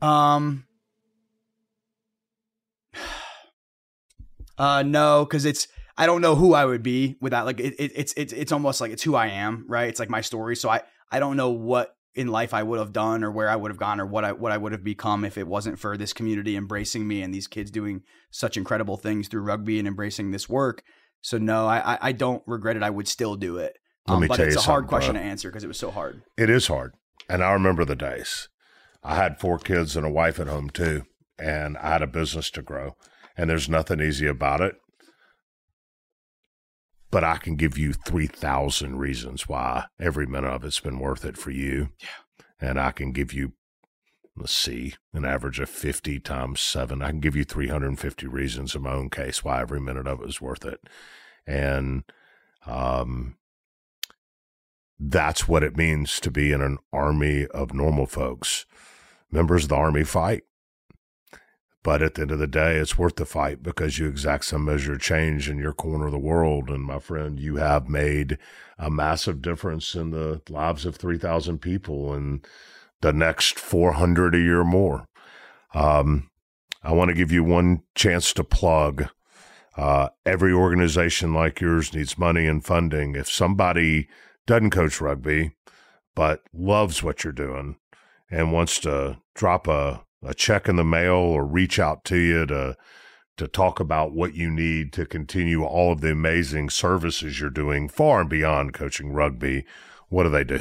Um 0.00 0.64
Uh 4.58 4.82
no, 4.82 5.24
because 5.24 5.44
it's 5.44 5.66
I 5.96 6.06
don't 6.06 6.20
know 6.20 6.34
who 6.34 6.54
I 6.54 6.64
would 6.64 6.82
be 6.82 7.16
without 7.20 7.46
like 7.46 7.60
it, 7.60 7.74
it, 7.78 7.92
it's 7.94 8.12
it's 8.16 8.32
it's 8.32 8.52
almost 8.52 8.80
like 8.80 8.90
it's 8.92 9.02
who 9.02 9.14
I 9.14 9.26
am, 9.28 9.64
right? 9.68 9.88
It's 9.88 9.98
like 10.00 10.10
my 10.10 10.20
story. 10.20 10.56
So 10.56 10.68
I 10.68 10.82
I 11.10 11.18
don't 11.20 11.36
know 11.36 11.50
what 11.50 11.94
in 12.14 12.28
life 12.28 12.52
I 12.52 12.62
would 12.62 12.78
have 12.78 12.92
done 12.92 13.24
or 13.24 13.30
where 13.30 13.48
I 13.48 13.56
would 13.56 13.70
have 13.70 13.78
gone 13.78 14.00
or 14.00 14.06
what 14.06 14.24
I 14.24 14.32
what 14.32 14.52
I 14.52 14.58
would 14.58 14.72
have 14.72 14.84
become 14.84 15.24
if 15.24 15.38
it 15.38 15.46
wasn't 15.46 15.78
for 15.78 15.96
this 15.96 16.12
community 16.12 16.56
embracing 16.56 17.06
me 17.06 17.22
and 17.22 17.32
these 17.32 17.46
kids 17.46 17.70
doing 17.70 18.02
such 18.30 18.56
incredible 18.56 18.96
things 18.96 19.28
through 19.28 19.42
rugby 19.42 19.78
and 19.78 19.88
embracing 19.88 20.30
this 20.30 20.48
work. 20.48 20.82
So 21.20 21.38
no, 21.38 21.66
I 21.66 21.98
I, 22.00 22.12
don't 22.12 22.42
regret 22.46 22.76
it. 22.76 22.82
I 22.82 22.90
would 22.90 23.08
still 23.08 23.36
do 23.36 23.56
it. 23.58 23.78
Let 24.08 24.18
me 24.18 24.24
um, 24.24 24.28
but 24.28 24.36
tell 24.36 24.46
it's 24.46 24.56
you 24.56 24.60
a 24.60 24.64
hard 24.64 24.88
question 24.88 25.14
bro. 25.14 25.22
to 25.22 25.28
answer 25.28 25.48
because 25.48 25.64
it 25.64 25.68
was 25.68 25.78
so 25.78 25.90
hard. 25.90 26.22
It 26.36 26.50
is 26.50 26.66
hard. 26.66 26.94
And 27.28 27.42
I 27.42 27.52
remember 27.52 27.84
the 27.84 27.96
days. 27.96 28.48
I 29.04 29.14
had 29.14 29.40
four 29.40 29.58
kids 29.58 29.96
and 29.96 30.04
a 30.04 30.10
wife 30.10 30.40
at 30.40 30.48
home 30.48 30.70
too, 30.70 31.04
and 31.38 31.78
I 31.78 31.90
had 31.92 32.02
a 32.02 32.06
business 32.06 32.50
to 32.52 32.62
grow. 32.62 32.96
And 33.36 33.48
there's 33.48 33.68
nothing 33.68 34.00
easy 34.00 34.26
about 34.26 34.60
it. 34.60 34.74
But 37.12 37.22
I 37.22 37.36
can 37.36 37.56
give 37.56 37.76
you 37.76 37.92
3,000 37.92 38.98
reasons 38.98 39.46
why 39.46 39.84
every 40.00 40.26
minute 40.26 40.48
of 40.48 40.64
it's 40.64 40.80
been 40.80 40.98
worth 40.98 41.24
it 41.24 41.36
for 41.36 41.50
you. 41.50 41.90
Yeah. 42.00 42.08
And 42.68 42.80
I 42.80 42.90
can 42.90 43.12
give 43.12 43.34
you, 43.34 43.52
let's 44.34 44.54
see, 44.54 44.94
an 45.12 45.26
average 45.26 45.60
of 45.60 45.68
50 45.68 46.18
times 46.20 46.60
seven. 46.60 47.02
I 47.02 47.10
can 47.10 47.20
give 47.20 47.36
you 47.36 47.44
350 47.44 48.26
reasons 48.26 48.74
in 48.74 48.82
my 48.82 48.92
own 48.92 49.10
case 49.10 49.44
why 49.44 49.60
every 49.60 49.80
minute 49.80 50.06
of 50.06 50.20
it 50.20 50.26
was 50.26 50.40
worth 50.40 50.64
it. 50.64 50.80
And, 51.46 52.04
um, 52.66 53.36
that's 54.98 55.46
what 55.46 55.62
it 55.62 55.76
means 55.76 56.18
to 56.20 56.30
be 56.30 56.50
in 56.52 56.62
an 56.62 56.78
army 56.92 57.46
of 57.48 57.74
normal 57.74 58.06
folks. 58.06 58.64
Members 59.30 59.64
of 59.64 59.68
the 59.68 59.76
army 59.76 60.04
fight. 60.04 60.44
But 61.84 62.00
at 62.00 62.14
the 62.14 62.22
end 62.22 62.30
of 62.30 62.38
the 62.38 62.46
day, 62.46 62.76
it's 62.76 62.96
worth 62.96 63.16
the 63.16 63.26
fight 63.26 63.62
because 63.62 63.98
you 63.98 64.06
exact 64.06 64.44
some 64.44 64.64
measure 64.64 64.92
of 64.92 65.00
change 65.00 65.48
in 65.48 65.58
your 65.58 65.72
corner 65.72 66.06
of 66.06 66.12
the 66.12 66.18
world. 66.18 66.70
And 66.70 66.84
my 66.84 67.00
friend, 67.00 67.40
you 67.40 67.56
have 67.56 67.88
made 67.88 68.38
a 68.78 68.88
massive 68.88 69.42
difference 69.42 69.94
in 69.94 70.10
the 70.10 70.42
lives 70.48 70.86
of 70.86 70.96
3,000 70.96 71.58
people 71.58 72.12
and 72.12 72.46
the 73.00 73.12
next 73.12 73.58
400 73.58 74.34
a 74.34 74.38
year 74.38 74.62
more. 74.62 75.06
Um, 75.74 76.30
I 76.84 76.92
want 76.92 77.08
to 77.08 77.16
give 77.16 77.32
you 77.32 77.42
one 77.42 77.82
chance 77.94 78.32
to 78.34 78.44
plug. 78.44 79.08
Uh, 79.76 80.08
every 80.24 80.52
organization 80.52 81.34
like 81.34 81.60
yours 81.60 81.94
needs 81.94 82.18
money 82.18 82.46
and 82.46 82.64
funding. 82.64 83.16
If 83.16 83.28
somebody 83.28 84.08
doesn't 84.46 84.70
coach 84.70 85.00
rugby, 85.00 85.52
but 86.14 86.42
loves 86.52 87.02
what 87.02 87.24
you're 87.24 87.32
doing 87.32 87.76
and 88.30 88.52
wants 88.52 88.78
to 88.80 89.18
drop 89.34 89.66
a, 89.66 90.02
a 90.22 90.34
check 90.34 90.68
in 90.68 90.76
the 90.76 90.84
mail 90.84 91.14
or 91.14 91.44
reach 91.44 91.78
out 91.78 92.04
to 92.04 92.16
you 92.16 92.46
to 92.46 92.76
to 93.38 93.48
talk 93.48 93.80
about 93.80 94.12
what 94.12 94.34
you 94.34 94.50
need 94.50 94.92
to 94.92 95.06
continue 95.06 95.64
all 95.64 95.92
of 95.92 96.00
the 96.00 96.12
amazing 96.12 96.68
services 96.68 97.40
you're 97.40 97.50
doing 97.50 97.88
far 97.88 98.20
and 98.20 98.30
beyond 98.30 98.74
coaching 98.74 99.12
rugby, 99.12 99.64
what 100.08 100.24
do 100.24 100.28
they 100.28 100.44
do? 100.44 100.60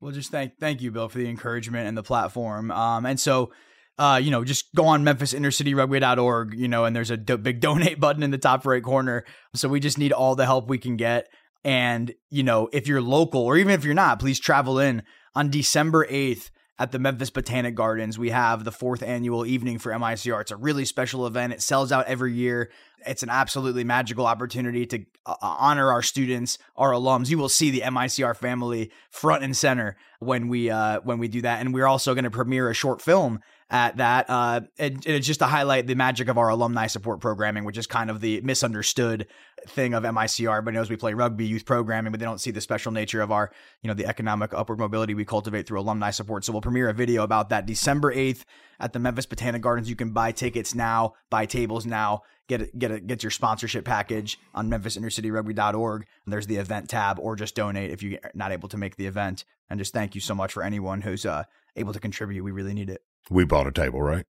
Well, 0.00 0.12
just 0.12 0.30
thank 0.30 0.58
thank 0.58 0.80
you, 0.80 0.90
Bill, 0.90 1.08
for 1.08 1.18
the 1.18 1.28
encouragement 1.28 1.88
and 1.88 1.96
the 1.96 2.02
platform. 2.02 2.70
Um, 2.70 3.04
and 3.04 3.18
so, 3.18 3.52
uh, 3.98 4.20
you 4.22 4.30
know, 4.30 4.44
just 4.44 4.72
go 4.74 4.86
on 4.86 5.02
MemphisInnerCityRugby.org, 5.02 6.54
you 6.54 6.68
know, 6.68 6.84
and 6.84 6.94
there's 6.94 7.10
a 7.10 7.16
do- 7.16 7.38
big 7.38 7.60
donate 7.60 7.98
button 7.98 8.22
in 8.22 8.30
the 8.30 8.38
top 8.38 8.64
right 8.64 8.82
corner. 8.82 9.24
So 9.54 9.68
we 9.68 9.80
just 9.80 9.98
need 9.98 10.12
all 10.12 10.36
the 10.36 10.46
help 10.46 10.68
we 10.68 10.78
can 10.78 10.96
get. 10.96 11.28
And 11.64 12.12
you 12.30 12.42
know, 12.42 12.68
if 12.72 12.86
you're 12.86 13.02
local 13.02 13.40
or 13.42 13.56
even 13.56 13.72
if 13.72 13.84
you're 13.84 13.94
not, 13.94 14.20
please 14.20 14.38
travel 14.38 14.78
in 14.78 15.02
on 15.34 15.50
December 15.50 16.06
eighth 16.08 16.50
at 16.78 16.92
the 16.92 16.98
Memphis 16.98 17.30
Botanic 17.30 17.74
Gardens. 17.74 18.18
We 18.18 18.30
have 18.30 18.64
the 18.64 18.72
fourth 18.72 19.02
annual 19.02 19.44
evening 19.44 19.78
for 19.78 19.90
MICR. 19.92 20.40
It's 20.40 20.50
a 20.50 20.56
really 20.56 20.84
special 20.84 21.26
event. 21.26 21.52
It 21.52 21.62
sells 21.62 21.90
out 21.90 22.06
every 22.06 22.32
year. 22.32 22.70
It's 23.06 23.22
an 23.22 23.30
absolutely 23.30 23.84
magical 23.84 24.26
opportunity 24.26 24.86
to 24.86 25.04
uh, 25.26 25.34
honor 25.40 25.90
our 25.90 26.02
students, 26.02 26.58
our 26.76 26.92
alums. 26.92 27.30
You 27.30 27.38
will 27.38 27.48
see 27.48 27.70
the 27.70 27.80
MICR 27.80 28.36
family 28.36 28.90
front 29.10 29.44
and 29.44 29.56
center 29.56 29.96
when 30.20 30.48
we 30.48 30.70
uh, 30.70 31.00
when 31.00 31.18
we 31.18 31.28
do 31.28 31.42
that, 31.42 31.60
and 31.60 31.72
we're 31.72 31.86
also 31.86 32.14
going 32.14 32.24
to 32.24 32.30
premiere 32.30 32.70
a 32.70 32.74
short 32.74 33.00
film 33.00 33.40
at 33.70 33.98
that. 33.98 34.30
Uh, 34.30 34.60
and, 34.78 35.06
and 35.06 35.22
just 35.22 35.40
to 35.40 35.46
highlight 35.46 35.86
the 35.86 35.94
magic 35.94 36.28
of 36.28 36.38
our 36.38 36.48
alumni 36.48 36.86
support 36.86 37.20
programming, 37.20 37.64
which 37.64 37.76
is 37.76 37.86
kind 37.86 38.10
of 38.10 38.20
the 38.20 38.40
misunderstood 38.40 39.26
thing 39.66 39.94
of 39.94 40.04
MICR. 40.04 40.64
But 40.64 40.74
knows 40.74 40.88
we 40.88 40.96
play 40.96 41.14
rugby 41.14 41.46
youth 41.46 41.66
programming, 41.66 42.12
but 42.12 42.20
they 42.20 42.26
don't 42.26 42.40
see 42.40 42.50
the 42.50 42.60
special 42.60 42.92
nature 42.92 43.20
of 43.20 43.30
our, 43.30 43.50
you 43.82 43.88
know, 43.88 43.94
the 43.94 44.06
economic 44.06 44.54
upward 44.54 44.78
mobility 44.78 45.14
we 45.14 45.24
cultivate 45.24 45.66
through 45.66 45.80
alumni 45.80 46.10
support. 46.10 46.44
So 46.44 46.52
we'll 46.52 46.62
premiere 46.62 46.88
a 46.88 46.94
video 46.94 47.22
about 47.22 47.50
that 47.50 47.66
December 47.66 48.14
8th 48.14 48.44
at 48.80 48.92
the 48.92 48.98
Memphis 48.98 49.26
Botanic 49.26 49.60
Gardens. 49.60 49.90
You 49.90 49.96
can 49.96 50.10
buy 50.10 50.32
tickets 50.32 50.74
now, 50.74 51.14
buy 51.28 51.44
tables 51.44 51.84
now, 51.84 52.22
get 52.48 52.62
it, 52.62 52.78
get 52.78 52.90
it, 52.90 53.06
get 53.06 53.22
your 53.22 53.30
sponsorship 53.30 53.84
package 53.84 54.38
on 54.54 54.70
MemphisInnerCityRugby.org. 54.70 56.06
And 56.24 56.32
there's 56.32 56.46
the 56.46 56.56
event 56.56 56.88
tab, 56.88 57.18
or 57.18 57.36
just 57.36 57.54
donate 57.54 57.90
if 57.90 58.02
you're 58.02 58.18
not 58.34 58.52
able 58.52 58.68
to 58.70 58.78
make 58.78 58.96
the 58.96 59.06
event. 59.06 59.44
And 59.68 59.78
just 59.78 59.92
thank 59.92 60.14
you 60.14 60.22
so 60.22 60.34
much 60.34 60.54
for 60.54 60.62
anyone 60.62 61.02
who's 61.02 61.26
uh, 61.26 61.44
able 61.76 61.92
to 61.92 62.00
contribute. 62.00 62.42
We 62.42 62.52
really 62.52 62.72
need 62.72 62.88
it. 62.88 63.02
We 63.30 63.44
bought 63.44 63.66
a 63.66 63.72
table, 63.72 64.00
right? 64.02 64.24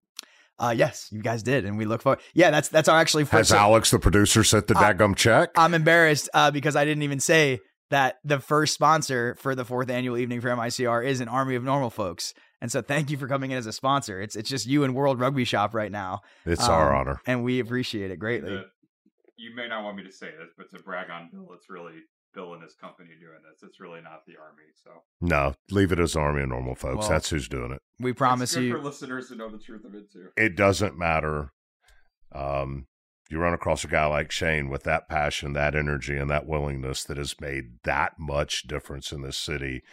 Uh, 0.58 0.74
yes, 0.76 1.08
you 1.12 1.22
guys 1.22 1.42
did, 1.42 1.64
and 1.66 1.78
we 1.78 1.86
look 1.86 2.02
forward. 2.02 2.20
Yeah, 2.34 2.52
that's 2.52 2.68
that's 2.68 2.90
our 2.90 3.00
actually 3.00 3.24
Has. 3.26 3.52
Alex, 3.52 3.92
the 3.92 4.00
producer, 4.00 4.44
sent 4.44 4.68
the 4.68 4.78
I- 4.78 4.94
daggum 4.94 5.16
check? 5.16 5.52
I'm 5.56 5.74
embarrassed 5.74 6.30
uh, 6.34 6.52
because 6.52 6.76
I 6.76 6.84
didn't 6.86 7.04
even 7.04 7.20
say 7.22 7.60
that 7.92 8.18
the 8.26 8.40
first 8.40 8.74
sponsor 8.74 9.36
for 9.40 9.56
the 9.56 9.64
fourth 9.66 9.90
annual 9.90 10.18
evening 10.18 10.42
for 10.42 10.50
MICR 10.50 11.06
is 11.06 11.22
an 11.22 11.28
army 11.30 11.56
of 11.56 11.64
normal 11.64 11.90
folks. 11.90 12.34
And 12.62 12.70
so, 12.70 12.82
thank 12.82 13.10
you 13.10 13.18
for 13.18 13.28
coming 13.30 13.52
in 13.52 13.58
as 13.58 13.68
a 13.68 13.72
sponsor. 13.74 14.20
It's 14.22 14.36
it's 14.36 14.50
just 14.50 14.68
you 14.68 14.84
and 14.84 14.94
World 14.94 15.18
Rugby 15.20 15.46
Shop 15.46 15.74
right 15.74 15.92
now. 15.92 16.22
it's 16.46 16.68
our 16.68 16.94
Um, 16.94 17.00
honor. 17.02 17.22
and 17.26 17.42
we 17.46 17.62
appreciate 17.62 18.12
it 18.12 18.18
greatly. 18.20 18.52
The- 18.52 18.66
you 19.38 19.56
may 19.56 19.70
not 19.70 19.86
want 19.86 19.96
me 19.96 20.04
to 20.04 20.12
say 20.12 20.28
this, 20.28 20.50
but 20.58 20.70
to 20.72 20.84
brag 20.84 21.10
on 21.10 21.30
Bill, 21.32 21.48
it's 21.54 21.70
really 21.70 21.94
Bill 22.34 22.54
and 22.54 22.64
his 22.64 22.76
company 22.76 23.10
doing 23.20 23.40
this. 23.50 23.64
It's 23.64 23.80
really 23.80 24.02
not 24.02 24.22
the 24.28 24.34
army. 24.42 24.64
So 24.84 24.92
No, 25.22 25.56
leave 25.72 25.92
it 25.92 26.00
as 26.00 26.16
army 26.16 26.42
and 26.42 26.50
normal 26.52 26.76
folks. 26.76 27.00
Well, 27.00 27.10
That's 27.10 27.30
who's 27.30 27.48
doing 27.48 27.72
it. 27.72 27.82
We 28.00 28.14
promise 28.14 28.52
it's 28.52 28.58
good 28.58 28.66
you. 28.66 28.74
for 28.74 28.84
listeners 28.84 29.30
to 29.30 29.36
know 29.36 29.50
the 29.50 29.58
truth 29.58 29.86
of 29.86 29.94
it 29.96 30.12
too. 30.12 30.30
it 30.38 30.56
doesn't 30.56 30.98
matter. 30.98 31.52
Um, 32.34 32.86
you 33.30 33.40
run 33.40 33.54
across 33.54 33.84
a 33.84 33.88
guy 33.88 34.06
like 34.06 34.32
Shane 34.32 34.70
with 34.70 34.84
that 34.84 35.08
passion, 35.08 35.54
that 35.54 35.76
energy, 35.76 36.18
and 36.18 36.30
that 36.30 36.48
willingness 36.48 37.04
that 37.04 37.18
has 37.18 37.36
made 37.40 37.80
that 37.84 38.14
much 38.20 38.64
difference 38.64 39.12
in 39.12 39.22
this 39.22 39.38
city. 39.38 39.84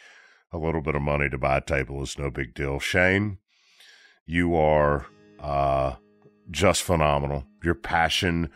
A 0.52 0.58
little 0.58 0.80
bit 0.80 0.94
of 0.94 1.02
money 1.02 1.28
to 1.28 1.36
buy 1.38 1.58
a 1.58 1.60
table 1.60 2.02
is 2.02 2.18
no 2.18 2.30
big 2.30 2.54
deal. 2.54 2.78
Shane, 2.78 3.38
you 4.24 4.54
are 4.56 5.06
uh, 5.40 5.94
just 6.50 6.82
phenomenal. 6.82 7.44
Your 7.62 7.74
passion 7.74 8.50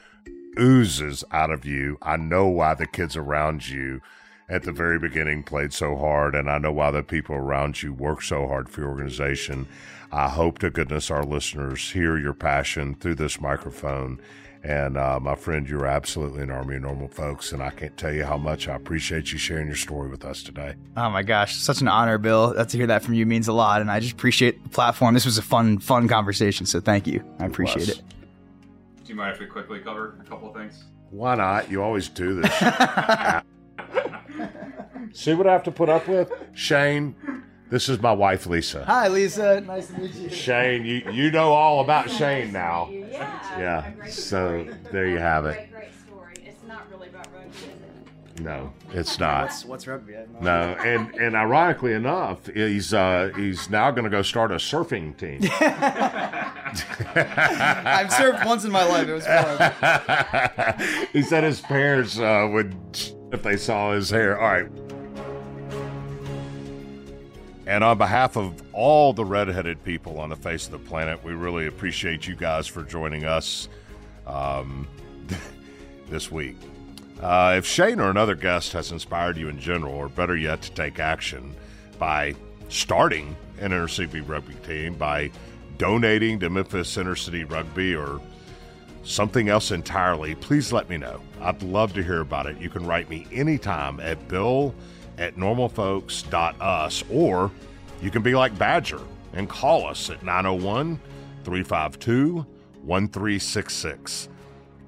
oozes 0.59 1.25
out 1.31 1.51
of 1.51 1.65
you. 1.65 1.99
I 2.03 2.17
know 2.17 2.47
why 2.47 2.75
the 2.75 2.87
kids 2.87 3.17
around 3.17 3.69
you 3.69 4.01
at 4.49 4.65
the 4.65 4.73
very 4.73 4.99
beginning 4.99 5.45
played 5.45 5.73
so 5.73 5.97
hard, 5.97 6.35
and 6.35 6.51
I 6.51 6.59
know 6.59 6.73
why 6.73 6.91
the 6.91 7.03
people 7.03 7.37
around 7.37 7.83
you 7.83 7.93
work 7.93 8.23
so 8.23 8.49
hard 8.49 8.69
for 8.69 8.81
your 8.81 8.91
organization. 8.91 9.69
I 10.13 10.29
hope 10.29 10.59
to 10.59 10.71
goodness 10.71 11.11
our 11.11 11.23
listeners 11.23 11.93
hear 11.93 12.19
your 12.19 12.35
passion 12.35 12.97
through 12.97 13.15
this 13.15 13.41
microphone. 13.41 14.21
And 14.63 14.99
uh, 14.99 15.19
my 15.21 15.37
friend, 15.37 15.67
you're 15.67 15.87
absolutely 15.87 16.43
an 16.43 16.51
army 16.51 16.77
of 16.77 16.83
normal 16.83 17.09
folks, 17.09 17.53
and 17.53 17.63
I 17.63 17.71
can't 17.71 17.97
tell 17.97 18.13
you 18.13 18.25
how 18.25 18.37
much 18.37 18.69
I 18.69 18.75
appreciate 18.75 19.33
you 19.33 19.39
sharing 19.39 19.69
your 19.69 19.77
story 19.77 20.11
with 20.11 20.25
us 20.25 20.43
today. 20.43 20.75
Oh 20.97 21.09
my 21.09 21.23
gosh, 21.23 21.57
such 21.57 21.81
an 21.81 21.89
honor, 21.89 22.19
Bill. 22.19 22.53
That 22.53 22.69
to 22.71 22.77
hear 22.77 22.89
that 22.89 23.03
from 23.03 23.15
you 23.15 23.25
means 23.25 23.49
a 23.49 23.55
lot, 23.55 23.81
and 23.81 23.91
I 23.91 24.01
just 24.01 24.13
appreciate 24.13 24.63
the 24.63 24.69
platform. 24.69 25.15
This 25.15 25.25
was 25.25 25.39
a 25.39 25.43
fun, 25.43 25.79
fun 25.79 26.09
conversation. 26.09 26.67
So 26.67 26.81
thank 26.81 27.07
you. 27.07 27.25
I 27.39 27.47
appreciate 27.47 27.89
it. 27.89 28.03
Do 29.11 29.15
you 29.15 29.21
mind 29.23 29.35
if 29.35 29.41
we 29.41 29.47
quickly 29.47 29.81
cover 29.81 30.21
a 30.21 30.25
couple 30.25 30.51
of 30.51 30.55
things? 30.55 30.85
Why 31.11 31.35
not? 31.35 31.69
You 31.69 31.83
always 31.83 32.09
do 32.09 32.41
this. 32.41 32.53
See 35.13 35.35
what 35.35 35.49
I 35.49 35.53
have 35.53 35.65
to 35.65 35.73
put 35.73 35.89
up 35.89 36.07
with? 36.07 36.33
Shane, 36.55 37.17
This 37.71 37.89
is 37.89 38.01
my 38.01 38.13
wife, 38.13 38.47
Lisa. 38.47 38.85
Hi, 38.85 39.09
Lisa. 39.09 39.63
Nice 39.63 39.89
to 39.89 39.99
meet 39.99 40.15
you. 40.15 40.31
Shane, 40.31 40.85
you, 40.85 41.11
you 41.11 41.33
know 41.33 41.53
all 41.53 41.81
about 41.81 42.09
Shane 42.09 42.53
now. 42.53 42.89
Yeah. 42.89 43.59
Yeah. 43.59 44.07
So 44.07 44.65
there 44.93 45.09
you 45.09 45.19
have 45.19 45.45
it. 45.45 45.57
Great, 45.57 45.73
great 45.73 46.07
story. 46.07 46.35
It's 46.47 46.63
not 46.69 46.89
really 46.93 47.09
about 47.09 47.27
rugby, 47.35 47.49
it? 47.49 47.80
No, 48.41 48.73
it's 48.93 49.19
not. 49.19 49.43
What's, 49.43 49.65
what's 49.67 49.87
rugby? 49.87 50.15
No, 50.41 50.75
and 50.83 51.15
and 51.17 51.37
ironically 51.37 51.93
enough, 51.93 52.47
he's 52.47 52.95
uh, 52.95 53.33
he's 53.37 53.69
now 53.69 53.91
going 53.91 54.05
to 54.05 54.11
go 54.11 54.23
start 54.23 54.51
a 54.51 54.55
surfing 54.55 55.15
team. 55.17 55.41
I've 57.85 58.09
surfed 58.09 58.47
once 58.47 58.65
in 58.65 58.73
my 58.73 58.85
life. 58.85 59.09
It 59.09 59.13
was 59.13 59.27
fun. 59.27 61.09
he 61.13 61.21
said 61.21 61.45
his 61.45 61.61
parents 61.61 62.19
uh, 62.19 62.49
would 62.51 62.75
if 63.31 63.43
they 63.43 63.59
saw 63.59 63.93
his 63.93 64.09
hair. 64.09 64.41
All 64.41 64.49
right. 64.49 64.71
And 67.67 67.85
on 67.85 67.99
behalf 67.99 68.39
of 68.39 68.63
all 68.73 69.13
the 69.13 69.25
redheaded 69.25 69.85
people 69.85 70.19
on 70.19 70.31
the 70.31 70.37
face 70.37 70.65
of 70.65 70.73
the 70.73 70.79
planet, 70.79 71.23
we 71.23 71.35
really 71.35 71.67
appreciate 71.67 72.27
you 72.27 72.35
guys 72.35 72.67
for 72.67 72.83
joining 72.83 73.27
us 73.27 73.69
um, 74.27 74.89
this 76.09 76.31
week. 76.31 76.57
Uh, 77.21 77.57
if 77.59 77.67
Shane 77.67 78.01
or 78.01 78.11
another 78.11 78.35
guest 78.35 78.73
has 78.73 78.93
inspired 78.93 79.37
you 79.37 79.49
in 79.49 79.61
general, 79.61 79.95
or 79.95 80.09
better 80.09 80.37
yet, 80.37 80.63
to 80.63 80.71
take 80.73 80.99
action 80.99 81.55
by 81.99 82.35
starting 82.69 83.37
an 83.59 83.73
inner 83.73 83.89
city 83.89 84.21
rugby 84.21 84.55
team, 84.67 84.95
by 84.95 85.31
donating 85.77 86.41
to 86.41 86.49
Memphis 86.49 86.97
Inner 86.97 87.17
City 87.17 87.45
Rugby, 87.45 87.95
or 87.95 88.21
something 89.03 89.51
else 89.51 89.71
entirely, 89.71 90.35
please 90.35 90.73
let 90.73 90.89
me 90.89 90.97
know. 90.97 91.21
I'd 91.43 91.63
love 91.63 91.93
to 91.95 92.03
hear 92.03 92.21
about 92.21 92.47
it. 92.47 92.59
You 92.59 92.71
can 92.71 92.87
write 92.87 93.11
me 93.11 93.27
anytime 93.31 94.01
at 94.01 94.27
bill 94.29 94.75
at 95.19 95.37
normalfolks.us, 95.37 97.05
or 97.11 97.51
you 98.01 98.11
can 98.11 98.23
be 98.23 98.35
like 98.35 98.57
Badger 98.57 99.01
and 99.35 99.47
call 99.47 99.87
us 99.87 100.09
at 100.09 100.23
901 100.23 100.99
352 101.45 102.47
1366. 102.83 104.30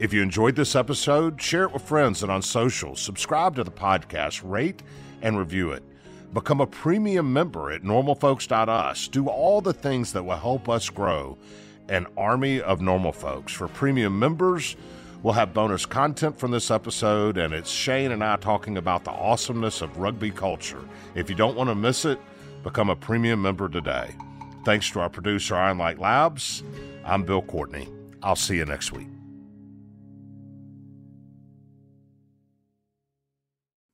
If 0.03 0.13
you 0.13 0.21
enjoyed 0.21 0.57
this 0.57 0.75
episode, 0.75 1.41
share 1.41 1.63
it 1.63 1.73
with 1.73 1.85
friends 1.85 2.25
and 2.25 2.33
on 2.33 2.43
social. 2.43 2.97
Subscribe 2.97 3.55
to 3.55 3.63
the 3.63 3.71
podcast, 3.71 4.43
rate 4.45 4.83
and 5.23 5.39
review 5.39 5.71
it. 5.71 5.85
Become 6.35 6.61
a 6.61 6.67
premium 6.67 7.33
member 7.33 7.71
at 7.71 7.85
normalfolks.us. 7.85 9.07
Do 9.07 9.29
all 9.29 9.61
the 9.61 9.73
things 9.73 10.13
that 10.13 10.25
will 10.25 10.35
help 10.35 10.69
us 10.69 10.91
grow 10.91 11.39
an 11.89 12.09
army 12.17 12.61
of 12.61 12.81
normal 12.81 13.13
folks. 13.13 13.53
For 13.53 13.69
premium 13.69 14.19
members, 14.19 14.75
we'll 15.23 15.35
have 15.35 15.55
bonus 15.55 15.87
content 15.87 16.37
from 16.37 16.51
this 16.51 16.73
episode, 16.73 17.39
and 17.39 17.55
it's 17.55 17.71
Shane 17.71 18.11
and 18.11 18.25
I 18.25 18.35
talking 18.35 18.79
about 18.79 19.05
the 19.05 19.13
awesomeness 19.13 19.83
of 19.83 19.99
rugby 19.99 20.33
culture. 20.33 20.83
If 21.15 21.31
you 21.31 21.37
don't 21.37 21.57
want 21.57 21.71
to 21.71 21.77
miss 21.77 22.05
it, 22.05 22.19
become 22.65 22.91
a 22.91 22.97
premium 22.97 23.41
member 23.41 23.69
today. 23.69 24.17
Thanks 24.65 24.91
to 24.91 24.99
our 24.99 25.09
producer, 25.09 25.55
Iron 25.55 25.79
Light 25.79 26.01
Labs. 26.01 26.65
I'm 27.05 27.23
Bill 27.23 27.43
Courtney. 27.43 27.87
I'll 28.21 28.35
see 28.35 28.57
you 28.57 28.65
next 28.65 28.91
week. 28.91 29.07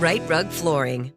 Rite 0.00 0.26
Rug 0.30 0.48
Flooring. 0.48 1.12